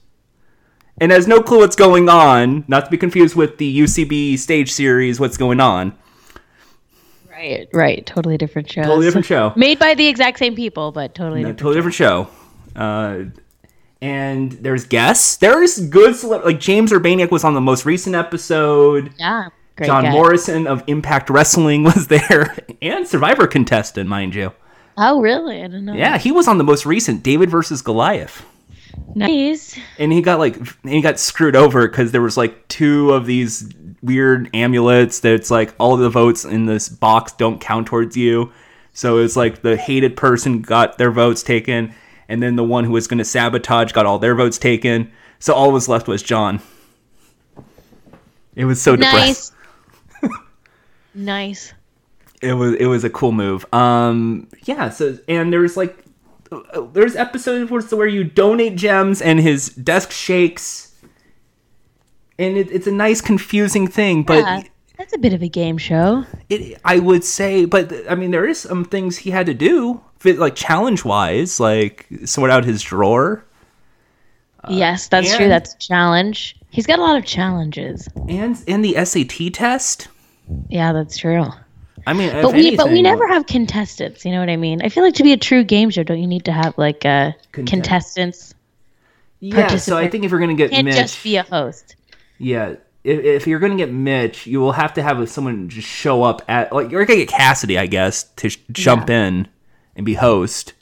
and 1.00 1.12
has 1.12 1.26
no 1.28 1.42
clue 1.42 1.60
what's 1.60 1.78
going 1.78 2.10
on. 2.10 2.66
Not 2.68 2.84
to 2.86 2.92
be 2.92 2.98
confused 2.98 3.36
with 3.38 3.58
the 3.58 3.80
UCB 3.80 4.38
stage 4.38 4.72
series, 4.72 5.20
What's 5.22 5.38
Going 5.38 5.62
On. 5.62 5.98
Right. 7.30 7.68
Right. 7.74 8.06
Totally 8.06 8.38
different 8.38 8.70
show. 8.70 8.84
Totally 8.84 9.06
different 9.08 9.26
show. 9.26 9.54
Made 9.56 9.80
by 9.80 9.96
the 9.96 10.08
exact 10.08 10.38
same 10.38 10.56
people, 10.56 10.92
but 10.92 11.16
totally 11.16 11.40
a 11.42 11.44
different. 11.44 11.60
totally 11.60 11.76
different 11.76 11.96
show. 11.96 12.28
Uh, 12.76 13.24
and 14.02 14.52
there's 14.54 14.86
guests. 14.86 15.36
There's 15.38 15.80
good 15.80 16.22
like 16.24 16.60
James 16.60 16.92
Urbaniak 16.92 17.32
was 17.32 17.44
on 17.44 17.54
the 17.54 17.62
most 17.62 17.86
recent 17.86 18.16
episode. 18.16 19.14
Yeah. 19.18 19.50
John 19.84 20.04
guy. 20.04 20.12
Morrison 20.12 20.68
of 20.68 20.84
Impact 20.88 21.30
Wrestling 21.30 21.84
was 21.86 22.08
there, 22.08 22.56
and 22.82 23.08
Survivor 23.08 23.48
contestant, 23.48 24.08
mind 24.10 24.36
you. 24.36 24.52
Oh, 24.98 25.22
really? 25.22 25.64
I 25.64 25.68
don't 25.68 25.86
know. 25.86 25.94
Yeah, 25.94 26.18
he 26.20 26.32
was 26.32 26.48
on 26.48 26.58
the 26.60 26.64
most 26.64 26.86
recent 26.86 27.24
David 27.24 27.50
versus 27.50 27.82
Goliath, 27.82 28.46
Nice. 29.16 29.80
and 29.98 30.12
he 30.12 30.22
got 30.22 30.38
like 30.40 30.56
and 30.58 30.94
he 30.94 31.02
got 31.02 31.20
screwed 31.20 31.56
over 31.56 31.88
because 31.88 32.12
there 32.12 32.22
was 32.22 32.38
like 32.38 32.68
two 32.68 33.12
of 33.12 33.26
these 33.26 33.72
weird 34.04 34.50
amulets 34.54 35.20
that's 35.20 35.50
like 35.50 35.74
all 35.80 35.96
the 35.98 36.10
votes 36.10 36.44
in 36.46 36.66
this 36.66 36.90
box 36.90 37.32
don't 37.34 37.62
count 37.62 37.88
towards 37.88 38.16
you. 38.18 38.52
So 38.94 39.20
it's 39.20 39.36
like 39.38 39.62
the 39.62 39.78
hated 39.78 40.18
person 40.18 40.62
got 40.62 40.98
their 40.98 41.12
votes 41.12 41.42
taken, 41.44 41.94
and 42.32 42.42
then 42.42 42.56
the 42.56 42.64
one 42.64 42.86
who 42.86 42.92
was 42.92 43.08
going 43.08 43.18
to 43.18 43.26
sabotage 43.26 43.92
got 43.92 44.06
all 44.06 44.18
their 44.18 44.34
votes 44.34 44.58
taken. 44.58 45.12
So 45.40 45.54
all 45.54 45.74
was 45.74 45.90
left 45.90 46.08
was 46.08 46.24
John. 46.24 46.62
It 48.56 48.64
was 48.64 48.82
so 48.82 48.96
depressing. 48.96 49.54
Nice. 50.24 50.32
nice. 51.14 51.74
it 52.42 52.54
was 52.54 52.76
it 52.76 52.86
was 52.86 53.04
a 53.04 53.10
cool 53.10 53.34
move. 53.34 53.66
Um, 53.74 54.48
yeah. 54.64 54.90
So 54.90 55.18
and 55.28 55.52
there's 55.52 55.76
like 55.76 56.06
there's 56.94 57.18
episodes 57.18 57.70
where, 57.70 57.82
where 57.82 58.08
you 58.08 58.24
donate 58.24 58.78
gems 58.78 59.22
and 59.22 59.40
his 59.40 59.68
desk 59.68 60.12
shakes, 60.12 60.96
and 62.40 62.56
it, 62.56 62.72
it's 62.72 62.88
a 62.88 62.92
nice 62.92 63.20
confusing 63.20 63.88
thing. 63.88 64.24
But 64.24 64.40
Yeah, 64.40 64.64
that's 65.02 65.14
a 65.14 65.18
bit 65.18 65.34
of 65.34 65.42
a 65.42 65.50
game 65.50 65.78
show. 65.78 66.26
it, 66.50 66.80
I 66.86 67.00
would 67.00 67.24
say, 67.24 67.66
but 67.66 67.92
I 68.10 68.16
mean, 68.16 68.32
there 68.32 68.48
is 68.48 68.60
some 68.60 68.86
things 68.86 69.18
he 69.18 69.32
had 69.32 69.46
to 69.48 69.54
do, 69.54 70.02
like 70.24 70.56
challenge 70.56 71.04
wise, 71.04 71.60
like 71.60 72.08
sort 72.26 72.52
out 72.52 72.66
his 72.66 72.82
drawer 72.82 73.44
yes, 74.70 75.08
that's 75.08 75.36
true. 75.36 75.48
That's 75.48 75.74
a 75.74 75.78
challenge. 75.78 76.56
He's 76.70 76.86
got 76.86 77.00
a 77.00 77.02
lot 77.02 77.18
of 77.18 77.26
challenges. 77.26 78.08
and 78.30 78.62
and 78.68 78.84
the 78.86 79.04
SAT 79.06 79.54
test. 79.54 80.08
Yeah, 80.70 80.94
that's 80.94 81.18
true. 81.18 81.46
I 82.08 82.14
mean, 82.14 82.32
But 82.42 82.54
we 82.54 82.76
but 82.76 82.90
we 82.90 83.02
never 83.02 83.28
have 83.28 83.46
contestants. 83.46 84.26
You 84.26 84.32
know 84.32 84.40
what 84.40 84.50
I 84.50 84.58
mean? 84.58 84.82
I 84.82 84.90
feel 84.90 85.04
like 85.04 85.14
to 85.16 85.24
be 85.24 85.34
a 85.34 85.38
true 85.38 85.64
game 85.64 85.90
show, 85.90 86.04
don't 86.04 86.20
you 86.20 86.28
need 86.28 86.46
to 86.46 86.52
have 86.52 86.78
like 86.78 87.06
uh, 87.06 87.32
Contest- 87.52 87.72
contestants? 87.72 88.56
Yeah, 89.40 89.76
so 89.78 89.98
I 89.98 90.08
think 90.08 90.24
if 90.24 90.32
you're 90.32 90.40
gonna 90.40 90.54
get 90.54 90.72
Mitch, 90.72 90.96
just 90.96 91.24
be 91.24 91.36
a 91.38 91.44
host. 91.44 91.96
Yeah, 92.38 92.76
if, 93.04 93.20
if 93.24 93.48
you're 93.48 93.60
gonna 93.60 93.76
get 93.78 93.92
Mitch, 93.92 94.46
you 94.48 94.60
will 94.60 94.74
have 94.74 94.94
to 94.96 95.02
have 95.04 95.28
someone 95.30 95.70
just 95.70 95.88
show 95.88 96.24
up 96.24 96.42
at 96.48 96.72
like 96.74 96.92
you're 96.92 97.06
gonna 97.06 97.20
get 97.20 97.30
Cassidy, 97.30 97.78
I 97.78 97.88
guess, 97.88 98.24
to 98.38 98.50
sh- 98.50 98.60
jump 98.72 99.10
in 99.10 99.48
and 99.96 100.06
be 100.06 100.14
host. 100.16 100.74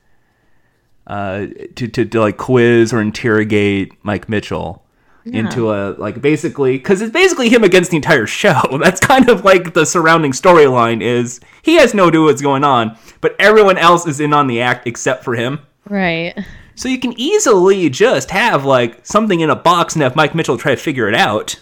uh, 1.08 1.48
to, 1.76 1.88
to 1.88 2.06
to 2.06 2.20
like 2.20 2.38
quiz 2.38 2.94
or 2.94 3.02
interrogate 3.02 3.94
Mike 4.04 4.30
Mitchell 4.30 4.86
into 5.26 5.72
a 5.72 5.92
like 6.00 6.22
basically 6.22 6.78
because 6.78 7.02
it's 7.02 7.12
basically 7.14 7.50
him 7.50 7.64
against 7.64 7.92
the 7.92 7.98
entire 7.98 8.26
show. 8.28 8.62
That's 8.82 9.00
kind 9.00 9.30
of 9.30 9.44
like 9.46 9.74
the 9.74 9.86
surrounding 9.86 10.32
storyline 10.32 11.02
is 11.02 11.40
he 11.62 11.76
has 11.76 11.94
no 11.94 12.08
idea 12.08 12.22
what's 12.22 12.42
going 12.42 12.64
on, 12.64 12.98
but 13.22 13.36
everyone 13.40 13.78
else 13.78 14.08
is 14.08 14.20
in 14.20 14.34
on 14.34 14.48
the 14.48 14.62
act 14.62 14.88
except 14.88 15.24
for 15.24 15.36
him. 15.36 15.60
Right. 15.88 16.34
So 16.76 16.88
you 16.90 16.98
can 17.00 17.14
easily 17.20 17.90
just 17.90 18.32
have 18.32 18.66
like 18.66 19.06
something 19.06 19.40
in 19.42 19.50
a 19.50 19.56
box 19.56 19.96
and 19.96 20.02
have 20.04 20.16
Mike 20.16 20.34
Mitchell 20.34 20.58
try 20.58 20.74
to 20.74 20.82
figure 20.82 21.08
it 21.08 21.16
out. 21.16 21.60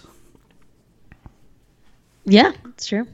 Yeah, 2.28 2.52
it's 2.66 2.86
true. 2.86 3.06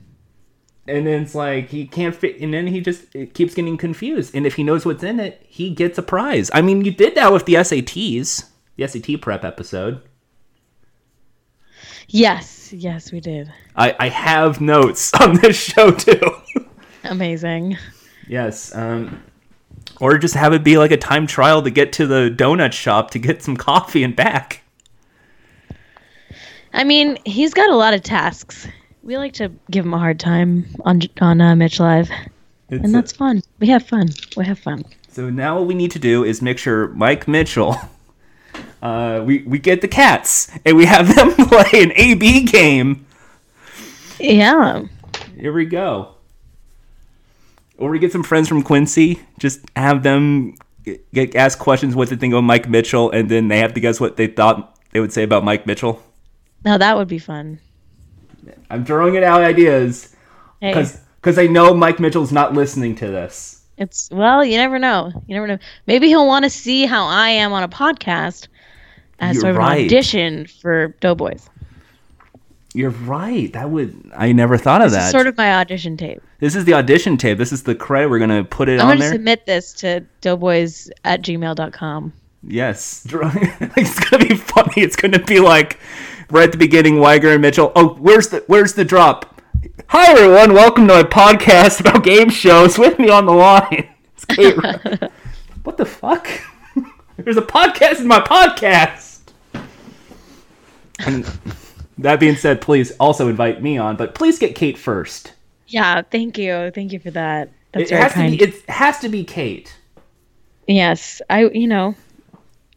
And 0.86 1.06
then 1.06 1.22
it's 1.22 1.34
like 1.34 1.70
he 1.70 1.86
can't 1.86 2.14
fit, 2.14 2.40
and 2.40 2.52
then 2.52 2.66
he 2.66 2.80
just 2.80 3.14
it 3.14 3.32
keeps 3.32 3.54
getting 3.54 3.78
confused. 3.78 4.34
And 4.34 4.46
if 4.46 4.54
he 4.56 4.62
knows 4.62 4.84
what's 4.84 5.02
in 5.02 5.18
it, 5.18 5.42
he 5.48 5.70
gets 5.70 5.96
a 5.96 6.02
prize. 6.02 6.50
I 6.52 6.60
mean, 6.60 6.84
you 6.84 6.90
did 6.90 7.14
that 7.14 7.32
with 7.32 7.46
the 7.46 7.54
SATs, 7.54 8.50
the 8.76 8.86
SAT 8.86 9.20
prep 9.22 9.44
episode. 9.44 10.02
Yes, 12.08 12.72
yes, 12.72 13.12
we 13.12 13.20
did. 13.20 13.50
I, 13.76 13.96
I 13.98 14.08
have 14.08 14.60
notes 14.60 15.12
on 15.20 15.36
this 15.36 15.56
show 15.56 15.90
too. 15.90 16.20
Amazing. 17.04 17.78
yes, 18.28 18.74
um, 18.74 19.22
or 20.00 20.18
just 20.18 20.34
have 20.34 20.52
it 20.52 20.64
be 20.64 20.76
like 20.76 20.90
a 20.90 20.96
time 20.96 21.26
trial 21.26 21.62
to 21.62 21.70
get 21.70 21.92
to 21.94 22.06
the 22.06 22.34
donut 22.34 22.72
shop 22.72 23.10
to 23.12 23.18
get 23.18 23.42
some 23.42 23.56
coffee 23.56 24.02
and 24.02 24.14
back. 24.14 24.62
I 26.74 26.84
mean, 26.84 27.16
he's 27.24 27.54
got 27.54 27.70
a 27.70 27.76
lot 27.76 27.94
of 27.94 28.02
tasks. 28.02 28.66
We 29.04 29.18
like 29.18 29.34
to 29.34 29.52
give 29.70 29.84
him 29.84 29.92
a 29.92 29.98
hard 29.98 30.18
time 30.18 30.64
on 30.86 31.02
on 31.20 31.38
uh, 31.38 31.54
Mitch 31.54 31.78
Live, 31.78 32.10
It's 32.70 32.82
and 32.82 32.94
that's 32.94 33.12
fun. 33.12 33.42
We 33.60 33.68
have 33.68 33.86
fun. 33.86 34.08
We 34.34 34.46
have 34.46 34.58
fun. 34.58 34.86
So 35.10 35.28
now 35.28 35.58
what 35.58 35.66
we 35.66 35.74
need 35.74 35.90
to 35.90 35.98
do 35.98 36.24
is 36.24 36.40
make 36.40 36.56
sure 36.56 36.88
Mike 36.88 37.28
Mitchell, 37.28 37.76
uh, 38.82 39.22
we 39.22 39.42
we 39.42 39.58
get 39.58 39.82
the 39.82 39.88
cats 39.88 40.50
and 40.64 40.74
we 40.74 40.86
have 40.86 41.14
them 41.14 41.34
play 41.48 41.82
an 41.82 41.92
AB 41.94 42.44
game. 42.44 43.04
Yeah. 44.18 44.84
Here 45.38 45.52
we 45.52 45.66
go. 45.66 46.14
Or 47.76 47.90
we 47.90 47.98
get 47.98 48.10
some 48.10 48.22
friends 48.22 48.48
from 48.48 48.62
Quincy, 48.62 49.20
just 49.38 49.60
have 49.76 50.02
them 50.02 50.54
get, 50.82 51.12
get 51.12 51.36
ask 51.36 51.58
questions 51.58 51.94
what 51.94 52.08
they 52.08 52.16
think 52.16 52.32
of 52.32 52.42
Mike 52.42 52.70
Mitchell, 52.70 53.10
and 53.10 53.28
then 53.28 53.48
they 53.48 53.58
have 53.58 53.74
to 53.74 53.80
guess 53.80 54.00
what 54.00 54.16
they 54.16 54.28
thought 54.28 54.78
they 54.92 55.00
would 55.00 55.12
say 55.12 55.24
about 55.24 55.44
Mike 55.44 55.66
Mitchell. 55.66 56.02
Now 56.64 56.78
that 56.78 56.96
would 56.96 57.08
be 57.08 57.18
fun. 57.18 57.58
I'm 58.70 58.84
throwing 58.84 59.14
it 59.14 59.22
out 59.22 59.42
ideas 59.42 60.14
Hey, 60.60 60.72
because 61.20 61.38
I 61.38 61.46
know 61.46 61.74
Mike 61.74 62.00
Mitchell's 62.00 62.32
not 62.32 62.54
listening 62.54 62.94
to 62.96 63.06
this. 63.08 63.62
it's 63.76 64.08
well, 64.10 64.44
you 64.44 64.56
never 64.56 64.78
know. 64.78 65.12
You 65.26 65.34
never 65.34 65.46
know. 65.46 65.58
Maybe 65.86 66.08
he'll 66.08 66.26
want 66.26 66.44
to 66.44 66.50
see 66.50 66.86
how 66.86 67.06
I 67.06 67.28
am 67.28 67.52
on 67.52 67.62
a 67.62 67.68
podcast 67.68 68.48
as 69.20 69.34
You're 69.36 69.40
sort 69.42 69.50
of 69.52 69.56
right. 69.58 69.78
an 69.80 69.84
audition 69.86 70.46
for 70.46 70.88
Doughboys. 71.00 71.48
You're 72.76 72.90
right. 72.90 73.52
That 73.52 73.70
would 73.70 74.10
I 74.16 74.32
never 74.32 74.56
thought 74.56 74.82
of 74.82 74.90
that. 74.90 74.96
This 74.96 75.02
that. 75.04 75.06
is 75.06 75.12
sort 75.12 75.26
of 75.28 75.36
my 75.36 75.54
audition 75.54 75.96
tape. 75.96 76.20
this 76.40 76.56
is 76.56 76.64
the 76.64 76.74
audition 76.74 77.16
tape. 77.16 77.38
This 77.38 77.52
is 77.52 77.62
the 77.62 77.74
credit 77.74 78.08
we're 78.10 78.18
gonna 78.18 78.42
put 78.44 78.68
it 78.68 78.80
I'm 78.80 78.86
on 78.86 78.86
going 78.86 78.98
to 78.98 79.02
there. 79.04 79.12
submit 79.12 79.46
this 79.46 79.72
to 79.74 80.00
doughboys 80.22 80.90
at 81.04 81.22
gmail.com. 81.22 82.12
Yes, 82.46 83.06
it's 83.10 84.00
gonna 84.10 84.26
be 84.26 84.34
funny. 84.34 84.72
It's 84.82 84.96
gonna 84.96 85.22
be 85.22 85.38
like 85.40 85.78
right 86.30 86.44
at 86.44 86.52
the 86.52 86.58
beginning, 86.58 86.98
Wiger 87.00 87.30
and 87.30 87.42
Mitchell. 87.42 87.72
Oh, 87.76 87.94
where's 87.94 88.28
the 88.28 88.44
where's 88.46 88.74
the 88.74 88.84
drop? 88.84 89.40
Hi 89.88 90.10
everyone, 90.12 90.54
welcome 90.54 90.86
to 90.88 90.94
my 90.94 91.02
podcast 91.02 91.80
about 91.80 92.04
game 92.04 92.30
shows. 92.30 92.78
With 92.78 92.98
me 92.98 93.08
on 93.10 93.26
the 93.26 93.32
line, 93.32 93.88
It's 94.14 94.24
Cait 94.28 94.56
what 95.62 95.76
the 95.76 95.86
fuck? 95.86 96.28
There's 97.16 97.36
a 97.36 97.42
podcast 97.42 98.00
in 98.00 98.06
my 98.06 98.20
podcast. 98.20 99.20
And 100.98 101.24
that 101.98 102.20
being 102.20 102.36
said, 102.36 102.60
please 102.60 102.92
also 102.98 103.28
invite 103.28 103.62
me 103.62 103.78
on, 103.78 103.96
but 103.96 104.14
please 104.14 104.38
get 104.38 104.54
Cait 104.54 104.76
first. 104.78 105.32
Yeah, 105.68 106.02
thank 106.02 106.36
you. 106.38 106.70
Thank 106.74 106.92
you 106.92 106.98
for 106.98 107.10
that. 107.12 107.50
That's 107.72 107.86
It 107.90 107.94
very 107.94 108.02
has 108.02 108.12
kind. 108.12 108.32
to 108.32 108.38
be. 108.38 108.44
It 108.52 108.70
has 108.70 108.98
to 109.00 109.08
be 109.08 109.24
Cait. 109.24 109.74
yes, 110.66 111.22
I 111.30 111.46
you 111.46 111.66
know, 111.66 111.94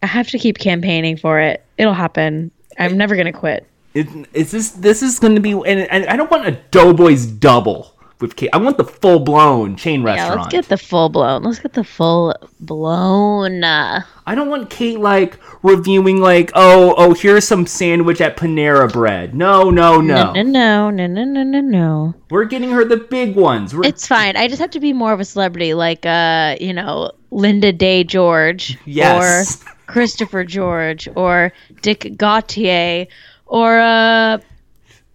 I 0.02 0.08
have 0.08 0.30
to 0.30 0.40
keep 0.40 0.58
campaigning 0.58 1.18
for 1.18 1.40
it. 1.40 1.64
It'll 1.78 1.94
happen. 1.94 2.52
I'm 2.78 2.98
never 2.98 3.16
going 3.16 3.26
to 3.26 3.32
quit. 3.32 3.68
It, 3.94 4.08
is 4.34 4.52
this 4.52 4.72
this 4.72 5.02
is 5.02 5.20
going 5.20 5.36
to 5.36 5.42
be 5.42 5.52
and, 5.52 5.66
and 5.66 6.06
I 6.06 6.16
don't 6.16 6.30
want 6.30 6.46
a 6.48 6.52
Doughboys 6.72 7.26
double 7.26 7.98
with 8.20 8.36
Cait. 8.36 8.50
I 8.54 8.58
want 8.58 8.78
the 8.78 8.84
full 8.84 9.20
blown 9.20 9.76
chain 9.76 10.04
restaurant. 10.04 10.32
Yeah, 10.32 10.42
let's 10.42 10.52
get 10.52 10.70
the 10.70 10.78
full 10.78 11.10
blown. 11.10 11.44
Let's 11.44 11.60
get 11.60 11.74
the 11.74 11.84
full 11.84 12.36
blown. 12.60 13.64
Uh, 13.64 14.02
I 14.26 14.36
don't 14.36 14.50
want 14.50 14.70
Cait 14.70 15.00
like 15.00 15.40
reviewing 15.64 16.20
like 16.22 16.52
oh 16.56 16.96
oh 16.98 17.14
here's 17.14 17.48
some 17.48 17.66
sandwich 17.66 18.22
at 18.22 18.38
Panera 18.38 18.92
Bread. 18.92 19.34
No 19.36 19.70
no 19.70 20.02
no. 20.02 20.34
no, 20.34 20.42
no, 20.44 20.90
no, 20.90 21.08
no, 21.08 21.24
no, 21.24 21.44
no, 21.44 21.62
no. 21.62 22.16
We're 22.30 22.46
getting 22.46 22.72
her 22.72 22.84
the 22.84 22.98
big 22.98 23.36
ones. 23.36 23.76
We're, 23.76 23.86
It's 23.86 24.08
fine. 24.08 24.36
I 24.36 24.48
just 24.48 24.60
have 24.60 24.72
to 24.72 24.80
be 24.80 24.94
more 24.94 25.14
of 25.14 25.20
a 25.20 25.26
celebrity, 25.26 25.74
like 25.74 26.06
uh, 26.06 26.56
you 26.60 26.74
know, 26.74 27.12
Linda 27.32 27.72
Day 27.72 28.04
George, 28.04 28.78
Yes. 28.86 29.64
or 29.64 29.68
Christopher 29.88 30.44
George, 30.44 31.08
or 31.16 31.52
Dick 31.82 32.14
Gautier, 32.18 33.08
or 33.46 33.80
uh, 33.80 34.38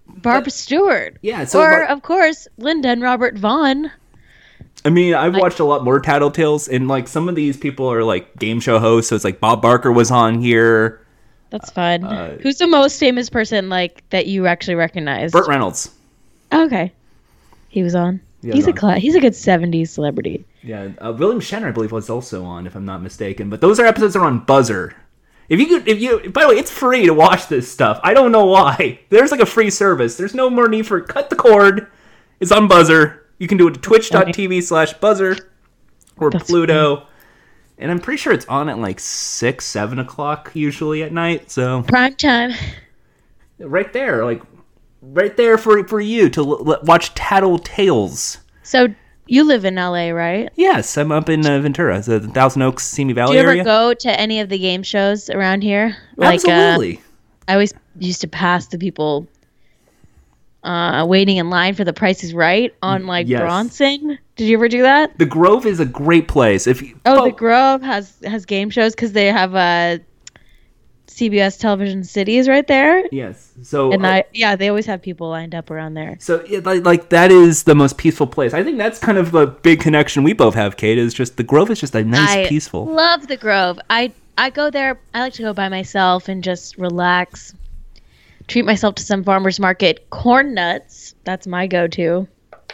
Barbara 0.09 0.51
Stuart. 0.51 1.19
yeah. 1.23 1.45
So 1.45 1.61
or 1.61 1.71
like- 1.81 1.91
of 1.91 2.03
course 2.03 2.49
Linda 2.59 2.89
and 2.89 3.03
Robert 3.03 3.37
Vaughn. 3.39 3.91
I 4.85 4.91
mean 4.91 5.15
I've 5.15 5.37
watched 5.37 5.61
a 5.61 5.65
lot 5.65 5.85
more 5.85 6.01
Tattletales 6.01 6.69
and 6.69 6.89
like 6.89 7.07
some 7.07 7.29
of 7.29 7.35
these 7.37 7.57
people 7.57 7.87
are 7.93 8.03
like 8.03 8.37
game 8.39 8.59
show 8.59 8.79
hosts. 8.81 9.11
So 9.11 9.15
it's 9.17 9.25
like 9.25 9.39
Bob 9.39 9.63
Barker 9.63 9.93
was 9.93 10.11
on 10.11 10.41
here. 10.41 11.01
That's 11.51 11.71
fun. 11.71 12.03
Uh, 12.05 12.39
Who's 12.43 12.57
the 12.59 12.67
most 12.67 12.99
famous 12.99 13.29
person 13.31 13.69
like 13.69 14.03
that 14.11 14.27
you 14.27 14.47
actually 14.47 14.75
recognize? 14.75 15.31
Burt 15.33 15.47
Reynolds. 15.47 15.91
okay, 16.53 16.91
he 17.69 17.83
was 17.83 17.95
on. 17.95 18.21
Yeah, 18.43 18.55
he's 18.55 18.67
a 18.67 18.73
cla- 18.73 18.99
he's 18.99 19.15
a 19.15 19.21
good 19.21 19.33
'70s 19.35 19.89
celebrity. 19.89 20.45
Yeah, 20.63 20.89
uh, 20.99 21.13
William 21.17 21.41
Shatner, 21.41 21.69
I 21.69 21.71
believe, 21.71 21.93
was 21.93 22.11
also 22.11 22.45
on, 22.45 22.67
if 22.67 22.75
I'm 22.75 22.85
not 22.85 23.03
mistaken. 23.03 23.49
But 23.49 23.61
those 23.61 23.79
are 23.79 23.87
episodes 23.87 24.17
are 24.17 24.25
on 24.25 24.45
Buzzr. 24.45 24.95
If 25.49 25.61
you 25.61 25.67
could, 25.67 25.87
if 25.87 26.01
you, 26.01 26.31
by 26.31 26.43
the 26.43 26.49
way, 26.49 26.55
it's 26.57 26.71
free 26.71 27.07
to 27.07 27.15
watch 27.15 27.49
this 27.49 27.71
stuff. 27.71 28.01
I 28.03 28.15
don't 28.15 28.33
know 28.33 28.47
why. 28.47 29.01
There's 29.11 29.31
like 29.31 29.41
a 29.41 29.47
free 29.47 29.71
service. 29.71 30.17
There's 30.17 30.35
no 30.35 30.51
more 30.51 30.69
need 30.69 30.87
for 30.87 31.01
cut 31.01 31.31
the 31.31 31.37
cord. 31.37 31.89
It's 32.41 32.53
on 32.53 32.69
Buzzr. 32.69 33.21
You 33.39 33.47
can 33.49 33.59
do 33.59 33.69
it 33.69 33.75
to 33.75 33.81
twitch.tv 33.81 34.63
slash 34.63 34.95
Buzzr 34.95 35.41
or 36.17 36.31
That's 36.31 36.45
Pluto. 36.45 37.07
And 37.79 37.91
I'm 37.91 37.99
pretty 37.99 38.19
sure 38.19 38.33
it's 38.33 38.47
on 38.47 38.69
at 38.69 38.79
like 38.79 39.01
six, 39.01 39.65
seven 39.65 39.99
o'clock 39.99 40.51
usually 40.55 41.03
at 41.03 41.13
night. 41.13 41.51
So 41.51 41.83
Prime 41.83 42.15
time. 42.15 42.53
right 43.59 43.93
there, 43.93 44.25
like 44.25 44.43
right 45.03 45.37
there 45.37 45.59
for 45.59 45.87
for 45.87 46.01
you 46.01 46.29
to 46.31 46.41
l- 46.41 46.71
l- 46.73 46.81
watch 46.85 47.13
Tattle 47.15 47.59
Tales. 47.59 48.39
So 48.63 48.89
you 49.27 49.45
live 49.45 49.65
in 49.65 49.75
LA, 49.75 50.09
right? 50.11 50.49
Yes, 50.57 50.97
I'm 50.97 51.13
up 51.13 51.29
in 51.29 51.45
uh, 51.47 51.59
Ventura, 51.61 52.01
the 52.01 52.21
Thousand 52.21 52.63
Oaks, 52.63 52.85
Simi 52.85 53.13
Valley 53.13 53.33
Do 53.33 53.35
you 53.37 53.41
ever 53.43 53.51
area. 53.51 53.65
go 53.65 53.95
to 53.95 54.21
any 54.21 54.41
of 54.41 54.49
the 54.49 54.59
game 54.59 54.83
shows 54.83 55.29
around 55.31 55.63
here? 55.63 55.97
Like, 56.17 56.35
Absolutely. 56.37 56.99
Uh, 56.99 57.01
I 57.49 57.53
always 57.55 57.73
used 57.99 58.21
to 58.23 58.29
pass 58.29 58.67
the 58.69 58.79
people 58.79 59.27
uh, 60.65 61.05
waiting 61.09 61.39
in 61.39 61.51
line 61.51 61.75
for 61.75 61.85
The 61.85 61.93
Price 61.93 62.23
is 62.23 62.35
Right 62.35 62.73
on 62.83 63.07
like 63.07 63.27
Yes. 63.29 63.41
Bronson. 63.41 64.19
Did 64.37 64.49
you 64.49 64.57
ever 64.57 64.69
do 64.69 64.83
that? 64.83 65.19
the 65.19 65.27
Grove 65.27 65.67
is 65.67 65.81
a 65.81 65.85
great 65.87 66.29
place. 66.29 66.67
If 66.67 66.83
you, 66.83 66.99
Oh, 67.05 67.25
the 67.25 67.33
Grove 67.33 67.83
has 67.83 68.17
has 68.25 68.45
game 68.47 68.71
shows 68.71 68.95
because 68.95 69.13
they 69.13 69.27
have 69.27 69.55
uh, 69.55 69.99
CBS 71.09 71.59
Television 71.59 72.05
City 72.05 72.39
is 72.39 72.49
right 72.49 72.67
there, 72.67 73.05
yes. 73.13 73.53
So 73.63 73.93
and 73.93 74.05
uh, 74.07 74.09
I 74.09 74.25
yeah 74.33 74.57
they 74.57 74.69
always 74.69 74.87
have 74.87 75.03
people 75.03 75.29
lined 75.29 75.55
up 75.55 75.71
around 75.71 75.95
there. 75.95 76.17
so 76.21 76.45
yeah, 76.49 76.61
like, 76.65 76.85
like 76.85 77.09
that 77.11 77.31
is 77.31 77.65
the 77.65 77.75
most 77.75 77.99
peaceful 77.99 78.27
place. 78.27 78.55
I 78.55 78.63
think 78.65 78.79
that's 78.79 78.99
kind 78.99 79.19
of 79.19 79.35
a 79.35 79.47
big 79.47 79.81
connection 79.81 80.23
we 80.23 80.33
both 80.33 80.55
have. 80.55 80.77
Kate 80.77 80.99
is 80.99 81.13
just 81.13 81.37
the 81.37 81.43
Grove 81.43 81.71
is 81.71 81.81
just 81.81 81.95
a 81.95 82.05
nice 82.05 82.19
peaceful 82.21 82.45
I 82.45 82.49
peaceful. 82.49 82.85
love 82.87 83.27
the 83.27 83.37
Grove. 83.37 83.79
I 83.91 84.13
I 84.39 84.51
go 84.51 84.71
there. 84.71 84.99
I 85.13 85.21
like 85.21 85.35
to 85.35 85.43
go 85.43 85.53
by 85.53 85.69
myself 85.69 86.29
and 86.29 86.43
just 86.43 86.79
relax. 86.79 87.55
Treat 88.49 88.65
myself 88.65 88.95
to 88.97 89.03
some 89.03 89.23
farmers 89.25 89.61
market 89.61 90.09
corn 90.11 90.55
nuts. 90.55 91.15
That's 91.25 91.47
my 91.47 91.67
go-to. 91.67 92.27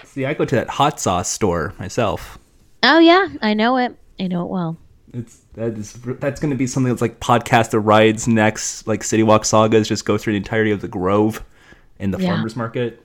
See, 0.05 0.24
I 0.24 0.35
go 0.35 0.45
to 0.45 0.55
that 0.55 0.68
hot 0.68 0.99
sauce 1.01 1.29
store 1.29 1.74
myself. 1.79 2.39
Oh 2.83 2.99
yeah, 2.99 3.29
I 3.43 3.55
know 3.55 3.76
it. 3.76 3.97
I 4.20 4.29
know 4.29 4.43
it 4.43 4.49
well. 4.49 4.76
It's 5.12 5.38
that 5.59 5.76
is 5.78 5.92
that's 6.20 6.40
going 6.40 6.50
to 6.50 6.56
be 6.56 6.66
something 6.66 6.90
that's 6.92 7.02
like 7.02 7.20
podcast 7.20 7.74
of 7.74 7.84
rides 7.86 8.26
next, 8.28 8.86
like 8.86 9.02
City 9.04 9.22
Walk 9.22 9.44
sagas. 9.44 9.88
Just 9.88 10.04
go 10.04 10.16
through 10.16 10.34
the 10.34 10.38
entirety 10.38 10.70
of 10.70 10.80
the 10.80 10.88
Grove 10.88 11.44
and 11.98 12.12
the 12.14 12.18
Yeah. 12.18 12.28
farmers 12.34 12.56
market. 12.56 13.04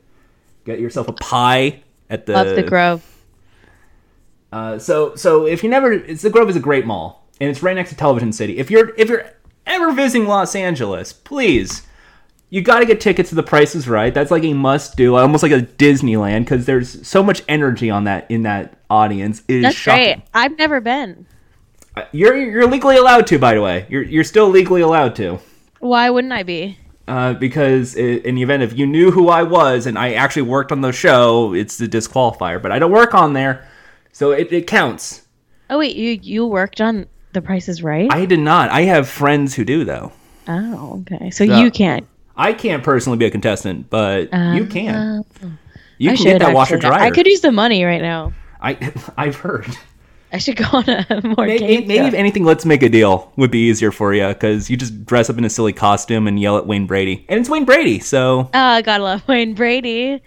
Get 0.65 0.79
yourself 0.79 1.07
a 1.07 1.13
pie 1.13 1.81
at 2.09 2.25
the 2.25 2.33
Love 2.33 2.55
the 2.55 2.63
Grove. 2.63 3.03
Uh, 4.51 4.77
so 4.77 5.15
so 5.15 5.45
if 5.47 5.63
you 5.63 5.69
never, 5.69 5.91
it's 5.91 6.21
the 6.21 6.29
Grove 6.29 6.49
is 6.49 6.55
a 6.55 6.59
great 6.59 6.85
mall, 6.85 7.27
and 7.41 7.49
it's 7.49 7.63
right 7.63 7.75
next 7.75 7.89
to 7.89 7.95
Television 7.95 8.31
City. 8.31 8.57
If 8.59 8.69
you're 8.69 8.93
if 8.97 9.09
you're 9.09 9.25
ever 9.65 9.91
visiting 9.91 10.27
Los 10.27 10.55
Angeles, 10.55 11.11
please, 11.11 11.81
you 12.51 12.61
got 12.61 12.79
to 12.79 12.85
get 12.85 13.01
tickets 13.01 13.29
to 13.29 13.35
The 13.35 13.41
Price 13.43 13.73
is 13.73 13.87
Right. 13.89 14.13
That's 14.13 14.29
like 14.29 14.43
a 14.43 14.53
must 14.53 14.95
do, 14.95 15.15
almost 15.15 15.41
like 15.41 15.51
a 15.51 15.61
Disneyland, 15.61 16.41
because 16.41 16.65
there's 16.67 17.05
so 17.07 17.23
much 17.23 17.41
energy 17.47 17.89
on 17.89 18.03
that 18.03 18.29
in 18.29 18.43
that 18.43 18.77
audience. 18.91 19.41
It 19.47 19.55
is 19.55 19.63
That's 19.63 19.75
shocking. 19.75 20.03
great. 20.17 20.21
I've 20.35 20.57
never 20.59 20.79
been. 20.79 21.25
Uh, 21.95 22.03
You're 22.11 22.35
you're 22.35 22.67
legally 22.67 22.97
allowed 22.97 23.27
to, 23.27 23.37
by 23.37 23.53
the 23.53 23.61
way. 23.61 23.85
You're 23.89 24.01
you're 24.03 24.23
still 24.23 24.49
legally 24.49 24.81
allowed 24.81 25.15
to. 25.17 25.39
Why 25.79 26.09
wouldn't 26.09 26.33
I 26.33 26.43
be? 26.43 26.77
Uh, 27.07 27.33
because 27.33 27.95
in 27.95 28.35
the 28.35 28.41
event 28.41 28.63
if 28.63 28.77
you 28.77 28.85
knew 28.87 29.11
who 29.11 29.27
I 29.29 29.43
was 29.43 29.85
and 29.85 29.97
I 29.97 30.13
actually 30.13 30.43
worked 30.43 30.71
on 30.71 30.81
the 30.81 30.91
show, 30.93 31.53
it's 31.53 31.77
the 31.77 31.87
disqualifier. 31.87 32.61
But 32.61 32.71
I 32.71 32.79
don't 32.79 32.91
work 32.91 33.13
on 33.13 33.33
there, 33.33 33.67
so 34.11 34.31
it, 34.31 34.51
it 34.51 34.67
counts. 34.67 35.23
Oh 35.69 35.77
wait, 35.79 35.95
you 35.95 36.17
you 36.21 36.47
worked 36.47 36.79
on 36.81 37.05
The 37.33 37.41
Price 37.41 37.67
is 37.67 37.83
Right? 37.83 38.11
I 38.11 38.25
did 38.25 38.39
not. 38.39 38.69
I 38.71 38.81
have 38.83 39.07
friends 39.09 39.53
who 39.53 39.63
do 39.65 39.83
though. 39.83 40.11
oh, 40.47 41.03
okay. 41.11 41.29
So, 41.29 41.45
So- 41.45 41.59
you 41.59 41.69
can't. 41.71 42.07
I 42.35 42.53
can't 42.53 42.83
personally 42.83 43.19
be 43.19 43.25
a 43.25 43.29
contestant, 43.31 43.91
but 43.91 44.23
you 44.55 44.65
can. 44.65 45.23
You 45.99 46.11
I 46.11 46.15
can 46.15 46.25
get 46.25 46.39
that 46.39 46.55
washer 46.55 46.77
dryer. 46.77 46.99
I 46.99 47.11
could 47.11 47.27
use 47.27 47.41
the 47.41 47.51
money 47.51 47.83
right 47.83 48.01
now. 48.01 48.33
I 48.59 48.91
I've 49.17 49.35
heard. 49.35 49.67
I 50.33 50.39
should 50.39 50.55
go 50.57 50.65
on 50.73 50.89
a 50.89 51.21
more 51.23 51.45
Maybe, 51.45 51.59
game 51.59 51.87
maybe 51.87 51.97
show. 51.99 52.05
if 52.07 52.13
anything, 52.15 52.43
let's 52.43 52.65
make 52.65 52.81
a 52.83 52.89
deal 52.89 53.31
would 53.37 53.51
be 53.51 53.69
easier 53.69 53.91
for 53.91 54.13
you 54.13 54.27
because 54.29 54.69
you 54.69 54.75
just 54.77 55.05
dress 55.05 55.29
up 55.29 55.37
in 55.37 55.45
a 55.45 55.49
silly 55.49 55.73
costume 55.73 56.27
and 56.27 56.39
yell 56.39 56.57
at 56.57 56.65
Wayne 56.67 56.87
Brady, 56.87 57.23
and 57.29 57.39
it's 57.39 57.49
Wayne 57.49 57.65
Brady, 57.65 57.99
so 57.99 58.49
Oh, 58.53 58.81
gotta 58.81 59.03
love 59.03 59.27
Wayne 59.27 59.53
Brady. 59.53 60.21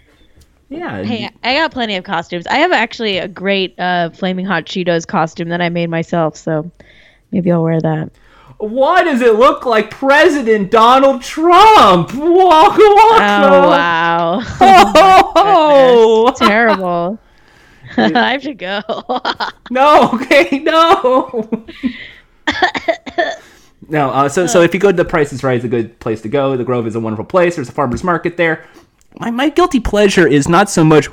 yeah. 0.69 1.03
Hey, 1.03 1.29
I 1.43 1.55
got 1.55 1.71
plenty 1.71 1.95
of 1.97 2.03
costumes. 2.05 2.47
I 2.47 2.55
have 2.59 2.71
actually 2.71 3.17
a 3.17 3.27
great 3.27 3.77
uh, 3.79 4.09
flaming 4.11 4.45
hot 4.45 4.65
Cheetos 4.65 5.05
costume 5.05 5.49
that 5.49 5.61
I 5.61 5.69
made 5.69 5.89
myself, 5.89 6.35
so 6.37 6.71
maybe 7.31 7.51
I'll 7.51 7.63
wear 7.63 7.81
that. 7.81 8.09
Why 8.59 9.03
does 9.03 9.21
it 9.21 9.35
look 9.35 9.65
like 9.67 9.91
President 9.91 10.71
Donald 10.71 11.21
Trump? 11.21 12.11
Waka 12.13 12.79
waka. 12.79 13.49
Oh 13.51 13.69
wow, 13.69 14.41
Oh, 15.35 16.33
terrible! 16.35 17.19
I 18.15 18.31
have 18.33 18.43
to 18.43 18.53
go. 18.53 18.81
no, 19.71 20.11
okay, 20.13 20.59
no. 20.59 21.65
no, 23.89 24.09
uh, 24.11 24.29
so 24.29 24.45
so 24.45 24.61
if 24.61 24.73
you 24.73 24.79
go 24.79 24.91
to 24.91 24.97
the 24.97 25.05
Price 25.05 25.33
is 25.33 25.43
Right, 25.43 25.55
it's 25.55 25.65
a 25.65 25.69
good 25.69 25.99
place 25.99 26.21
to 26.21 26.29
go. 26.29 26.55
The 26.55 26.63
Grove 26.63 26.85
is 26.85 26.95
a 26.95 26.99
wonderful 26.99 27.25
place. 27.25 27.55
There's 27.55 27.69
a 27.69 27.71
farmers 27.71 28.03
market 28.03 28.37
there. 28.37 28.65
My 29.19 29.31
my 29.31 29.49
guilty 29.49 29.79
pleasure 29.79 30.27
is 30.27 30.47
not 30.47 30.69
so 30.69 30.83
much 30.83 31.09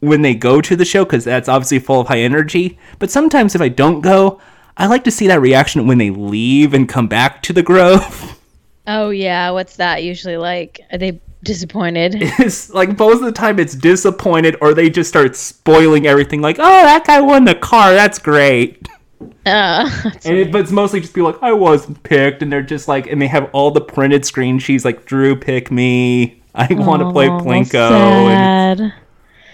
when 0.00 0.22
they 0.22 0.34
go 0.34 0.60
to 0.60 0.74
the 0.74 0.84
show 0.84 1.04
because 1.04 1.24
that's 1.24 1.48
obviously 1.48 1.78
full 1.78 2.00
of 2.00 2.08
high 2.08 2.20
energy. 2.20 2.78
But 2.98 3.10
sometimes 3.10 3.54
if 3.54 3.60
I 3.60 3.68
don't 3.68 4.00
go, 4.00 4.40
I 4.76 4.86
like 4.86 5.04
to 5.04 5.10
see 5.10 5.28
that 5.28 5.40
reaction 5.40 5.86
when 5.86 5.98
they 5.98 6.10
leave 6.10 6.74
and 6.74 6.88
come 6.88 7.06
back 7.06 7.42
to 7.44 7.52
the 7.52 7.62
Grove. 7.62 8.40
oh 8.88 9.10
yeah, 9.10 9.50
what's 9.50 9.76
that 9.76 10.02
usually 10.02 10.36
like? 10.36 10.80
Are 10.90 10.98
they 10.98 11.20
disappointed? 11.44 12.16
it's 12.20 12.70
like 12.70 12.98
most 12.98 13.16
of 13.20 13.24
the 13.26 13.32
time 13.32 13.58
it's 13.58 13.74
disappointed 13.74 14.56
or 14.60 14.74
they 14.74 14.90
just 14.90 15.08
start 15.08 15.36
spoiling 15.36 16.06
everything 16.06 16.40
like 16.40 16.56
oh 16.58 16.62
that 16.62 17.06
guy 17.06 17.20
won 17.20 17.44
the 17.44 17.54
car 17.54 17.92
that's 17.92 18.18
great 18.18 18.88
uh, 19.46 19.88
and 20.24 20.36
it, 20.36 20.50
but 20.52 20.62
it's 20.62 20.70
mostly 20.72 21.00
just 21.00 21.14
people 21.14 21.30
like 21.30 21.42
i 21.42 21.52
wasn't 21.52 22.02
picked 22.02 22.42
and 22.42 22.52
they're 22.52 22.62
just 22.62 22.88
like 22.88 23.06
and 23.06 23.20
they 23.22 23.26
have 23.26 23.48
all 23.52 23.70
the 23.70 23.80
printed 23.80 24.24
screen 24.24 24.58
sheets 24.58 24.84
like 24.84 25.04
drew 25.04 25.36
pick 25.36 25.70
me 25.70 26.42
i 26.54 26.66
want 26.74 27.02
to 27.02 27.10
play 27.12 27.28
plinko 27.28 27.70
Sad. 27.88 28.80
and 28.80 28.92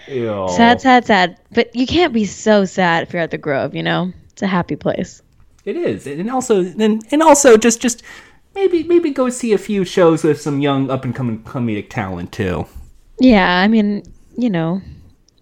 Ew. 0.08 0.48
sad, 0.56 0.80
sad, 0.80 1.06
sad. 1.06 1.38
But 1.52 1.74
you 1.74 1.86
can't 1.86 2.12
be 2.12 2.24
so 2.24 2.64
sad 2.64 3.04
if 3.04 3.12
you're 3.12 3.22
at 3.22 3.30
the 3.30 3.38
Grove. 3.38 3.74
You 3.76 3.84
know, 3.84 4.12
it's 4.32 4.42
a 4.42 4.46
happy 4.48 4.74
place. 4.76 5.22
it 5.64 5.76
is 5.76 6.06
and 6.06 6.28
also 6.30 6.64
and, 6.64 7.04
and 7.12 7.22
also 7.22 7.56
just 7.56 7.80
just 7.80 8.02
maybe 8.54 8.82
maybe 8.84 9.10
go 9.10 9.28
see 9.28 9.52
a 9.52 9.58
few 9.58 9.84
shows 9.84 10.24
with 10.24 10.40
some 10.40 10.60
young 10.60 10.90
up 10.90 11.04
and 11.04 11.14
coming 11.14 11.42
comedic 11.42 11.88
talent 11.90 12.32
too 12.32 12.66
Yeah, 13.18 13.60
I 13.60 13.68
mean, 13.68 14.02
you 14.36 14.50
know, 14.50 14.80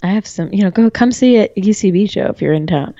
I 0.02 0.08
have 0.08 0.26
some. 0.26 0.52
You 0.52 0.64
know, 0.64 0.70
go 0.70 0.90
come 0.90 1.12
see 1.12 1.36
a 1.36 1.48
UCB 1.50 2.10
show 2.10 2.26
if 2.26 2.42
you're 2.42 2.52
in 2.52 2.66
town. 2.66 2.94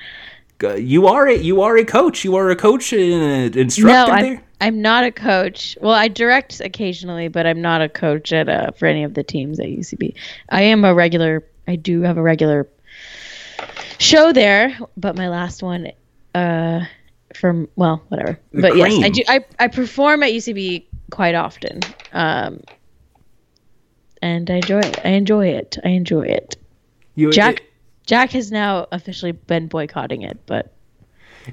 You 0.77 1.07
are 1.07 1.27
a 1.27 1.35
you 1.35 1.61
are 1.61 1.77
a 1.77 1.85
coach 1.85 2.25
you 2.25 2.35
are 2.35 2.49
a 2.49 2.55
coach 2.55 2.91
and 2.91 3.55
an 3.55 3.57
instructor 3.57 4.11
No, 4.11 4.13
I'm, 4.13 4.23
there 4.23 4.43
I'm 4.61 4.81
not 4.81 5.05
a 5.05 5.11
coach. 5.11 5.77
Well, 5.81 5.93
I 5.93 6.09
direct 6.09 6.59
occasionally, 6.59 7.29
but 7.29 7.47
I'm 7.47 7.61
not 7.61 7.81
a 7.81 7.87
coach 7.87 8.33
at 8.33 8.49
uh, 8.49 8.71
for 8.71 8.87
any 8.87 9.03
of 9.03 9.13
the 9.13 9.23
teams 9.23 9.59
at 9.59 9.67
UCB. 9.67 10.15
I 10.49 10.63
am 10.63 10.83
a 10.83 10.93
regular. 10.93 11.45
I 11.67 11.75
do 11.75 12.01
have 12.01 12.17
a 12.17 12.21
regular 12.21 12.67
show 13.99 14.33
there, 14.33 14.77
but 14.97 15.15
my 15.15 15.29
last 15.29 15.63
one, 15.63 15.91
uh, 16.35 16.81
from 17.39 17.69
well, 17.75 18.03
whatever. 18.09 18.39
The 18.51 18.61
but 18.61 18.75
yes, 18.75 19.03
I 19.03 19.09
do. 19.09 19.23
I 19.27 19.45
I 19.59 19.67
perform 19.67 20.23
at 20.23 20.31
UCB 20.31 20.85
quite 21.11 21.35
often, 21.35 21.79
um, 22.13 22.61
and 24.21 24.49
I 24.49 24.55
enjoy 24.55 24.79
it. 24.79 24.99
I 25.05 25.09
enjoy 25.09 25.47
it. 25.47 25.77
I 25.83 25.89
enjoy 25.89 26.23
it. 26.23 26.57
you, 27.15 27.31
Jack 27.31 27.63
Jack 28.05 28.31
has 28.31 28.51
now 28.51 28.87
officially 28.91 29.31
been 29.31 29.67
boycotting 29.67 30.21
it, 30.21 30.39
but 30.45 30.73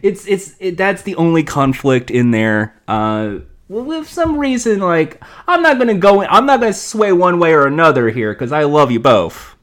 it's 0.03 0.27
it's 0.27 0.57
it, 0.59 0.77
that's 0.77 1.03
the 1.03 1.15
only 1.17 1.43
conflict 1.43 2.11
in 2.11 2.33
there. 2.33 2.81
Uh, 2.89 3.39
well, 3.69 3.93
if 4.01 4.09
some 4.09 4.39
reason 4.39 4.81
like 4.81 5.23
I'm 5.47 5.63
not 5.63 5.79
gonna 5.79 5.95
go, 5.95 6.23
in, 6.23 6.29
I'm 6.31 6.47
not 6.47 6.61
gonna 6.61 6.73
sway 6.73 7.13
one 7.13 7.39
way 7.39 7.53
or 7.53 7.67
another 7.67 8.11
here 8.11 8.33
because 8.33 8.53
I 8.53 8.65
love 8.65 8.91
you 8.91 9.01
both. 9.01 9.55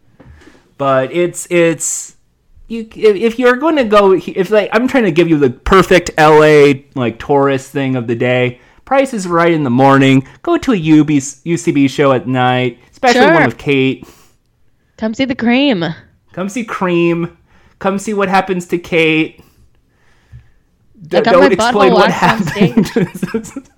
But 0.77 1.11
it's 1.11 1.47
it's 1.49 2.12
you 2.67 2.87
if, 2.95 3.37
you're 3.39 3.57
going 3.57 3.75
to 3.75 3.83
go 3.83 4.13
if 4.13 4.49
like 4.49 4.69
I'm 4.73 4.87
trying 4.87 5.03
to 5.03 5.11
give 5.11 5.29
you 5.29 5.37
the 5.37 5.49
perfect 5.49 6.11
LA 6.17 6.73
like 6.95 7.19
tourist 7.19 7.71
thing 7.71 7.95
of 7.95 8.07
the 8.07 8.15
day. 8.15 8.59
Price 8.85 9.13
is 9.13 9.27
right 9.27 9.51
in 9.51 9.63
the 9.63 9.69
morning. 9.69 10.27
Go 10.41 10.57
to 10.57 10.73
a 10.73 10.75
UB, 10.75 11.07
UCB 11.07 11.89
show 11.89 12.11
at 12.11 12.27
night, 12.27 12.79
especially 12.91 13.21
Sure. 13.21 13.33
one 13.33 13.45
with 13.45 13.57
Cait. 13.57 14.05
come 14.97 15.13
see 15.13 15.25
the 15.25 15.35
cream. 15.35 15.85
Come 16.33 16.49
see 16.49 16.65
Cream. 16.65 17.37
Come 17.79 17.99
see 17.99 18.13
what 18.13 18.27
happens 18.29 18.65
to 18.67 18.77
Cait. 18.77 19.41
D- 21.07 21.17
my 21.17 21.49
butthole 21.49 21.95
waxed 21.95 22.57
on 23.57 23.63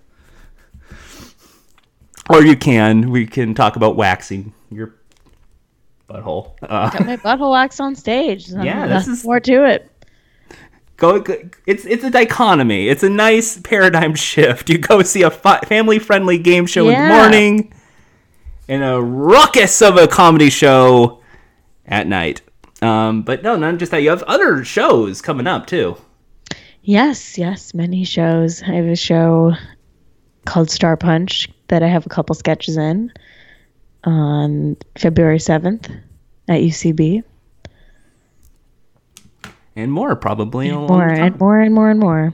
or 2.29 2.43
you 2.43 2.55
can. 2.55 3.09
We 3.09 3.25
can 3.27 3.53
talk 3.53 3.75
about 3.75 3.95
waxing 3.95 4.53
your 4.71 4.95
butthole. 6.09 6.53
Uh, 6.61 6.89
Got 6.89 7.05
my 7.05 7.17
butthole 7.17 7.51
wax 7.51 7.79
on 7.79 7.95
stage. 7.95 8.49
Yeah, 8.63 8.87
this 8.87 9.07
is- 9.07 9.23
more 9.25 9.39
to 9.39 9.65
it. 9.65 9.89
go, 10.97 11.19
go- 11.19 11.41
It's 11.65 11.85
it's 11.85 12.03
a 12.03 12.09
dichotomy. 12.09 12.87
It's 12.89 13.03
a 13.03 13.09
nice 13.09 13.59
paradigm 13.59 14.15
shift. 14.15 14.69
You 14.69 14.77
go 14.77 15.01
see 15.03 15.23
a 15.23 15.29
fi- 15.31 15.59
family-friendly 15.61 16.37
game 16.39 16.65
show 16.65 16.87
in 16.89 16.93
the 17.01 17.07
morning, 17.15 17.73
and 18.67 18.83
a 18.83 19.01
ruckus 19.01 19.81
of 19.81 19.97
a 19.97 20.07
comedy 20.07 20.49
show 20.49 21.21
at 21.85 22.07
night. 22.07 22.41
Um, 22.81 23.21
but 23.23 23.41
no, 23.43 23.55
not 23.55 23.77
just 23.77 23.91
that. 23.91 24.01
You 24.03 24.09
have 24.09 24.23
other 24.23 24.63
shows 24.63 25.21
coming 25.21 25.47
up 25.47 25.65
too. 25.67 25.97
Yes, 26.83 27.37
yes, 27.37 27.73
many 27.73 28.03
shows. 28.03 28.61
I 28.61 28.73
have 28.73 28.85
a 28.85 28.95
show 28.95 29.53
called 30.45 30.69
Star 30.69 30.95
Punch 30.95 31.49
that 31.69 31.81
I 31.81 31.87
have 31.87 32.05
a 32.05 32.09
couple 32.09 32.35
sketches 32.35 32.77
in 32.77 33.11
on 34.05 34.77
February 34.97 35.39
7th 35.39 35.91
at 36.47 36.61
UCB. 36.61 37.23
and 39.75 39.91
more 39.91 40.15
probably 40.15 40.69
along 40.69 40.87
More 40.87 41.09
and 41.09 41.39
more 41.39 41.59
and 41.59 41.73
more 41.73 41.89
and 41.89 41.99
more. 41.99 42.33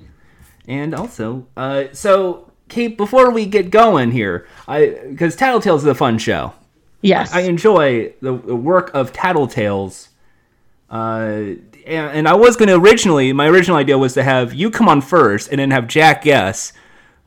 And 0.68 0.94
also, 0.94 1.48
uh, 1.58 1.86
so 1.92 2.52
Cait, 2.70 2.98
before 2.98 3.32
we 3.32 3.46
get 3.46 3.72
going 3.72 4.12
here, 4.12 4.48
I 4.68 4.98
because 5.10 5.36
Tattletales 5.36 5.78
is 5.78 5.86
a 5.86 5.96
fun 5.96 6.18
show. 6.18 6.54
Yes. 7.02 7.34
I 7.34 7.42
enjoy 7.42 8.14
the, 8.22 8.38
the 8.38 8.56
work 8.56 8.92
of 8.94 9.12
Tattletales. 9.12 10.10
Uh, 10.90 11.56
and, 11.86 12.12
and 12.18 12.28
I 12.28 12.36
was 12.36 12.56
going 12.56 12.70
to 12.70 12.76
originally, 12.76 13.34
my 13.34 13.48
original 13.48 13.78
idea 13.78 13.98
was 13.98 14.14
to 14.14 14.24
have 14.24 14.54
you 14.54 14.70
come 14.70 14.88
on 14.88 15.02
first 15.02 15.50
and 15.50 15.60
then 15.60 15.72
have 15.72 15.88
Jack 15.88 16.24
guess, 16.24 16.74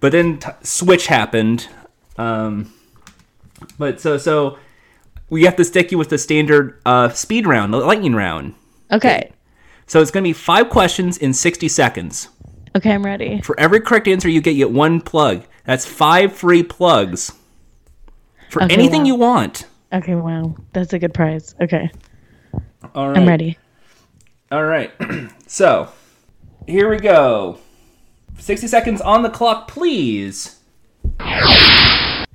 but 0.01 0.13
then 0.13 0.39
t- 0.39 0.49
Switch 0.63 1.09
happened. 1.09 1.69
Um, 2.17 2.73
but 3.79 4.01
so 4.01 4.17
so 4.19 4.59
we 5.31 5.45
have 5.45 5.57
to 5.57 5.65
stick 5.65 5.91
you 5.91 5.99
with 5.99 6.09
the 6.11 6.19
standard 6.19 6.81
uh, 6.87 7.09
speed 7.11 7.47
round, 7.47 7.73
the 7.73 7.79
lightning 7.79 8.15
round. 8.15 8.55
okay. 8.93 9.31
So 9.87 10.01
it's 10.01 10.11
going 10.11 10.25
to 10.25 10.29
be 10.29 10.33
five 10.33 10.71
questions 10.71 11.19
in 11.19 11.35
sixty 11.35 11.69
seconds. 11.69 12.29
Okay, 12.77 12.93
I'm 12.93 13.05
ready. 13.05 13.41
For 13.43 13.59
every 13.61 13.81
correct 13.81 14.09
answer 14.09 14.29
you 14.29 14.41
get, 14.41 14.53
you 14.53 14.67
get 14.67 14.71
one 14.73 15.01
plug. 15.01 15.45
That's 15.65 15.85
five 15.87 16.33
free 16.33 16.63
plugs 16.63 17.33
for 18.51 18.63
Okay, 18.63 18.73
anything 18.75 19.03
wow. 19.03 19.07
you 19.07 19.15
want. 19.17 19.67
Okay, 19.93 20.15
wow. 20.15 20.57
That's 20.73 20.93
a 20.93 20.99
good 20.99 21.13
prize. 21.15 21.55
Okay. 21.61 21.91
All 22.95 23.09
right. 23.09 23.17
I'm 23.19 23.29
ready. 23.29 23.59
All 24.51 24.65
right. 24.65 24.91
so, 25.47 25.89
here 26.67 26.89
we 26.91 26.97
go. 26.97 27.59
60 28.39 28.67
seconds 28.67 29.01
on 29.01 29.23
the 29.23 29.31
clock, 29.31 29.69
please. 29.69 30.59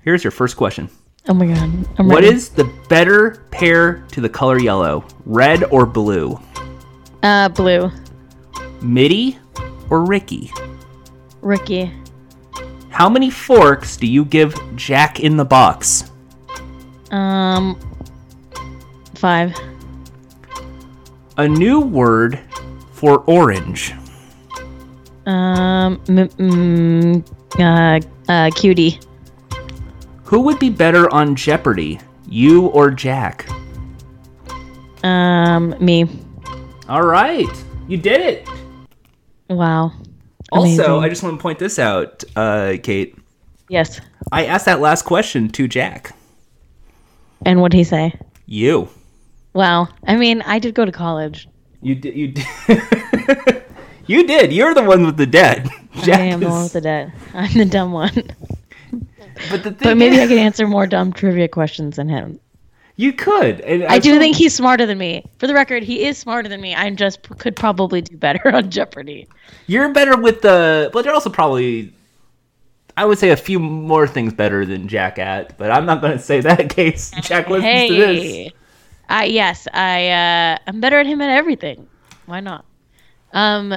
Here's 0.04 0.24
your 0.24 0.32
first 0.32 0.56
question. 0.56 0.90
Oh 1.30 1.34
my 1.34 1.46
god. 1.46 1.70
I'm 2.00 2.08
What 2.08 2.24
ready. 2.24 2.36
is 2.36 2.50
the 2.50 2.64
better 2.90 3.44
pair 3.52 4.04
to 4.12 4.20
the 4.22 4.30
color 4.30 4.60
yellow? 4.60 5.06
Red 5.26 5.64
or 5.66 5.86
blue? 5.86 6.40
uh 7.24 7.50
blue. 7.50 7.92
Mitty 8.82 9.38
or 9.90 10.04
Ricky? 10.06 10.52
Ricky. 11.42 11.92
How 12.90 13.08
many 13.10 13.30
forks 13.30 13.96
do 13.98 14.08
you 14.08 14.26
give 14.26 14.56
Jack 14.76 15.20
in 15.20 15.38
the 15.38 15.46
Box? 15.46 16.10
Um 17.12 17.80
5. 19.16 19.54
A 21.38 21.48
new 21.48 21.80
word 21.80 22.40
for 22.92 23.20
orange. 23.28 23.94
Um, 25.26 26.02
m- 26.10 26.28
mm, 26.30 27.24
uh, 27.60 28.32
uh, 28.32 28.50
cutie. 28.56 29.00
Who 30.30 30.42
would 30.42 30.60
be 30.60 30.70
better 30.70 31.12
on 31.12 31.36
Jeopardy, 31.36 32.00
you 32.28 32.68
or 32.68 32.92
Jack? 32.92 33.50
Um, 35.02 35.74
me. 35.84 36.08
All 36.88 37.02
right, 37.02 37.50
you 37.88 37.98
did 37.98 38.22
it. 38.22 38.50
Wow. 39.50 39.92
Also, 40.52 40.68
Amazing. 40.68 41.04
I 41.04 41.10
just 41.10 41.24
want 41.24 41.40
to 41.40 41.42
point 41.42 41.58
this 41.58 41.80
out, 41.80 42.24
uh, 42.36 42.78
Cait. 42.84 43.18
Yes. 43.70 44.02
I 44.32 44.46
asked 44.46 44.68
that 44.68 44.80
last 44.80 45.02
question 45.02 45.50
to 45.50 45.68
Jack. 45.68 46.16
And 47.44 47.60
what'd 47.60 47.76
he 47.76 47.84
say? 47.84 48.14
You. 48.46 48.88
Wow. 49.54 49.88
I 50.06 50.16
mean, 50.16 50.44
I 50.44 50.60
did 50.60 50.76
go 50.76 50.86
to 50.86 50.92
college. 50.92 51.48
You 51.82 51.96
did. 51.96 52.16
You 52.16 52.28
did. 52.34 52.46
you 54.06 54.28
did. 54.28 54.54
You're 54.54 54.76
the 54.76 54.84
one 54.84 55.08
with 55.08 55.18
the 55.18 55.26
debt. 55.26 55.68
Jack 56.04 56.20
I 56.20 56.26
am 56.26 56.40
the 56.40 56.50
one 56.50 56.62
with 56.62 56.74
the 56.74 56.82
debt. 56.82 57.16
I'm 57.34 57.54
the 57.54 57.66
dumb 57.66 57.94
one. 57.94 58.14
But 59.50 59.64
the 59.64 59.72
thing 59.72 59.90
But 59.90 59.98
maybe 59.98 60.18
is, 60.18 60.24
I 60.24 60.28
could 60.28 60.38
answer 60.38 60.68
more 60.68 60.86
dumb 60.88 61.14
trivia 61.14 61.48
questions 61.48 61.96
than 61.98 62.10
him. 62.10 62.40
you 62.98 63.14
could. 63.14 63.62
And 63.62 63.84
I 63.86 64.00
do 64.00 64.20
think 64.20 64.36
he's 64.36 64.54
smarter 64.54 64.86
than 64.86 64.98
me. 64.98 65.24
For 65.38 65.48
the 65.48 65.54
record, 65.54 65.84
he 65.84 66.06
is 66.06 66.18
smarter 66.18 66.50
than 66.50 66.60
me. 66.62 66.76
I 66.76 66.90
just 66.92 67.22
could 67.38 67.56
probably 67.56 68.02
do 68.02 68.18
better 68.18 68.42
on 68.54 68.70
Jeopardy. 68.70 69.28
you're 69.68 69.88
better 69.94 70.18
with 70.18 70.42
the. 70.42 70.90
But 70.94 71.06
you're 71.06 71.14
also 71.14 71.30
probably. 71.30 71.94
I 72.98 73.06
would 73.06 73.18
say 73.18 73.30
a 73.30 73.38
few 73.38 73.60
more 73.60 74.06
things 74.08 74.34
better 74.34 74.66
than 74.66 74.90
Jack 74.90 75.20
at, 75.20 75.58
but 75.58 75.72
I'm 75.72 75.86
not 75.86 76.02
going 76.02 76.18
to 76.18 76.24
say 76.24 76.42
that 76.48 76.60
in 76.60 76.68
case 76.68 77.12
Jack 77.22 77.50
listens 77.50 77.90
to 77.90 77.96
this. 77.96 78.24
Hey, 78.24 78.52
I 79.08 79.24
yes, 79.26 79.68
I 79.74 80.10
uh, 80.10 80.58
I'm 80.68 80.82
better 80.82 81.00
at 81.00 81.06
him 81.06 81.22
at 81.22 81.30
everything. 81.30 81.88
Why 82.26 82.42
not? 82.42 82.66
Um, 83.32 83.74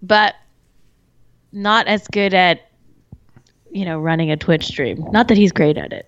but 0.00 0.34
not 1.52 1.86
as 1.88 2.08
good 2.08 2.32
at 2.32 2.70
you 3.74 3.84
know 3.84 3.98
running 3.98 4.30
a 4.30 4.36
Twitch 4.36 4.66
stream. 4.66 5.04
Not 5.10 5.28
that 5.28 5.36
he's 5.36 5.52
great 5.52 5.76
at 5.76 5.92
it, 5.92 6.06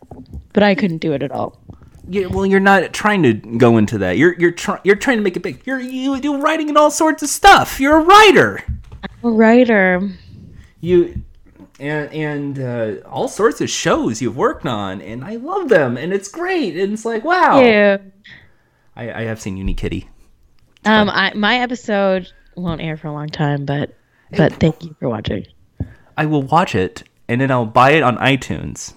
but 0.53 0.62
I 0.62 0.75
couldn't 0.75 0.99
do 0.99 1.12
it 1.12 1.23
at 1.23 1.31
all. 1.31 1.61
Yeah, 2.09 2.27
well, 2.27 2.47
you're 2.47 2.61
not 2.61 2.93
trying 2.93 3.23
to 3.25 3.35
go 3.35 3.77
into 3.77 3.99
that. 3.99 4.17
You're 4.17 4.35
you're 4.39 4.53
trying 4.53 4.81
you're 4.85 4.97
trying 4.97 5.19
to 5.19 5.23
make 5.23 5.37
it 5.37 5.43
big. 5.43 5.61
You're 5.67 5.81
you 5.81 6.21
do 6.21 6.41
writing 6.41 6.69
and 6.69 6.79
all 6.79 6.91
sorts 6.91 7.23
of 7.23 7.29
stuff. 7.29 7.81
You're 7.81 7.99
a 7.99 8.05
writer. 8.05 8.62
A 9.23 9.31
writer. 9.31 10.09
You 10.81 11.23
and 11.81 12.12
and 12.12 12.59
uh, 12.59 13.09
all 13.09 13.29
sorts 13.29 13.61
of 13.61 13.69
shows 13.69 14.23
you've 14.23 14.37
worked 14.37 14.67
on, 14.67 15.01
and 15.01 15.25
I 15.25 15.37
love 15.37 15.69
them, 15.69 15.97
and 15.97 16.12
it's 16.12 16.29
great. 16.29 16.77
And 16.77 16.93
it's 16.93 17.05
like 17.05 17.25
wow. 17.25 17.61
Yeah. 17.61 17.99
I, 18.95 19.12
I 19.12 19.23
have 19.25 19.41
seen 19.41 19.59
Unikitty. 19.59 20.07
Um, 20.87 21.11
I, 21.11 21.35
my 21.35 21.59
episode 21.59 22.33
won't 22.55 22.81
air 22.81 22.97
for 22.97 23.09
a 23.09 23.12
long 23.12 23.29
time, 23.29 23.67
but 23.67 23.95
but 24.37 24.53
thank 24.55 24.85
you 24.85 24.95
for 25.01 25.09
watching. 25.09 25.47
I 26.17 26.25
will 26.27 26.43
watch 26.43 26.75
it, 26.75 27.03
and 27.29 27.41
then 27.41 27.51
I'll 27.51 27.66
buy 27.66 27.91
it 27.91 28.03
on 28.03 28.16
iTunes. 28.18 28.95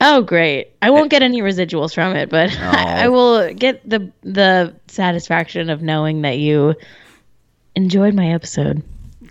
Oh, 0.00 0.22
great! 0.22 0.72
I 0.82 0.90
won't 0.90 1.10
get 1.10 1.22
any 1.22 1.40
residuals 1.40 1.94
from 1.94 2.14
it, 2.16 2.28
but 2.28 2.56
I, 2.58 3.04
I 3.04 3.08
will 3.08 3.52
get 3.54 3.88
the 3.88 4.12
the 4.22 4.74
satisfaction 4.88 5.70
of 5.70 5.82
knowing 5.82 6.22
that 6.22 6.38
you 6.38 6.74
enjoyed 7.74 8.14
my 8.14 8.32
episode. 8.32 8.82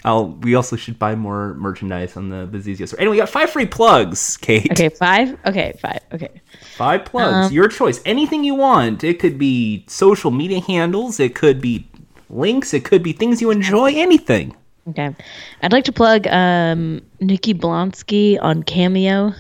I'll. 0.04 0.30
We 0.30 0.56
also 0.56 0.76
should 0.76 1.00
buy 1.00 1.16
more 1.16 1.54
merchandise 1.56 2.18
on 2.18 2.30
the 2.30 2.48
Bazizio 2.48 2.88
store. 2.88 3.00
Anyway, 3.00 3.16
we 3.16 3.18
got 3.20 3.30
five 3.30 3.50
free 3.50 3.66
plugs, 3.66 4.38
Cait. 4.38 4.72
Okay, 4.72 4.90
five. 4.90 5.38
Okay, 5.46 5.74
five. 5.82 6.00
Okay. 6.14 6.42
Five 6.76 7.06
plugs. 7.06 7.48
Um, 7.48 7.54
Your 7.54 7.68
choice. 7.68 8.02
Anything 8.06 8.44
you 8.44 8.56
want. 8.56 9.04
It 9.04 9.20
could 9.20 9.38
be 9.38 9.86
social 9.88 10.32
media 10.32 10.60
handles. 10.60 11.20
It 11.20 11.36
could 11.36 11.62
be 11.62 11.88
links. 12.30 12.74
It 12.74 12.84
could 12.84 13.04
be 13.04 13.14
things 13.14 13.42
you 13.42 13.52
enjoy. 13.52 13.94
Anything. 13.94 14.56
Okay. 14.90 15.16
I'd 15.62 15.72
like 15.72 15.86
to 15.86 15.92
plug 15.92 16.28
um, 16.28 17.02
Nikki 17.20 17.54
Blonsky 17.54 18.38
on 18.42 18.64
Cameo. 18.64 19.34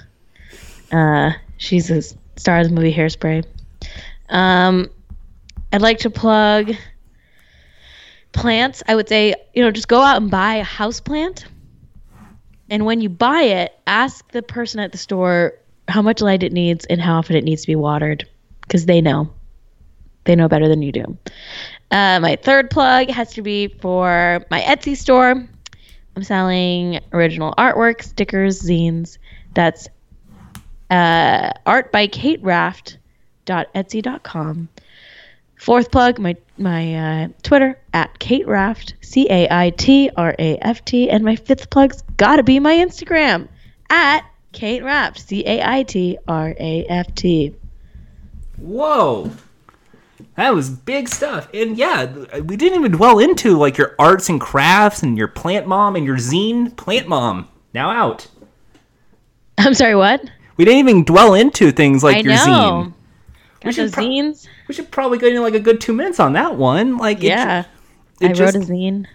Uh, 0.91 1.31
she's 1.57 1.89
a 1.91 2.01
star 2.37 2.59
of 2.59 2.69
the 2.69 2.73
movie 2.73 2.93
Hairspray. 2.93 3.45
Um, 4.29 4.89
I'd 5.71 5.81
like 5.81 5.99
to 5.99 6.09
plug 6.09 6.71
plants. 8.31 8.83
I 8.87 8.95
would 8.95 9.09
say, 9.09 9.35
you 9.53 9.63
know, 9.63 9.71
just 9.71 9.87
go 9.87 10.01
out 10.01 10.21
and 10.21 10.31
buy 10.31 10.55
a 10.55 10.63
house 10.63 10.99
plant. 10.99 11.45
And 12.69 12.85
when 12.85 13.01
you 13.01 13.09
buy 13.09 13.41
it, 13.41 13.77
ask 13.85 14.31
the 14.31 14.41
person 14.41 14.79
at 14.79 14.91
the 14.91 14.97
store 14.97 15.53
how 15.87 16.01
much 16.01 16.21
light 16.21 16.43
it 16.43 16.53
needs 16.53 16.85
and 16.85 17.01
how 17.01 17.17
often 17.17 17.35
it 17.35 17.43
needs 17.43 17.63
to 17.63 17.67
be 17.67 17.75
watered 17.75 18.27
because 18.61 18.85
they 18.85 19.01
know. 19.01 19.31
They 20.23 20.35
know 20.35 20.47
better 20.47 20.69
than 20.69 20.81
you 20.81 20.91
do. 20.91 21.17
Uh, 21.93 22.19
my 22.19 22.35
third 22.35 22.71
plug 22.71 23.09
has 23.09 23.33
to 23.33 23.43
be 23.43 23.67
for 23.67 24.43
my 24.49 24.59
Etsy 24.61 24.97
store. 24.97 25.47
I'm 26.15 26.23
selling 26.23 26.99
original 27.13 27.53
artwork, 27.55 28.01
stickers, 28.01 28.61
zines. 28.61 29.19
That's 29.53 29.87
uh, 30.89 31.51
art 31.65 31.91
by 31.91 32.07
Cait 32.07 32.41
Raft 32.43 32.97
etsy.com. 33.45 34.69
Fourth 35.55 35.91
plug, 35.91 36.19
my 36.19 36.35
my 36.57 36.95
uh, 36.95 37.27
Twitter 37.43 37.79
at 37.93 38.17
Cait 38.19 38.47
Raft, 38.47 38.95
C 39.01 39.27
A 39.29 39.47
I 39.49 39.69
T 39.69 40.09
R 40.17 40.35
A 40.39 40.57
F 40.57 40.83
T, 40.83 41.09
and 41.09 41.23
my 41.23 41.35
fifth 41.35 41.69
plug's 41.69 42.01
gotta 42.17 42.43
be 42.43 42.59
my 42.59 42.73
Instagram 42.73 43.47
at 43.89 44.21
Cait 44.51 44.83
Raft, 44.83 45.19
C 45.19 45.43
A 45.45 45.63
I 45.63 45.83
T 45.83 46.17
R 46.27 46.55
A 46.59 46.85
F 46.85 47.13
T. 47.15 47.53
Whoa. 48.57 49.31
That 50.35 50.53
was 50.53 50.69
big 50.69 51.07
stuff. 51.09 51.47
And 51.53 51.77
yeah, 51.77 52.05
we 52.41 52.55
didn't 52.57 52.79
even 52.79 52.91
dwell 52.93 53.19
into 53.19 53.57
like 53.57 53.77
your 53.77 53.95
arts 53.99 54.29
and 54.29 54.39
crafts 54.41 55.03
and 55.03 55.17
your 55.17 55.27
plant 55.27 55.67
mom 55.67 55.95
and 55.95 56.05
your 56.05 56.17
zine. 56.17 56.75
Plant 56.75 57.07
mom 57.07 57.47
now 57.73 57.89
out. 57.89 58.27
I'm 59.57 59.73
sorry, 59.73 59.95
what? 59.95 60.21
We 60.57 60.65
didn't 60.65 60.79
even 60.79 61.03
dwell 61.03 61.33
into 61.33 61.71
things 61.71 62.03
like 62.03 62.17
I 62.17 62.19
your 62.21 62.33
know. 62.33 62.41
zine. 62.45 62.93
Got 63.61 63.73
should 63.75 63.93
pro- 63.93 64.03
zines? 64.03 64.47
We 64.67 64.73
should 64.73 64.91
probably 64.91 65.17
go 65.17 65.27
into 65.27 65.41
like 65.41 65.53
a 65.55 65.59
good 65.59 65.79
two 65.79 65.93
minutes 65.93 66.19
on 66.19 66.33
that 66.33 66.55
one. 66.55 66.97
Like 66.97 67.17
it 67.19 67.23
Yeah. 67.27 67.65
it 68.19 68.31
I 68.31 68.33
just- 68.33 68.55
wrote 68.55 68.63
a 68.63 68.67
zine. 68.71 69.05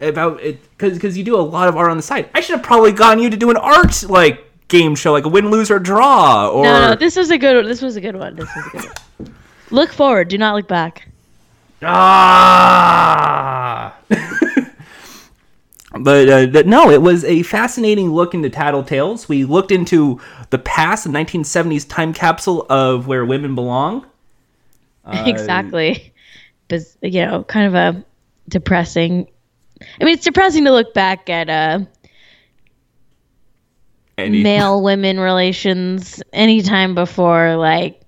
about 0.00 0.40
it 0.42 0.60
because 0.76 0.94
because 0.94 1.16
you 1.16 1.24
do 1.24 1.36
a 1.36 1.42
lot 1.42 1.68
of 1.68 1.76
art 1.76 1.90
on 1.90 1.96
the 1.96 2.02
side. 2.02 2.28
I 2.34 2.40
should 2.40 2.56
have 2.56 2.64
probably 2.64 2.92
gotten 2.92 3.22
you 3.22 3.30
to 3.30 3.36
do 3.36 3.50
an 3.50 3.56
art 3.56 4.02
like 4.08 4.44
game 4.68 4.94
show, 4.94 5.12
like 5.12 5.24
a 5.24 5.28
win, 5.28 5.50
lose, 5.50 5.70
or 5.70 5.78
draw. 5.78 6.48
Or 6.48 6.64
No, 6.64 6.88
no, 6.90 6.94
this 6.96 7.16
was 7.16 7.30
a 7.30 7.38
good. 7.38 7.66
This 7.66 7.82
was 7.82 7.96
a 7.96 8.00
good 8.00 8.16
one. 8.16 8.36
This 8.36 8.48
was 8.56 8.66
a 8.66 8.70
good 8.70 8.84
one. 8.84 8.94
Look 9.72 9.92
forward. 9.92 10.28
Do 10.28 10.38
not 10.38 10.54
look 10.54 10.68
back. 10.68 11.08
ah. 11.82 13.12
but 15.98 16.28
uh, 16.28 16.46
th- 16.46 16.66
no, 16.66 16.90
it 16.90 17.02
was 17.02 17.24
a 17.24 17.42
fascinating 17.42 18.10
look 18.12 18.34
into 18.34 18.50
Tattletales. 18.50 19.28
We 19.28 19.44
looked 19.44 19.72
into 19.72 20.20
the 20.50 20.58
past, 20.58 21.04
the 21.04 21.10
1970s 21.10 21.88
time 21.88 22.12
capsule 22.12 22.66
of 22.68 23.06
where 23.06 23.24
women 23.24 23.54
belong. 23.54 24.06
Uh, 25.04 25.24
exactly. 25.26 26.12
But 26.68 26.82
you 27.00 27.26
know, 27.26 27.42
kind 27.42 27.66
of 27.66 27.74
a 27.74 28.04
depressing. 28.48 29.26
I 30.00 30.04
mean, 30.04 30.14
it's 30.14 30.22
depressing 30.22 30.64
to 30.66 30.70
look 30.70 30.94
back 30.94 31.28
at 31.28 31.50
uh, 31.50 31.80
Any- 34.16 34.44
male 34.44 34.80
women 34.80 35.18
relations 35.18 36.22
anytime 36.32 36.94
before 36.94 37.56
like 37.56 38.01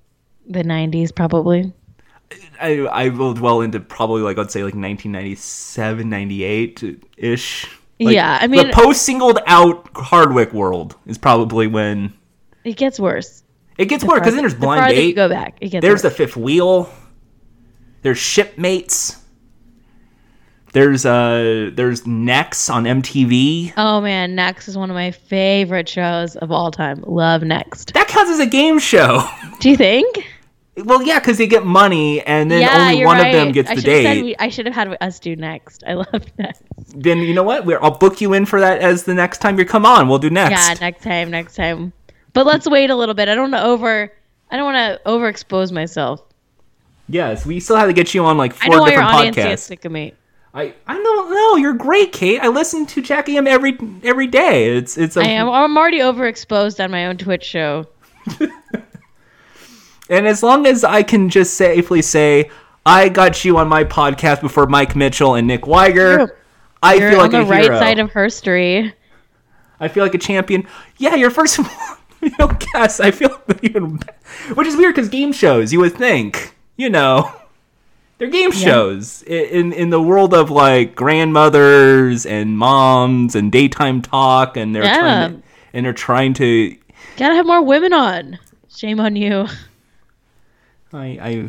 the 0.47 0.63
90s, 0.63 1.15
probably. 1.15 1.73
I, 2.61 2.79
I 2.81 3.09
will 3.11 3.35
dwell 3.35 3.61
into 3.61 3.81
probably 3.81 4.23
like 4.23 4.39
I'd 4.39 4.51
say 4.51 4.61
like 4.65 4.75
1997, 4.75 6.09
98 6.09 7.01
ish. 7.17 7.67
Yeah, 7.99 8.39
I 8.41 8.47
mean- 8.49 8.67
the 8.67 8.73
post 8.73 9.03
singled 9.03 9.39
out 9.47 9.89
Hardwick 9.95 10.53
world 10.53 10.97
is 11.07 11.17
probably 11.19 11.67
when 11.67 12.13
It 12.65 12.77
gets 12.77 12.99
worse. 12.99 13.45
it 13.79 13.87
gets 13.87 14.03
worse 14.05 14.21
because 14.21 14.35
then 14.35 14.43
there's 14.43 14.55
the 14.55 14.61
blind 14.61 14.91
you 14.97 15.01
date. 15.03 15.13
go 15.17 15.29
back, 15.29 15.59
it 15.61 15.69
gets 15.69 15.83
There's 15.83 16.03
the 16.03 16.11
fifth 16.11 16.37
wheel. 16.37 16.89
There's 18.03 18.19
shipmates. 18.19 19.21
There's 20.73 21.07
uh 21.07 21.71
there's 21.73 22.05
Next 22.05 22.69
on 22.69 22.83
MTV. 22.85 23.75
Oh 23.77 24.01
man, 24.01 24.35
Next 24.35 24.67
is 24.67 24.77
one 24.77 24.91
of 24.91 24.95
my 24.95 25.13
favorite 25.13 25.89
shows 25.89 26.35
of 26.37 26.51
all 26.51 26.73
time. 26.73 27.03
Love 27.07 27.43
Next. 27.45 27.95
That 27.95 28.09
counts 28.09 28.33
as 28.33 28.41
a 28.41 28.47
game 28.47 28.81
show. 28.81 29.23
Do 29.61 29.71
you 29.71 29.77
think? 29.77 30.27
Well, 30.77 31.03
yeah, 31.03 31.20
because 31.20 31.39
they 31.39 31.47
get 31.47 31.64
money 31.64 32.20
and 32.22 32.51
then 32.51 32.62
yeah, 32.62 32.89
only 32.89 33.05
one 33.05 33.18
right. 33.18 33.29
of 33.29 33.33
them 33.33 33.53
gets 33.53 33.70
I 33.70 33.77
the 33.77 33.83
date. 33.83 34.22
we- 34.22 34.37
I 34.39 34.49
should 34.49 34.66
have 34.66 34.75
had 34.75 34.97
us 35.01 35.20
do 35.20 35.37
Next. 35.37 35.85
I 35.87 35.95
love 35.95 36.25
Next. 36.39 36.62
Then 36.89 37.18
you 37.18 37.33
know 37.33 37.45
what? 37.45 37.64
We're, 37.64 37.81
I'll 37.81 37.97
book 37.97 38.20
you 38.20 38.33
in 38.33 38.45
for 38.45 38.61
that 38.61 38.81
as 38.81 39.05
the 39.05 39.14
next 39.14 39.39
time 39.39 39.59
you 39.59 39.64
come 39.64 39.87
on. 39.87 40.09
We'll 40.09 40.18
do 40.18 40.31
next. 40.31 40.51
Yeah, 40.51 40.75
next 40.81 41.03
time, 41.03 41.31
next 41.31 41.55
time. 41.55 41.93
But 42.33 42.47
let's 42.47 42.68
wait 42.68 42.91
a 42.91 42.97
little 42.97 43.14
bit. 43.14 43.29
I 43.29 43.35
don't 43.35 43.53
want 43.53 43.62
to 43.62 43.68
over. 43.68 44.12
I 44.51 44.57
don't 44.57 44.64
want 44.72 44.77
to 44.77 45.09
overexpose 45.09 45.70
myself. 45.72 46.22
Yes, 47.09 47.45
we 47.47 47.61
still 47.61 47.77
have 47.77 47.89
to 47.89 47.93
get 47.93 48.14
you 48.14 48.25
on 48.25 48.37
like 48.39 48.55
I 48.62 48.66
four 48.66 48.77
know 48.77 48.83
why 48.83 48.89
your 48.89 49.01
different 49.01 49.14
audience 49.14 49.37
gets 49.37 49.62
podcasts. 49.62 49.66
sick 49.66 49.85
of 49.85 49.93
me. 49.93 50.14
I 50.55 50.75
I 50.87 50.95
don't 50.95 51.31
know. 51.31 51.57
You're 51.57 51.75
great, 51.75 52.12
Cait. 52.12 52.41
I 52.41 52.49
listen 52.49 52.87
to 52.87 53.03
Jackie 53.03 53.37
M 53.37 53.47
every 53.47 53.79
every 54.03 54.27
day. 54.27 54.77
It's 54.77 54.97
it's 54.97 55.16
a, 55.16 55.20
I 55.20 55.25
am. 55.25 55.49
I'm 55.49 55.77
already 55.77 55.99
overexposed 55.99 56.83
on 56.83 56.91
my 56.91 57.07
own 57.07 57.16
Twitch 57.16 57.45
show. 57.45 57.87
and 60.11 60.27
as 60.27 60.43
long 60.43 60.67
as 60.67 60.85
I 60.85 61.03
can 61.03 61.29
just 61.29 61.55
safely 61.55 62.03
say 62.03 62.51
I 62.87 63.09
got 63.09 63.45
you 63.45 63.57
on 63.59 63.69
my 63.69 63.85
podcast 63.85 64.41
before 64.43 64.67
Mike 64.67 64.95
Mitchell 64.95 65.35
and 65.37 65.47
Nick 65.47 65.67
Wiger, 65.67 66.17
True. 66.27 66.37
I 66.83 66.95
You're 66.95 67.11
feel 67.11 67.19
like 67.19 67.33
on 67.35 67.41
the 67.41 67.47
a 67.47 67.51
right 67.51 67.65
hero. 67.65 67.79
side 67.79 67.99
of 67.99 68.13
history. 68.13 68.93
I 69.81 69.89
feel 69.89 70.05
like 70.05 70.15
a 70.15 70.19
champion. 70.19 70.67
Yeah, 70.99 71.15
you're 71.15 71.31
first. 71.31 71.59
You 72.23 72.31
know, 72.39 72.49
guess 72.73 73.01
I 73.01 73.11
feel 73.11 73.39
even, 73.63 73.99
which 74.55 74.67
is 74.67 74.77
weird 74.77 74.95
because 74.95 75.11
game 75.11 75.31
shows. 75.33 75.75
You 75.75 75.81
would 75.81 75.93
think, 75.95 76.55
you 76.79 76.89
know, 76.89 77.31
they're 78.17 78.31
game 78.31 78.51
shows 78.51 79.23
I- 79.29 79.33
in 79.33 79.75
in 79.75 79.91
the 79.91 80.01
world 80.01 80.33
of 80.33 80.51
like 80.51 80.95
grandmothers 80.95 82.25
and 82.25 82.57
moms 82.57 83.35
and 83.35 83.53
daytime 83.53 84.01
talk, 84.01 84.57
and 84.57 84.75
they're 84.75 84.83
trying 84.85 85.33
to, 85.35 85.43
and 85.75 85.85
they're 85.85 85.93
trying 85.93 86.33
to. 86.35 86.75
Gotta 87.19 87.35
have 87.35 87.45
more 87.45 87.63
women 87.63 87.93
on. 87.93 88.39
Shame 88.75 89.01
on 89.01 89.17
you. 89.17 89.47
I, 90.95 91.19
I 91.21 91.49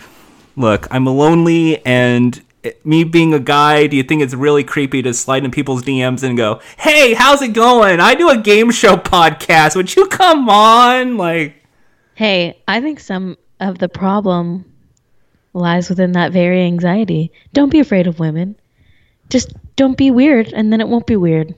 look. 0.56 0.88
I'm 0.92 1.06
lonely, 1.06 1.84
and 1.86 2.42
it- 2.64 2.84
me 2.86 3.04
being 3.04 3.34
a 3.34 3.40
guy, 3.40 3.88
do 3.88 3.96
you 3.96 4.04
think 4.04 4.22
it's 4.22 4.34
really 4.34 4.64
creepy 4.64 5.02
to 5.04 5.14
slide 5.14 5.46
in 5.46 5.52
people's 5.52 5.84
DMs 5.84 6.24
and 6.24 6.36
go, 6.36 6.60
"Hey, 6.78 7.14
how's 7.14 7.42
it 7.42 7.54
going? 7.54 8.00
I 8.00 8.16
do 8.16 8.30
a 8.30 8.38
game 8.38 8.72
show 8.72 8.96
podcast. 8.98 9.76
Would 9.76 9.96
you 9.96 10.08
come 10.08 10.50
on?" 10.50 11.18
Like. 11.18 11.56
Hey, 12.16 12.62
I 12.68 12.80
think 12.82 13.00
some 13.02 13.38
of 13.60 13.78
the 13.78 13.90
problem 13.90 14.66
lies 15.54 15.90
within 15.90 16.14
that 16.14 16.32
very 16.32 16.64
anxiety. 16.64 17.32
Don't 17.54 17.70
be 17.70 17.80
afraid 17.80 18.08
of 18.08 18.20
women. 18.20 18.56
Just 19.30 19.52
don't 19.76 19.98
be 19.98 20.12
weird, 20.12 20.54
and 20.54 20.72
then 20.72 20.80
it 20.82 20.88
won't 20.88 21.08
be 21.08 21.18
weird. 21.18 21.54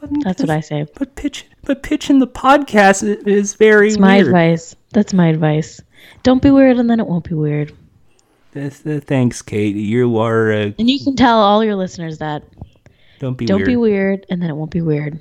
But 0.00 0.10
That's 0.24 0.40
what 0.42 0.50
I 0.50 0.60
say. 0.60 0.86
But 0.98 1.14
pitch, 1.14 1.46
but 1.64 1.82
pitching 1.84 2.18
the 2.18 2.26
podcast 2.26 3.04
is 3.26 3.54
very 3.54 3.96
my 3.96 4.16
weird. 4.16 4.26
advice. 4.26 4.74
That's 4.90 5.14
my 5.14 5.28
advice. 5.28 5.80
Don't 6.22 6.42
be 6.42 6.50
weird, 6.50 6.78
and 6.78 6.88
then 6.88 7.00
it 7.00 7.06
won't 7.06 7.28
be 7.28 7.34
weird. 7.34 7.72
That's- 8.52 8.84
uh, 8.86 9.00
thanks, 9.04 9.42
Cait. 9.42 9.74
You 9.76 10.18
are. 10.18 10.52
Uh, 10.52 10.72
And 10.78 10.88
you 10.90 11.02
can 11.02 11.16
tell 11.16 11.38
all 11.40 11.64
your 11.64 11.74
listeners 11.76 12.18
that. 12.18 12.42
don't 13.18 13.36
be 13.38 13.44
weird. 13.44 13.48
Don't 13.48 13.58
weird. 13.58 13.66
be 13.66 13.76
weird, 13.76 14.26
and 14.30 14.42
then 14.42 14.50
it 14.50 14.54
won't 14.56 14.70
be 14.70 14.82
weird. 14.82 15.20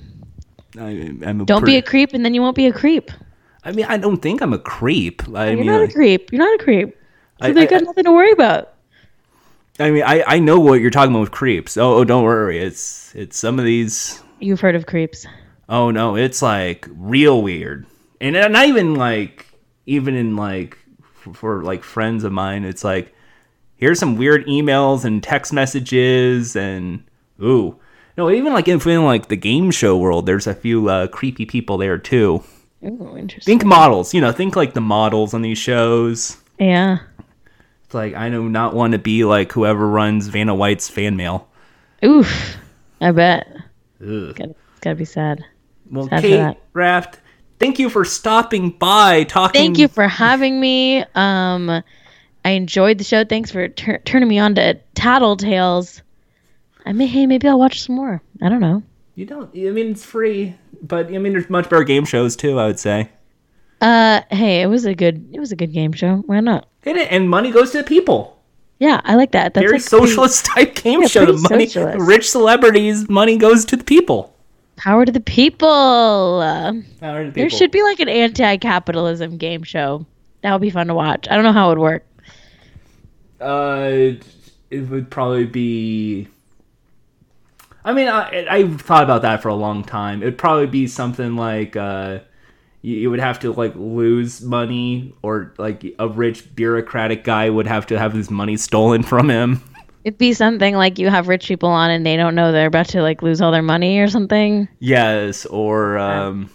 I, 0.77 1.13
I'm 1.25 1.41
a 1.41 1.45
Don't 1.45 1.61
pre- 1.63 1.73
be 1.73 1.77
a 1.77 1.81
creep, 1.81 2.13
and 2.13 2.23
then 2.25 2.33
you 2.33 2.41
won't 2.41 2.55
be 2.55 2.65
a 2.67 2.73
creep. 2.73 3.11
I 3.63 3.71
mean, 3.71 3.85
I 3.87 3.97
don't 3.97 4.17
think 4.21 4.41
I'm 4.41 4.53
a 4.53 4.59
creep. 4.59 5.21
I 5.35 5.49
You're 5.49 5.57
mean, 5.57 5.65
not 5.67 5.81
I, 5.81 5.83
a 5.83 5.91
creep. 5.91 6.31
You're 6.31 6.39
not 6.39 6.59
a 6.59 6.63
creep. 6.63 6.89
So 7.41 7.47
I- 7.47 7.51
they 7.51 7.63
I- 7.63 7.65
got 7.69 7.83
nothing 7.83 8.03
to 8.05 8.11
worry 8.11 8.31
about. 8.31 8.73
I 9.79 9.89
mean, 9.91 10.03
I, 10.03 10.23
I 10.27 10.39
know 10.39 10.59
what 10.59 10.81
you're 10.81 10.91
talking 10.91 11.11
about 11.11 11.21
with 11.21 11.31
creeps. 11.31 11.77
Oh, 11.77 11.95
oh, 11.97 12.03
don't 12.03 12.23
worry. 12.23 12.59
It's 12.59 13.15
it's 13.15 13.37
some 13.39 13.57
of 13.57 13.65
these. 13.65 14.21
You've 14.39 14.59
heard 14.59 14.75
of 14.75 14.85
creeps. 14.85 15.25
Oh 15.69 15.89
no, 15.91 16.15
it's 16.17 16.41
like 16.41 16.87
real 16.91 17.41
weird, 17.41 17.85
and 18.19 18.35
uh, 18.35 18.47
not 18.49 18.67
even 18.67 18.95
like 18.95 19.47
even 19.91 20.15
in 20.15 20.35
like 20.35 20.77
for, 21.33 21.63
like 21.63 21.83
friends 21.83 22.23
of 22.23 22.31
mine. 22.31 22.63
It's 22.63 22.83
like 22.83 23.13
here's 23.75 23.99
some 23.99 24.15
weird 24.15 24.45
emails 24.47 25.03
and 25.03 25.21
text 25.21 25.51
messages 25.51 26.55
and 26.55 27.03
ooh. 27.41 27.77
No, 28.17 28.29
even 28.29 28.53
like 28.53 28.67
in, 28.67 28.79
in 28.89 29.05
like 29.05 29.27
the 29.27 29.35
game 29.35 29.71
show 29.71 29.97
world, 29.97 30.25
there's 30.25 30.47
a 30.47 30.53
few 30.53 30.89
uh, 30.89 31.07
creepy 31.07 31.45
people 31.45 31.77
there 31.77 31.97
too. 31.97 32.43
Ooh, 32.83 33.15
interesting. 33.17 33.59
Think 33.59 33.65
models, 33.65 34.13
you 34.13 34.21
know, 34.21 34.31
think 34.31 34.55
like 34.55 34.73
the 34.73 34.81
models 34.81 35.33
on 35.33 35.41
these 35.41 35.57
shows. 35.57 36.37
Yeah. 36.59 36.99
It's 37.85 37.93
like 37.93 38.13
I 38.15 38.29
do 38.29 38.49
not 38.49 38.73
want 38.73 38.93
to 38.93 38.99
be 38.99 39.23
like 39.25 39.51
whoever 39.51 39.87
runs 39.87 40.27
Vanna 40.27 40.55
White's 40.55 40.89
fan 40.89 41.15
mail. 41.15 41.47
Oof. 42.03 42.57
I 43.01 43.11
bet. 43.11 43.47
Ugh. 44.01 44.35
Gotta, 44.35 44.55
it's 44.71 44.79
gotta 44.81 44.95
be 44.95 45.05
sad. 45.05 45.43
Well, 45.89 46.07
Sad 46.07 46.21
Cait. 46.21 46.57
Raft, 46.73 47.19
thank 47.61 47.79
you 47.79 47.89
for 47.89 48.03
stopping 48.03 48.71
by, 48.71 49.23
talking. 49.23 49.61
Thank 49.61 49.77
you 49.77 49.87
for 49.87 50.07
having 50.07 50.59
me. 50.59 51.05
Um, 51.15 51.69
I 52.43 52.49
enjoyed 52.49 52.97
the 52.97 53.03
show. 53.03 53.23
Thanks 53.23 53.51
for 53.51 53.67
tur- 53.67 54.01
turning 54.03 54.27
me 54.27 54.39
on 54.39 54.55
to 54.55 54.79
Tattletales. 54.95 56.01
I 56.85 56.91
may, 56.91 57.05
hey, 57.05 57.27
maybe 57.27 57.47
I'll 57.47 57.59
watch 57.59 57.83
some 57.83 57.95
more. 57.95 58.21
I 58.41 58.49
don't 58.49 58.59
know. 58.59 58.81
You 59.15 59.25
don't. 59.25 59.49
I 59.55 59.69
mean, 59.69 59.91
it's 59.91 60.03
free, 60.03 60.55
but 60.81 61.07
I 61.07 61.19
mean, 61.19 61.33
there's 61.33 61.49
much 61.49 61.69
better 61.69 61.83
game 61.83 62.05
shows 62.05 62.35
too. 62.35 62.59
I 62.59 62.65
would 62.65 62.79
say. 62.79 63.09
Uh, 63.79 64.21
hey, 64.31 64.61
it 64.61 64.67
was 64.67 64.85
a 64.85 64.95
good, 64.95 65.29
it 65.33 65.39
was 65.39 65.51
a 65.51 65.55
good 65.55 65.71
game 65.73 65.91
show. 65.91 66.17
Why 66.25 66.39
not? 66.39 66.67
And, 66.83 66.97
it, 66.97 67.11
and 67.11 67.29
money 67.29 67.51
goes 67.51 67.71
to 67.71 67.79
the 67.79 67.83
people. 67.83 68.39
Yeah, 68.79 69.01
I 69.03 69.15
like 69.15 69.31
that. 69.31 69.53
That's 69.53 69.63
Very 69.63 69.77
like 69.77 69.89
pretty 69.89 70.05
socialist 70.07 70.45
type 70.45 70.75
game 70.75 71.01
yeah, 71.01 71.07
show. 71.07 71.25
The 71.25 71.49
money, 71.49 71.67
socialist. 71.67 71.99
rich 71.99 72.29
celebrities, 72.29 73.09
money 73.09 73.37
goes 73.37 73.65
to 73.65 73.75
the 73.75 73.83
people. 73.83 74.35
Power 74.81 75.05
to 75.05 75.11
the 75.11 75.19
people. 75.19 76.39
Power 76.99 77.23
to 77.23 77.29
the 77.29 77.31
there 77.31 77.45
people. 77.45 77.49
should 77.49 77.71
be 77.71 77.83
like 77.83 77.99
an 77.99 78.09
anti-capitalism 78.09 79.37
game 79.37 79.63
show. 79.63 80.05
That 80.41 80.53
would 80.53 80.61
be 80.61 80.71
fun 80.71 80.87
to 80.87 80.95
watch. 80.95 81.27
I 81.29 81.35
don't 81.35 81.43
know 81.43 81.53
how 81.53 81.67
it 81.67 81.77
would 81.77 81.79
work. 81.79 82.05
Uh, 83.39 84.13
it 84.69 84.89
would 84.89 85.09
probably 85.09 85.45
be. 85.45 86.27
I 87.83 87.93
mean, 87.93 88.07
I 88.07 88.45
I've 88.49 88.81
thought 88.81 89.03
about 89.03 89.23
that 89.23 89.41
for 89.41 89.49
a 89.49 89.55
long 89.55 89.83
time. 89.83 90.21
It'd 90.21 90.37
probably 90.37 90.67
be 90.67 90.87
something 90.87 91.35
like 91.35 91.75
uh, 91.75 92.19
you, 92.81 92.97
you 92.97 93.09
would 93.09 93.19
have 93.19 93.39
to 93.39 93.51
like 93.51 93.73
lose 93.75 94.41
money, 94.41 95.13
or 95.21 95.53
like 95.57 95.83
a 95.97 96.07
rich 96.07 96.55
bureaucratic 96.55 97.23
guy 97.23 97.49
would 97.49 97.67
have 97.67 97.87
to 97.87 97.97
have 97.97 98.13
his 98.13 98.29
money 98.29 98.57
stolen 98.57 99.03
from 99.03 99.29
him. 99.29 99.63
It'd 100.03 100.17
be 100.17 100.33
something 100.33 100.75
like 100.75 100.97
you 100.97 101.09
have 101.09 101.27
rich 101.27 101.47
people 101.47 101.69
on 101.69 101.91
and 101.91 102.05
they 102.05 102.17
don't 102.17 102.33
know 102.35 102.51
they're 102.51 102.67
about 102.67 102.87
to 102.89 103.01
like 103.01 103.21
lose 103.21 103.39
all 103.41 103.51
their 103.51 103.61
money 103.61 103.99
or 103.99 104.07
something. 104.07 104.67
Yes, 104.79 105.45
or 105.45 105.97
um, 105.99 106.49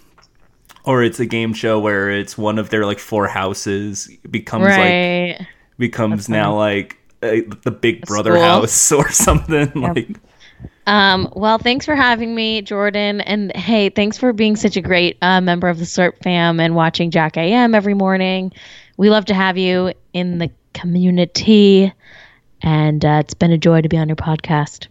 or 0.85 1.03
it's 1.03 1.21
a 1.21 1.27
game 1.27 1.55
show 1.55 1.79
where 1.79 2.11
it's 2.11 2.37
one 2.37 2.59
of 2.59 2.71
their 2.71 2.85
like 2.87 2.99
four 2.99 3.29
houses 3.29 4.11
becomes 4.31 4.65
like 4.65 4.79
Right. 4.79 5.47
becomes 5.79 6.29
now 6.29 6.55
like 6.57 6.97
uh, 7.23 7.37
the 7.63 7.71
Big 7.71 8.05
Brother 8.07 8.33
school. 8.33 8.43
house 8.43 8.93
or 8.93 9.11
something 9.11 9.71
like. 9.75 10.17
Um, 10.89 11.29
well, 11.35 11.59
thanks 11.59 11.85
for 11.85 11.97
having 11.97 12.35
me, 12.35 12.63
Jordan. 12.63 13.21
And 13.23 13.55
hey, 13.57 13.89
thanks 13.91 14.17
for 14.17 14.33
being 14.33 14.55
such 14.55 14.77
a 14.77 14.81
great 14.81 15.19
uh, 15.21 15.41
member 15.41 15.69
of 15.69 15.79
the 15.79 15.85
SERP 15.85 16.23
fam 16.23 16.61
and 16.61 16.77
watching 16.77 17.11
Jack 17.11 17.37
AM 17.37 17.75
every 17.75 17.95
morning. 17.95 18.53
We 18.97 19.11
love 19.11 19.25
to 19.27 19.35
have 19.35 19.59
you 19.59 19.93
in 20.13 20.39
the 20.39 20.49
community. 20.75 21.93
And 22.63 23.05
uh, 23.05 23.21
it's 23.21 23.35
been 23.35 23.53
a 23.53 23.59
joy 23.59 23.83
to 23.83 23.89
be 23.89 23.97
on 23.97 24.09
your 24.09 24.17
podcast. 24.17 24.89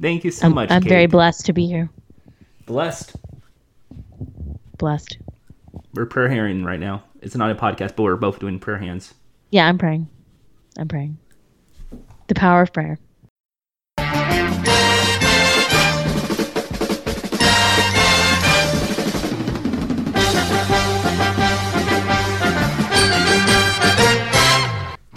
Thank 0.00 0.24
you 0.24 0.30
so 0.30 0.46
I'm, 0.46 0.54
much. 0.54 0.70
I'm 0.70 0.82
Cait. 0.82 0.88
very 0.88 1.06
blessed 1.06 1.46
to 1.46 1.52
be 1.52 1.66
here. 1.66 1.90
blessed. 2.66 3.16
Blessed. 4.78 5.18
We're 5.94 6.06
prayer 6.06 6.28
hearing 6.28 6.62
right 6.62 6.78
now. 6.78 7.02
It's 7.20 7.34
not 7.34 7.50
a 7.50 7.54
podcast, 7.54 7.96
but 7.96 8.04
we're 8.04 8.16
both 8.16 8.38
doing 8.38 8.60
prayer 8.60 8.78
hands. 8.78 9.14
Yeah, 9.50 9.66
I'm 9.66 9.78
praying. 9.78 10.08
I'm 10.78 10.86
praying. 10.86 11.18
The 12.28 12.34
power 12.34 12.62
of 12.62 12.72
prayer. 12.72 12.98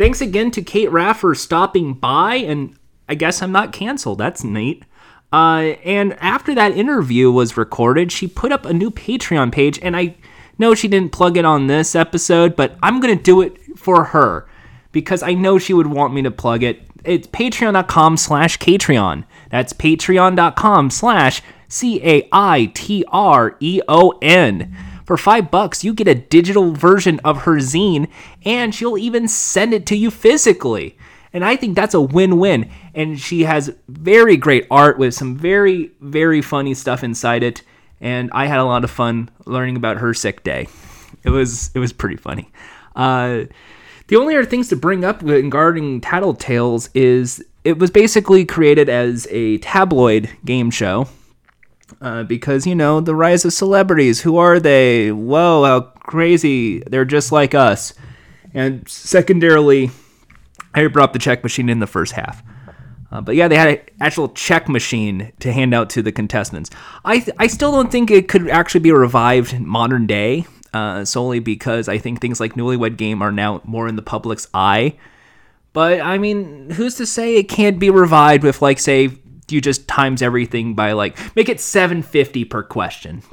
Thanks 0.01 0.19
again 0.19 0.49
to 0.49 0.63
Cait 0.63 0.89
Raft 0.89 1.21
for 1.21 1.35
stopping 1.35 1.93
by, 1.93 2.37
and 2.37 2.75
I 3.07 3.13
guess 3.13 3.39
I'm 3.39 3.51
not 3.51 3.71
canceled. 3.71 4.17
That's 4.17 4.43
neat. 4.43 4.83
Uh, 5.31 5.75
and 5.85 6.13
after 6.13 6.55
that 6.55 6.75
interview 6.75 7.29
was 7.29 7.55
recorded, 7.55 8.11
she 8.11 8.25
put 8.25 8.51
up 8.51 8.65
a 8.65 8.73
new 8.73 8.89
Patreon 8.89 9.51
page, 9.51 9.77
and 9.79 9.95
I 9.95 10.15
know 10.57 10.73
she 10.73 10.87
didn't 10.87 11.11
plug 11.11 11.37
it 11.37 11.45
on 11.45 11.67
this 11.67 11.93
episode, 11.93 12.55
but 12.55 12.77
I'm 12.81 12.99
gonna 12.99 13.15
do 13.15 13.41
it 13.41 13.77
for 13.77 14.05
her 14.05 14.47
because 14.91 15.21
I 15.21 15.35
know 15.35 15.59
she 15.59 15.71
would 15.71 15.85
want 15.85 16.15
me 16.15 16.23
to 16.23 16.31
plug 16.31 16.63
it. 16.63 16.81
It's 17.05 17.27
patreon.com 17.27 18.17
slash 18.17 18.57
Caitreon. 18.57 19.23
That's 19.51 19.71
patreon.com 19.71 20.89
slash 20.89 21.43
C 21.67 22.01
A 22.03 22.27
I 22.31 22.71
T 22.73 23.05
R 23.07 23.55
E 23.59 23.81
O 23.87 24.17
N. 24.23 24.75
For 25.05 25.17
five 25.17 25.51
bucks, 25.51 25.83
you 25.83 25.93
get 25.93 26.07
a 26.07 26.15
digital 26.15 26.73
version 26.73 27.19
of 27.23 27.43
her 27.43 27.57
zine, 27.57 28.07
and 28.45 28.73
she'll 28.73 28.97
even 28.97 29.27
send 29.27 29.73
it 29.73 29.85
to 29.87 29.95
you 29.95 30.11
physically. 30.11 30.97
And 31.33 31.45
I 31.45 31.55
think 31.55 31.75
that's 31.75 31.93
a 31.93 32.01
win 32.01 32.39
win. 32.39 32.69
And 32.93 33.19
she 33.19 33.43
has 33.43 33.73
very 33.87 34.37
great 34.37 34.67
art 34.69 34.97
with 34.97 35.13
some 35.13 35.35
very, 35.35 35.91
very 36.01 36.41
funny 36.41 36.73
stuff 36.73 37.03
inside 37.03 37.43
it. 37.43 37.63
And 38.01 38.29
I 38.33 38.47
had 38.47 38.59
a 38.59 38.65
lot 38.65 38.83
of 38.83 38.91
fun 38.91 39.29
learning 39.45 39.75
about 39.75 39.97
her 39.97 40.13
sick 40.13 40.43
day. 40.43 40.67
It 41.23 41.29
was 41.29 41.71
it 41.73 41.79
was 41.79 41.93
pretty 41.93 42.17
funny. 42.17 42.51
Uh, 42.95 43.43
the 44.07 44.15
only 44.17 44.35
other 44.35 44.45
things 44.45 44.67
to 44.69 44.75
bring 44.75 45.05
up 45.05 45.21
regarding 45.21 46.01
Tattletales 46.01 46.89
is 46.93 47.43
it 47.63 47.77
was 47.77 47.91
basically 47.91 48.43
created 48.43 48.89
as 48.89 49.27
a 49.29 49.59
tabloid 49.59 50.29
game 50.43 50.71
show. 50.71 51.07
Uh, 51.99 52.23
because 52.23 52.65
you 52.65 52.75
know 52.75 53.01
the 53.01 53.15
rise 53.15 53.43
of 53.45 53.53
celebrities. 53.53 54.21
Who 54.21 54.37
are 54.37 54.59
they? 54.59 55.11
Whoa, 55.11 55.63
how 55.65 55.81
crazy! 55.81 56.79
They're 56.79 57.05
just 57.05 57.31
like 57.31 57.53
us. 57.53 57.93
And 58.53 58.87
secondarily, 58.87 59.91
I 60.73 60.87
brought 60.87 61.09
up 61.09 61.13
the 61.13 61.19
check 61.19 61.43
machine 61.43 61.69
in 61.69 61.79
the 61.79 61.87
first 61.87 62.13
half. 62.13 62.43
Uh, 63.11 63.19
but 63.19 63.35
yeah, 63.35 63.47
they 63.47 63.57
had 63.57 63.67
an 63.67 63.79
actual 63.99 64.29
check 64.29 64.69
machine 64.69 65.33
to 65.39 65.51
hand 65.51 65.73
out 65.73 65.89
to 65.91 66.01
the 66.01 66.11
contestants. 66.11 66.69
I 67.03 67.19
th- 67.19 67.35
I 67.37 67.47
still 67.47 67.71
don't 67.71 67.91
think 67.91 68.09
it 68.09 68.29
could 68.29 68.49
actually 68.49 68.79
be 68.81 68.91
revived 68.91 69.53
in 69.53 69.67
modern 69.67 70.07
day, 70.07 70.45
uh, 70.73 71.03
solely 71.03 71.39
because 71.39 71.89
I 71.89 71.97
think 71.97 72.21
things 72.21 72.39
like 72.39 72.53
Newlywed 72.53 72.95
Game 72.95 73.21
are 73.21 73.31
now 73.31 73.61
more 73.65 73.87
in 73.87 73.97
the 73.97 74.01
public's 74.01 74.47
eye. 74.53 74.95
But 75.73 76.01
I 76.01 76.17
mean, 76.17 76.69
who's 76.71 76.95
to 76.95 77.05
say 77.05 77.35
it 77.35 77.49
can't 77.49 77.79
be 77.79 77.89
revived 77.89 78.43
with 78.43 78.61
like 78.61 78.79
say 78.79 79.07
you 79.51 79.61
just 79.61 79.87
times 79.87 80.21
everything 80.21 80.73
by 80.73 80.93
like 80.93 81.17
make 81.35 81.49
it 81.49 81.59
750 81.59 82.45
per 82.45 82.63
question 82.63 83.23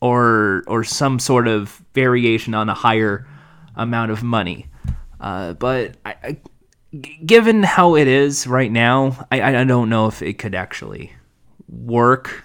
or 0.00 0.64
or 0.66 0.84
some 0.84 1.18
sort 1.18 1.48
of 1.48 1.82
variation 1.94 2.54
on 2.54 2.68
a 2.68 2.74
higher 2.74 3.26
amount 3.76 4.10
of 4.10 4.22
money. 4.22 4.66
Uh, 5.20 5.52
but 5.54 5.96
I, 6.04 6.14
I, 6.22 6.36
given 7.24 7.62
how 7.62 7.96
it 7.96 8.08
is 8.08 8.46
right 8.46 8.70
now, 8.70 9.26
I, 9.30 9.60
I 9.60 9.64
don't 9.64 9.88
know 9.88 10.06
if 10.06 10.22
it 10.22 10.38
could 10.38 10.54
actually 10.54 11.12
work. 11.68 12.44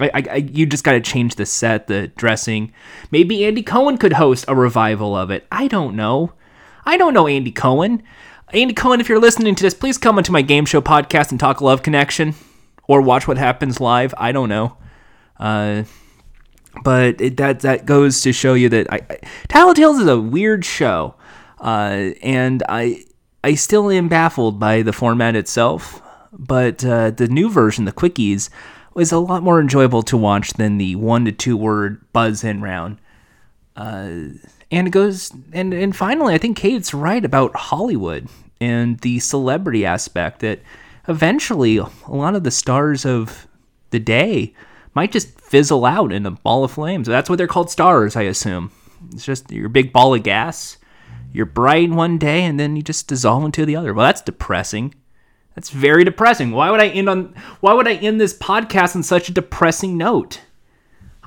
I, 0.00 0.10
I, 0.14 0.36
you 0.36 0.64
just 0.66 0.84
got 0.84 0.92
to 0.92 1.00
change 1.00 1.34
the 1.34 1.44
set, 1.44 1.86
the 1.86 2.08
dressing. 2.08 2.72
Maybe 3.10 3.44
Andy 3.44 3.62
Cohen 3.62 3.98
could 3.98 4.14
host 4.14 4.46
a 4.48 4.54
revival 4.54 5.14
of 5.14 5.30
it. 5.30 5.46
I 5.52 5.68
don't 5.68 5.96
know. 5.96 6.32
I 6.84 6.96
don't 6.96 7.14
know 7.14 7.26
Andy 7.26 7.52
Cohen. 7.52 8.02
Andy 8.52 8.74
Cohen, 8.74 9.00
if 9.00 9.08
you're 9.08 9.18
listening 9.18 9.54
to 9.54 9.62
this, 9.62 9.72
please 9.72 9.96
come 9.96 10.18
onto 10.18 10.30
my 10.30 10.42
game 10.42 10.66
show 10.66 10.82
podcast 10.82 11.30
and 11.30 11.40
talk 11.40 11.62
Love 11.62 11.82
Connection 11.82 12.34
or 12.86 13.00
watch 13.00 13.26
what 13.26 13.38
happens 13.38 13.80
live. 13.80 14.14
I 14.18 14.30
don't 14.30 14.50
know. 14.50 14.76
Uh, 15.40 15.84
but 16.84 17.18
it, 17.18 17.38
that 17.38 17.60
that 17.60 17.86
goes 17.86 18.20
to 18.20 18.32
show 18.32 18.52
you 18.52 18.68
that 18.68 18.92
I, 18.92 19.00
I, 19.54 19.70
is 19.70 20.06
a 20.06 20.20
weird 20.20 20.66
show, 20.66 21.14
uh, 21.60 22.10
and 22.22 22.62
I 22.68 23.04
I 23.42 23.54
still 23.54 23.90
am 23.90 24.08
baffled 24.08 24.60
by 24.60 24.82
the 24.82 24.92
format 24.92 25.34
itself. 25.34 26.02
But 26.30 26.84
uh, 26.84 27.10
the 27.10 27.28
new 27.28 27.50
version, 27.50 27.86
the 27.86 27.92
quickies, 27.92 28.50
was 28.92 29.12
a 29.12 29.18
lot 29.18 29.42
more 29.42 29.60
enjoyable 29.60 30.02
to 30.02 30.16
watch 30.18 30.52
than 30.54 30.76
the 30.76 30.96
one 30.96 31.24
to 31.24 31.32
two 31.32 31.56
word 31.56 32.00
buzz 32.12 32.44
in 32.44 32.60
round. 32.60 32.98
Uh, 33.76 34.36
and 34.70 34.86
it 34.86 34.90
goes 34.90 35.32
and 35.52 35.72
and 35.72 35.96
finally, 35.96 36.34
I 36.34 36.38
think 36.38 36.58
Cait's 36.58 36.92
right 36.92 37.24
about 37.24 37.54
Hollywood 37.56 38.28
and 38.62 39.00
the 39.00 39.18
celebrity 39.18 39.84
aspect 39.84 40.38
that 40.38 40.60
eventually 41.08 41.78
a 41.78 41.88
lot 42.08 42.36
of 42.36 42.44
the 42.44 42.50
stars 42.52 43.04
of 43.04 43.48
the 43.90 43.98
day 43.98 44.54
might 44.94 45.10
just 45.10 45.40
fizzle 45.40 45.84
out 45.84 46.12
in 46.12 46.24
a 46.24 46.30
ball 46.30 46.62
of 46.62 46.70
flames. 46.70 47.08
That's 47.08 47.28
what 47.28 47.38
they're 47.38 47.48
called 47.48 47.70
stars, 47.70 48.14
I 48.14 48.22
assume. 48.22 48.70
It's 49.12 49.24
just 49.24 49.50
your 49.50 49.68
big 49.68 49.92
ball 49.92 50.14
of 50.14 50.22
gas. 50.22 50.78
You're 51.32 51.46
bright 51.46 51.90
one 51.90 52.18
day 52.18 52.44
and 52.44 52.60
then 52.60 52.76
you 52.76 52.82
just 52.82 53.08
dissolve 53.08 53.44
into 53.44 53.66
the 53.66 53.74
other. 53.74 53.92
Well, 53.92 54.06
that's 54.06 54.20
depressing. 54.20 54.94
That's 55.56 55.70
very 55.70 56.04
depressing. 56.04 56.52
Why 56.52 56.70
would 56.70 56.80
I 56.80 56.88
end 56.88 57.08
on 57.08 57.34
why 57.60 57.72
would 57.72 57.88
I 57.88 57.94
end 57.94 58.20
this 58.20 58.38
podcast 58.38 58.94
on 58.94 59.02
such 59.02 59.28
a 59.28 59.32
depressing 59.32 59.98
note? 59.98 60.40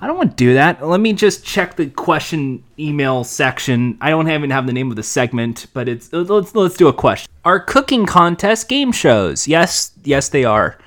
I 0.05 0.07
don't 0.07 0.17
want 0.17 0.29
to 0.33 0.35
do 0.35 0.53
that. 0.53 0.85
Let 0.85 0.99
me 0.99 1.13
just 1.13 1.43
check 1.43 1.77
the 1.77 1.87
question 1.87 2.63
email 2.77 3.23
section. 3.23 3.97
I 3.99 4.11
don't 4.11 4.29
even 4.29 4.51
have 4.51 4.67
the 4.67 4.71
name 4.71 4.91
of 4.91 4.97
the 4.97 5.01
segment, 5.01 5.65
but 5.73 5.89
it's 5.89 6.13
let's 6.13 6.53
let's 6.53 6.77
do 6.77 6.87
a 6.87 6.93
question. 6.93 7.27
Are 7.43 7.59
cooking 7.59 8.05
contests 8.05 8.65
game 8.65 8.91
shows? 8.91 9.47
Yes, 9.47 9.93
yes 10.03 10.29
they 10.29 10.45
are. 10.45 10.77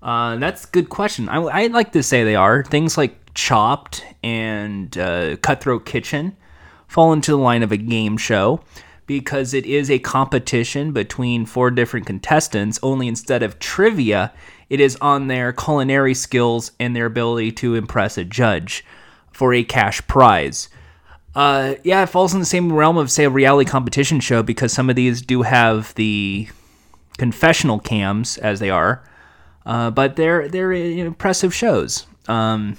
Uh, 0.00 0.36
that's 0.36 0.64
a 0.64 0.68
good 0.68 0.90
question. 0.90 1.28
I, 1.28 1.42
I'd 1.42 1.72
like 1.72 1.90
to 1.90 2.04
say 2.04 2.22
they 2.22 2.36
are. 2.36 2.62
Things 2.62 2.96
like 2.96 3.16
Chopped 3.34 4.04
and 4.22 4.96
uh, 4.96 5.38
Cutthroat 5.38 5.84
Kitchen 5.84 6.36
fall 6.86 7.12
into 7.12 7.32
the 7.32 7.38
line 7.38 7.64
of 7.64 7.72
a 7.72 7.76
game 7.76 8.16
show 8.16 8.60
because 9.08 9.54
it 9.54 9.66
is 9.66 9.90
a 9.90 9.98
competition 9.98 10.92
between 10.92 11.46
four 11.46 11.72
different 11.72 12.06
contestants, 12.06 12.78
only 12.84 13.08
instead 13.08 13.42
of 13.42 13.58
trivia, 13.58 14.32
it 14.70 14.80
is 14.80 14.96
on 15.00 15.28
their 15.28 15.52
culinary 15.52 16.14
skills 16.14 16.72
and 16.78 16.94
their 16.94 17.06
ability 17.06 17.52
to 17.52 17.74
impress 17.74 18.18
a 18.18 18.24
judge 18.24 18.84
for 19.32 19.54
a 19.54 19.64
cash 19.64 20.06
prize. 20.06 20.68
Uh, 21.34 21.74
yeah, 21.84 22.02
it 22.02 22.08
falls 22.08 22.34
in 22.34 22.40
the 22.40 22.46
same 22.46 22.72
realm 22.72 22.96
of, 22.96 23.10
say, 23.10 23.24
a 23.24 23.30
reality 23.30 23.68
competition 23.70 24.20
show 24.20 24.42
because 24.42 24.72
some 24.72 24.90
of 24.90 24.96
these 24.96 25.22
do 25.22 25.42
have 25.42 25.94
the 25.94 26.48
confessional 27.16 27.78
cams, 27.78 28.38
as 28.38 28.60
they 28.60 28.70
are, 28.70 29.04
uh, 29.66 29.90
but 29.90 30.16
they're 30.16 30.48
they're 30.48 30.72
impressive 30.72 31.54
shows. 31.54 32.06
Um, 32.26 32.76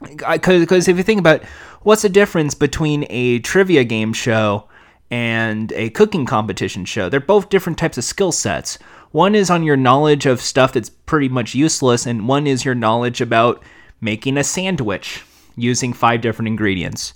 because 0.00 0.88
if 0.88 0.96
you 0.96 1.02
think 1.02 1.20
about 1.20 1.44
what's 1.82 2.02
the 2.02 2.08
difference 2.08 2.54
between 2.54 3.06
a 3.08 3.38
trivia 3.40 3.84
game 3.84 4.12
show 4.12 4.68
and 5.10 5.72
a 5.72 5.90
cooking 5.90 6.26
competition 6.26 6.84
show. 6.84 7.08
They're 7.08 7.20
both 7.20 7.48
different 7.48 7.78
types 7.78 7.98
of 7.98 8.04
skill 8.04 8.32
sets. 8.32 8.78
One 9.12 9.34
is 9.34 9.50
on 9.50 9.62
your 9.62 9.76
knowledge 9.76 10.26
of 10.26 10.40
stuff 10.40 10.72
that's 10.72 10.90
pretty 10.90 11.28
much 11.28 11.54
useless, 11.54 12.06
and 12.06 12.28
one 12.28 12.46
is 12.46 12.64
your 12.64 12.74
knowledge 12.74 13.20
about 13.20 13.62
making 14.00 14.36
a 14.36 14.44
sandwich 14.44 15.22
using 15.56 15.92
five 15.92 16.20
different 16.20 16.48
ingredients. 16.48 17.14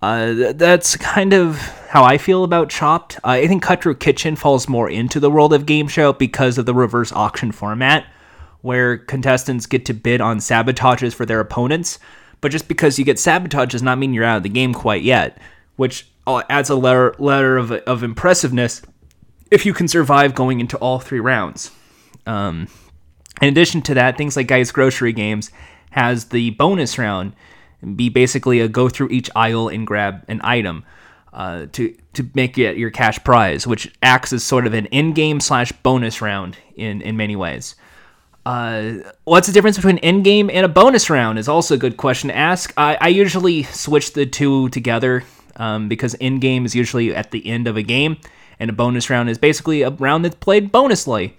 Uh, 0.00 0.52
that's 0.54 0.96
kind 0.96 1.32
of 1.32 1.58
how 1.88 2.02
I 2.02 2.18
feel 2.18 2.42
about 2.42 2.68
Chopped. 2.68 3.16
Uh, 3.18 3.28
I 3.28 3.46
think 3.46 3.62
Cutthroat 3.62 4.00
Kitchen 4.00 4.34
falls 4.34 4.68
more 4.68 4.90
into 4.90 5.20
the 5.20 5.30
world 5.30 5.52
of 5.52 5.64
game 5.64 5.86
show 5.86 6.12
because 6.12 6.58
of 6.58 6.66
the 6.66 6.74
reverse 6.74 7.12
auction 7.12 7.52
format, 7.52 8.04
where 8.62 8.98
contestants 8.98 9.66
get 9.66 9.84
to 9.86 9.94
bid 9.94 10.20
on 10.20 10.38
sabotages 10.38 11.14
for 11.14 11.24
their 11.24 11.38
opponents. 11.38 12.00
But 12.40 12.50
just 12.50 12.66
because 12.66 12.98
you 12.98 13.04
get 13.04 13.20
sabotage 13.20 13.70
does 13.70 13.82
not 13.82 13.98
mean 13.98 14.12
you're 14.12 14.24
out 14.24 14.38
of 14.38 14.42
the 14.42 14.48
game 14.48 14.74
quite 14.74 15.02
yet, 15.02 15.38
which 15.76 16.08
uh, 16.26 16.42
adds 16.50 16.68
a 16.68 16.74
layer, 16.74 17.14
layer 17.20 17.56
of, 17.56 17.70
of 17.70 18.02
impressiveness 18.02 18.82
if 19.52 19.66
you 19.66 19.74
can 19.74 19.86
survive 19.86 20.34
going 20.34 20.60
into 20.60 20.76
all 20.78 20.98
three 20.98 21.20
rounds. 21.20 21.70
Um, 22.26 22.68
in 23.40 23.48
addition 23.48 23.82
to 23.82 23.94
that, 23.94 24.16
things 24.16 24.36
like 24.36 24.46
Guy's 24.46 24.72
Grocery 24.72 25.12
Games 25.12 25.50
has 25.90 26.26
the 26.26 26.50
bonus 26.50 26.98
round 26.98 27.34
be 27.96 28.08
basically 28.08 28.60
a 28.60 28.68
go 28.68 28.88
through 28.88 29.08
each 29.10 29.28
aisle 29.36 29.68
and 29.68 29.86
grab 29.86 30.24
an 30.28 30.40
item 30.42 30.84
uh, 31.32 31.66
to 31.72 31.94
to 32.14 32.28
make 32.34 32.56
it 32.58 32.76
your 32.76 32.90
cash 32.90 33.22
prize, 33.24 33.66
which 33.66 33.92
acts 34.02 34.32
as 34.32 34.44
sort 34.44 34.66
of 34.66 34.74
an 34.74 34.86
in-game 34.86 35.40
slash 35.40 35.72
bonus 35.82 36.22
round 36.22 36.56
in 36.76 37.02
in 37.02 37.16
many 37.16 37.36
ways. 37.36 37.74
Uh, 38.44 38.94
what's 39.24 39.46
the 39.46 39.52
difference 39.52 39.76
between 39.76 39.98
in-game 39.98 40.50
and 40.50 40.64
a 40.64 40.68
bonus 40.68 41.08
round 41.10 41.38
is 41.38 41.48
also 41.48 41.74
a 41.74 41.78
good 41.78 41.96
question 41.96 42.28
to 42.28 42.36
ask. 42.36 42.72
I, 42.76 42.96
I 43.00 43.08
usually 43.08 43.62
switch 43.64 44.14
the 44.14 44.26
two 44.26 44.68
together 44.70 45.22
um, 45.56 45.88
because 45.88 46.14
in-game 46.14 46.64
is 46.64 46.74
usually 46.74 47.14
at 47.14 47.30
the 47.30 47.46
end 47.46 47.68
of 47.68 47.76
a 47.76 47.82
game, 47.82 48.16
and 48.62 48.70
a 48.70 48.72
bonus 48.72 49.10
round 49.10 49.28
is 49.28 49.38
basically 49.38 49.82
a 49.82 49.90
round 49.90 50.24
that's 50.24 50.36
played 50.36 50.70
bonusly. 50.72 51.32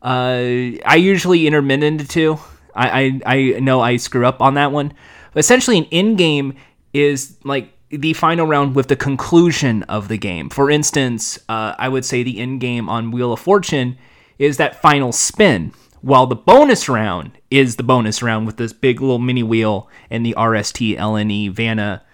Uh, 0.00 0.78
I 0.86 0.94
usually 1.00 1.48
intermittent 1.48 2.00
the 2.00 2.06
two. 2.06 2.38
I, 2.76 3.20
I, 3.26 3.36
I 3.56 3.58
know 3.58 3.80
I 3.80 3.96
screw 3.96 4.24
up 4.24 4.40
on 4.40 4.54
that 4.54 4.70
one. 4.70 4.94
But 5.34 5.40
essentially, 5.40 5.78
an 5.78 5.84
in-game 5.86 6.54
is 6.94 7.36
like 7.42 7.72
the 7.88 8.12
final 8.12 8.46
round 8.46 8.76
with 8.76 8.86
the 8.86 8.94
conclusion 8.94 9.82
of 9.84 10.06
the 10.06 10.16
game. 10.16 10.48
For 10.48 10.70
instance, 10.70 11.40
uh, 11.48 11.74
I 11.76 11.88
would 11.88 12.04
say 12.04 12.22
the 12.22 12.38
end 12.38 12.60
game 12.60 12.88
on 12.88 13.10
Wheel 13.10 13.32
of 13.32 13.40
Fortune 13.40 13.98
is 14.38 14.56
that 14.58 14.80
final 14.80 15.10
spin, 15.10 15.72
while 16.02 16.28
the 16.28 16.36
bonus 16.36 16.88
round 16.88 17.32
is 17.50 17.74
the 17.76 17.82
bonus 17.82 18.22
round 18.22 18.46
with 18.46 18.58
this 18.58 18.72
big 18.72 19.00
little 19.00 19.18
mini 19.18 19.42
wheel 19.42 19.88
and 20.08 20.24
the 20.24 20.36
RST 20.38 20.96
LNE 20.96 21.50
Vanna 21.50 22.04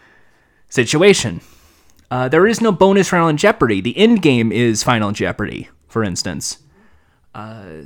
situation. 0.70 1.42
Uh, 2.10 2.28
there 2.28 2.46
is 2.46 2.60
no 2.60 2.72
bonus 2.72 3.12
round 3.12 3.30
in 3.30 3.36
Jeopardy. 3.36 3.80
The 3.80 3.96
end 3.96 4.22
game 4.22 4.52
is 4.52 4.82
Final 4.82 5.12
Jeopardy, 5.12 5.68
for 5.88 6.04
instance. 6.04 6.58
Uh, 7.34 7.84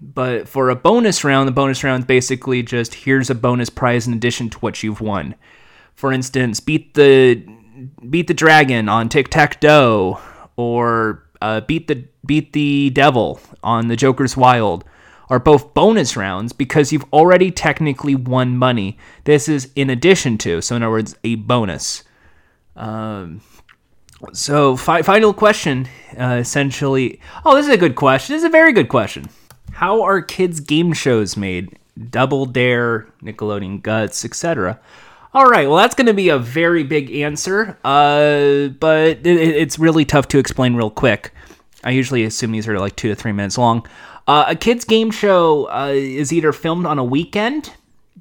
but 0.00 0.48
for 0.48 0.70
a 0.70 0.76
bonus 0.76 1.24
round, 1.24 1.46
the 1.46 1.52
bonus 1.52 1.84
round 1.84 2.02
is 2.04 2.06
basically 2.06 2.62
just 2.62 2.94
here's 2.94 3.30
a 3.30 3.34
bonus 3.34 3.70
prize 3.70 4.06
in 4.06 4.14
addition 4.14 4.50
to 4.50 4.58
what 4.58 4.82
you've 4.82 5.00
won. 5.00 5.34
For 5.94 6.12
instance, 6.12 6.60
beat 6.60 6.94
the 6.94 7.44
beat 8.08 8.26
the 8.26 8.34
dragon 8.34 8.88
on 8.88 9.08
tic 9.08 9.28
tac 9.28 9.60
toe, 9.60 10.20
or 10.56 11.28
uh, 11.42 11.60
beat 11.60 11.86
the 11.86 12.06
beat 12.24 12.52
the 12.52 12.90
devil 12.90 13.40
on 13.62 13.88
the 13.88 13.96
Joker's 13.96 14.36
Wild, 14.36 14.84
are 15.28 15.38
both 15.38 15.74
bonus 15.74 16.16
rounds 16.16 16.52
because 16.52 16.92
you've 16.92 17.04
already 17.12 17.50
technically 17.50 18.14
won 18.14 18.56
money. 18.56 18.98
This 19.24 19.48
is 19.48 19.70
in 19.76 19.90
addition 19.90 20.38
to, 20.38 20.60
so 20.60 20.76
in 20.76 20.82
other 20.82 20.90
words, 20.90 21.14
a 21.22 21.34
bonus. 21.36 22.04
Um, 22.74 23.42
so, 24.32 24.76
fi- 24.76 25.02
final 25.02 25.32
question 25.32 25.88
uh, 26.18 26.36
essentially. 26.40 27.20
Oh, 27.44 27.56
this 27.56 27.66
is 27.66 27.72
a 27.72 27.78
good 27.78 27.96
question. 27.96 28.34
This 28.34 28.42
is 28.42 28.46
a 28.46 28.50
very 28.50 28.72
good 28.72 28.88
question. 28.88 29.28
How 29.72 30.02
are 30.02 30.20
kids' 30.20 30.60
game 30.60 30.92
shows 30.92 31.36
made? 31.36 31.78
Double 32.10 32.46
Dare, 32.46 33.08
Nickelodeon 33.22 33.82
Guts, 33.82 34.24
etc. 34.24 34.80
All 35.32 35.46
right, 35.46 35.68
well, 35.68 35.76
that's 35.76 35.94
going 35.94 36.06
to 36.06 36.14
be 36.14 36.28
a 36.28 36.38
very 36.38 36.82
big 36.82 37.10
answer, 37.12 37.78
uh, 37.84 38.68
but 38.80 39.18
it, 39.24 39.26
it's 39.26 39.78
really 39.78 40.04
tough 40.04 40.28
to 40.28 40.38
explain 40.38 40.74
real 40.74 40.90
quick. 40.90 41.32
I 41.84 41.90
usually 41.90 42.24
assume 42.24 42.52
these 42.52 42.68
are 42.68 42.78
like 42.78 42.96
two 42.96 43.08
to 43.08 43.14
three 43.14 43.32
minutes 43.32 43.56
long. 43.56 43.86
Uh, 44.26 44.46
a 44.48 44.56
kids' 44.56 44.84
game 44.84 45.10
show 45.10 45.70
uh, 45.70 45.92
is 45.94 46.32
either 46.32 46.52
filmed 46.52 46.86
on 46.86 46.98
a 46.98 47.04
weekend 47.04 47.72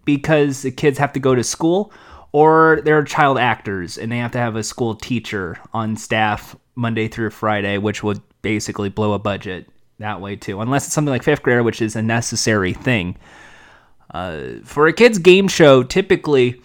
because 0.06 0.62
the 0.62 0.72
kids 0.72 0.97
have 0.97 1.14
to 1.14 1.20
go 1.20 1.36
to 1.36 1.43
school, 1.43 1.91
or 2.32 2.82
they're 2.84 3.03
child 3.03 3.38
actors 3.38 3.97
and 3.97 4.11
they 4.11 4.17
have 4.17 4.32
to 4.32 4.38
have 4.38 4.55
a 4.55 4.63
school 4.63 4.95
teacher 4.95 5.57
on 5.73 5.95
staff 5.97 6.55
Monday 6.75 7.07
through 7.07 7.32
Friday, 7.32 7.77
which 7.77 8.03
would 8.03 8.21
basically 8.41 8.89
blow 8.89 9.13
a 9.13 9.19
budget 9.19 9.67
that 9.99 10.21
way 10.21 10.36
too, 10.36 10.61
unless 10.61 10.86
it's 10.86 10.93
something 10.93 11.11
like 11.11 11.23
fifth 11.23 11.43
grader, 11.43 11.63
which 11.63 11.82
is 11.82 11.95
a 11.95 12.01
necessary 12.01 12.73
thing. 12.73 13.17
Uh, 14.11 14.53
for 14.63 14.88
a 14.88 14.93
kid's 14.93 15.19
game 15.19 15.47
show, 15.47 15.84
typically 15.84 16.61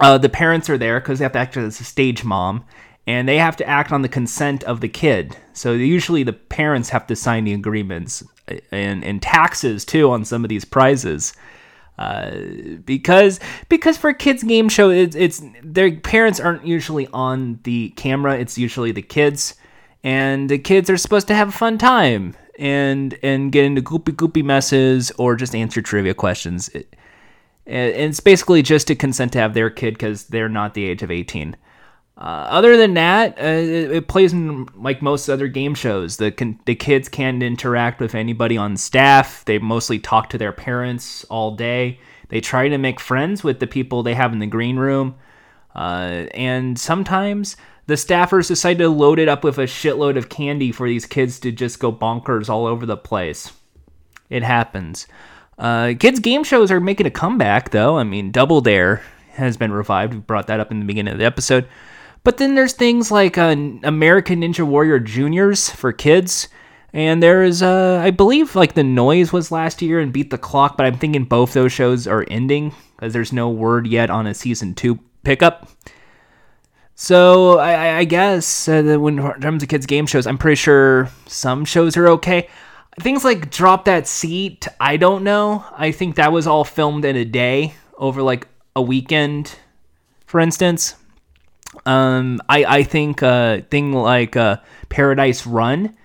uh, 0.00 0.18
the 0.18 0.28
parents 0.28 0.70
are 0.70 0.78
there 0.78 1.00
because 1.00 1.18
they 1.18 1.24
have 1.24 1.32
to 1.32 1.38
act 1.38 1.56
as 1.56 1.80
a 1.80 1.84
stage 1.84 2.24
mom, 2.24 2.64
and 3.06 3.28
they 3.28 3.38
have 3.38 3.56
to 3.56 3.66
act 3.68 3.92
on 3.92 4.02
the 4.02 4.08
consent 4.08 4.64
of 4.64 4.80
the 4.80 4.88
kid. 4.88 5.36
So 5.52 5.72
usually 5.72 6.22
the 6.22 6.32
parents 6.32 6.88
have 6.90 7.06
to 7.08 7.16
sign 7.16 7.44
the 7.44 7.52
agreements 7.52 8.22
and 8.70 9.04
and 9.04 9.20
taxes 9.20 9.84
too 9.84 10.10
on 10.10 10.24
some 10.24 10.44
of 10.44 10.48
these 10.48 10.64
prizes. 10.64 11.34
Uh, 11.98 12.30
because 12.84 13.40
because 13.70 13.96
for 13.96 14.12
kids 14.12 14.42
game 14.42 14.68
show 14.68 14.90
it's, 14.90 15.16
it's 15.16 15.42
their 15.62 15.90
parents 15.90 16.38
aren't 16.38 16.66
usually 16.66 17.06
on 17.14 17.58
the 17.62 17.88
camera 17.96 18.36
it's 18.36 18.58
usually 18.58 18.92
the 18.92 19.02
kids. 19.02 19.54
And 20.04 20.48
the 20.48 20.58
kids 20.58 20.88
are 20.90 20.96
supposed 20.96 21.26
to 21.28 21.34
have 21.34 21.48
a 21.48 21.52
fun 21.52 21.78
time 21.78 22.36
and 22.58 23.18
and 23.22 23.50
get 23.50 23.64
into 23.64 23.82
goopy 23.82 24.14
goopy 24.14 24.44
messes 24.44 25.10
or 25.18 25.36
just 25.36 25.54
answer 25.54 25.82
trivia 25.82 26.14
questions. 26.14 26.68
It, 26.70 26.94
and 27.66 27.94
it's 27.94 28.20
basically 28.20 28.62
just 28.62 28.86
to 28.86 28.94
consent 28.94 29.32
to 29.32 29.40
have 29.40 29.54
their 29.54 29.70
kid 29.70 29.94
because 29.94 30.24
they're 30.24 30.48
not 30.48 30.74
the 30.74 30.84
age 30.84 31.02
of 31.02 31.10
18 31.10 31.56
uh, 32.18 32.46
other 32.48 32.78
than 32.78 32.94
that, 32.94 33.38
uh, 33.38 33.44
it, 33.44 33.90
it, 33.92 34.08
plays 34.08 34.32
in 34.32 34.66
like 34.74 35.02
most 35.02 35.28
other 35.28 35.48
game 35.48 35.74
shows. 35.74 36.16
The 36.16 36.56
the 36.64 36.74
kids 36.74 37.10
can't 37.10 37.42
interact 37.42 38.00
with 38.00 38.14
anybody 38.14 38.56
on 38.56 38.78
staff. 38.78 39.44
They 39.44 39.58
mostly 39.58 39.98
talk 39.98 40.30
to 40.30 40.38
their 40.38 40.52
parents 40.52 41.24
all 41.24 41.54
day. 41.54 42.00
They 42.28 42.40
try 42.40 42.68
to 42.68 42.78
make 42.78 43.00
friends 43.00 43.44
with 43.44 43.60
the 43.60 43.66
people 43.66 44.02
they 44.02 44.14
have 44.14 44.32
in 44.32 44.38
the 44.38 44.46
green 44.46 44.76
room, 44.76 45.16
uh, 45.74 46.24
and 46.32 46.78
sometimes 46.78 47.56
the 47.86 47.94
staffers 47.94 48.48
decide 48.48 48.78
to 48.78 48.88
load 48.88 49.18
it 49.18 49.28
up 49.28 49.44
with 49.44 49.58
a 49.58 49.64
shitload 49.64 50.16
of 50.16 50.30
candy 50.30 50.72
for 50.72 50.88
these 50.88 51.04
kids 51.04 51.38
to 51.40 51.52
just 51.52 51.78
go 51.78 51.92
bonkers 51.92 52.48
all 52.48 52.64
over 52.64 52.86
the 52.86 52.96
place. 52.96 53.52
It 54.30 54.42
happens. 54.42 55.06
Uh, 55.58 55.92
kids' 55.98 56.20
game 56.20 56.44
shows 56.44 56.70
are 56.70 56.80
making 56.80 57.06
a 57.06 57.10
comeback, 57.10 57.70
though. 57.70 57.98
I 57.98 58.04
mean, 58.04 58.32
Double 58.32 58.62
Dare 58.62 59.02
has 59.32 59.56
been 59.58 59.72
revived. 59.72 60.14
We 60.14 60.20
brought 60.20 60.46
that 60.46 60.60
up 60.60 60.70
in 60.70 60.80
the 60.80 60.86
beginning 60.86 61.12
of 61.12 61.18
the 61.18 61.26
episode. 61.26 61.68
But 62.26 62.38
then 62.38 62.56
there's 62.56 62.72
things 62.72 63.12
like 63.12 63.38
uh, 63.38 63.54
American 63.84 64.40
Ninja 64.40 64.66
Warrior 64.66 64.98
Juniors 64.98 65.70
for 65.70 65.92
kids. 65.92 66.48
And 66.92 67.22
there 67.22 67.44
is, 67.44 67.62
uh, 67.62 68.00
I 68.02 68.10
believe, 68.10 68.56
like 68.56 68.74
The 68.74 68.82
Noise 68.82 69.32
was 69.32 69.52
last 69.52 69.80
year 69.80 70.00
and 70.00 70.12
Beat 70.12 70.30
the 70.30 70.36
Clock, 70.36 70.76
but 70.76 70.86
I'm 70.86 70.98
thinking 70.98 71.22
both 71.22 71.52
those 71.52 71.70
shows 71.70 72.08
are 72.08 72.26
ending 72.28 72.74
because 72.96 73.12
there's 73.12 73.32
no 73.32 73.48
word 73.48 73.86
yet 73.86 74.10
on 74.10 74.26
a 74.26 74.34
season 74.34 74.74
two 74.74 74.98
pickup. 75.22 75.68
So 76.96 77.60
I, 77.60 77.98
I 77.98 78.04
guess 78.04 78.68
uh, 78.68 78.96
when 78.98 79.20
in 79.20 79.40
terms 79.40 79.62
of 79.62 79.68
kids' 79.68 79.86
game 79.86 80.06
shows, 80.06 80.26
I'm 80.26 80.36
pretty 80.36 80.56
sure 80.56 81.08
some 81.26 81.64
shows 81.64 81.96
are 81.96 82.08
okay. 82.08 82.48
Things 82.98 83.24
like 83.24 83.52
Drop 83.52 83.84
That 83.84 84.08
Seat, 84.08 84.66
I 84.80 84.96
don't 84.96 85.22
know. 85.22 85.64
I 85.76 85.92
think 85.92 86.16
that 86.16 86.32
was 86.32 86.48
all 86.48 86.64
filmed 86.64 87.04
in 87.04 87.14
a 87.14 87.24
day 87.24 87.74
over 87.96 88.20
like 88.20 88.48
a 88.74 88.82
weekend, 88.82 89.54
for 90.26 90.40
instance. 90.40 90.96
Um, 91.84 92.40
I 92.48 92.64
I 92.64 92.82
think 92.82 93.22
a 93.22 93.26
uh, 93.26 93.60
thing 93.70 93.92
like 93.92 94.36
uh, 94.36 94.58
Paradise 94.88 95.46
Run 95.46 95.96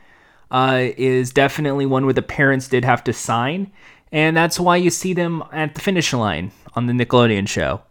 uh, 0.52 0.90
is 0.98 1.32
definitely 1.32 1.86
one 1.86 2.06
where 2.06 2.14
the 2.14 2.22
parents 2.22 2.68
did 2.68 2.84
have 2.86 3.04
to 3.06 3.14
sign, 3.14 3.72
and 4.12 4.36
that's 4.36 4.60
why 4.60 4.78
you 4.78 4.90
see 4.90 5.14
them 5.14 5.44
at 5.52 5.76
the 5.76 5.82
finish 5.82 6.14
line 6.14 6.52
on 6.76 6.88
the 6.88 6.94
Nickelodeon 6.94 7.48
show. 7.48 7.82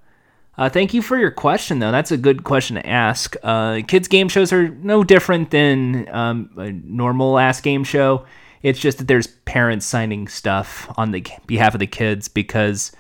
Uh, 0.59 0.69
thank 0.69 0.93
you 0.93 1.01
for 1.01 1.19
your 1.19 1.31
question, 1.31 1.79
though. 1.79 1.91
That's 1.91 2.11
a 2.11 2.19
good 2.19 2.45
question 2.45 2.77
to 2.77 2.87
ask. 2.87 3.35
Uh, 3.43 3.81
kids' 3.89 4.09
game 4.09 4.29
shows 4.29 4.53
are 4.53 4.69
no 4.69 5.03
different 5.03 5.51
than 5.51 6.07
um, 6.11 6.51
a 6.59 6.71
normal 6.71 7.39
ass 7.39 7.63
game 7.63 7.83
show. 7.83 8.27
It's 8.63 8.79
just 8.79 8.99
that 8.99 9.09
there's 9.09 9.27
parents 9.27 9.87
signing 9.87 10.29
stuff 10.29 10.93
on 10.99 11.13
the 11.13 11.25
behalf 11.47 11.75
of 11.75 11.81
the 11.81 11.87
kids 11.87 12.29
because 12.29 12.93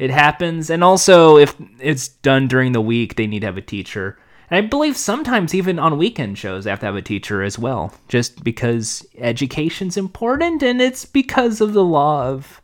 it 0.00 0.10
happens. 0.10 0.70
And 0.70 0.82
also, 0.82 1.36
if 1.36 1.54
it's 1.78 2.08
done 2.08 2.48
during 2.48 2.72
the 2.72 2.80
week, 2.80 3.16
they 3.16 3.26
need 3.26 3.40
to 3.40 3.46
have 3.46 3.58
a 3.58 3.62
teacher. 3.62 4.18
And 4.50 4.64
I 4.64 4.66
believe 4.66 4.96
sometimes 4.96 5.54
even 5.54 5.78
on 5.78 5.98
weekend 5.98 6.38
shows, 6.38 6.64
they 6.64 6.70
have 6.70 6.80
to 6.80 6.86
have 6.86 6.96
a 6.96 7.02
teacher 7.02 7.42
as 7.42 7.58
well, 7.58 7.92
just 8.08 8.42
because 8.42 9.06
education's 9.18 9.98
important 9.98 10.62
and 10.62 10.80
it's 10.80 11.04
because 11.04 11.60
of 11.60 11.74
the 11.74 11.84
law 11.84 12.26
of 12.28 12.62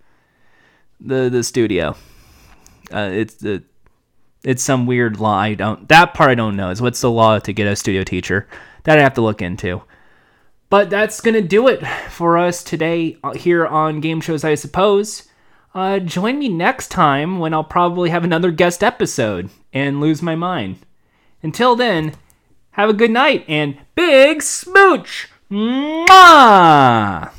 the 0.99 1.29
the 1.29 1.45
studio. 1.45 1.95
Uh, 2.91 3.11
it's 3.13 3.35
the 3.35 3.63
it's 4.43 4.63
some 4.63 4.87
weird 4.87 5.21
law. 5.21 5.37
I 5.37 5.53
don't 5.53 5.87
that 5.91 6.15
part 6.15 6.31
I 6.31 6.35
don't 6.35 6.57
know. 6.57 6.71
Is 6.71 6.81
what's 6.81 7.03
the 7.03 7.11
law 7.11 7.39
to 7.39 7.53
get 7.53 7.67
a 7.67 7.77
studio 7.77 8.03
teacher? 8.03 8.49
That 8.85 8.99
I 8.99 9.03
have 9.03 9.15
to 9.15 9.21
look 9.21 9.43
into. 9.43 9.83
But 10.71 10.89
that's 10.89 11.21
gonna 11.21 11.43
do 11.43 11.69
it 11.69 11.87
for 12.09 12.39
us 12.39 12.65
today 12.65 13.19
uh, 13.23 13.35
here 13.35 13.67
on 13.67 14.01
Game 14.01 14.23
Shows, 14.23 14.43
I 14.43 14.55
suppose. 14.55 15.26
Uh, 15.77 15.99
join 15.99 16.39
me 16.39 16.49
next 16.49 16.89
time 16.89 17.39
when 17.39 17.53
I'll 17.53 17.63
probably 17.63 18.09
have 18.09 18.25
another 18.25 18.51
guest 18.51 18.83
episode 18.83 19.51
and 19.75 20.01
lose 20.01 20.23
my 20.23 20.35
mind. 20.35 20.79
Until 21.43 21.77
then, 21.77 22.15
have 22.71 22.89
a 22.89 22.95
good 22.95 23.11
night 23.11 23.45
and 23.47 23.77
big 23.95 24.41
smooch! 24.41 25.29
Mwah! 25.51 27.31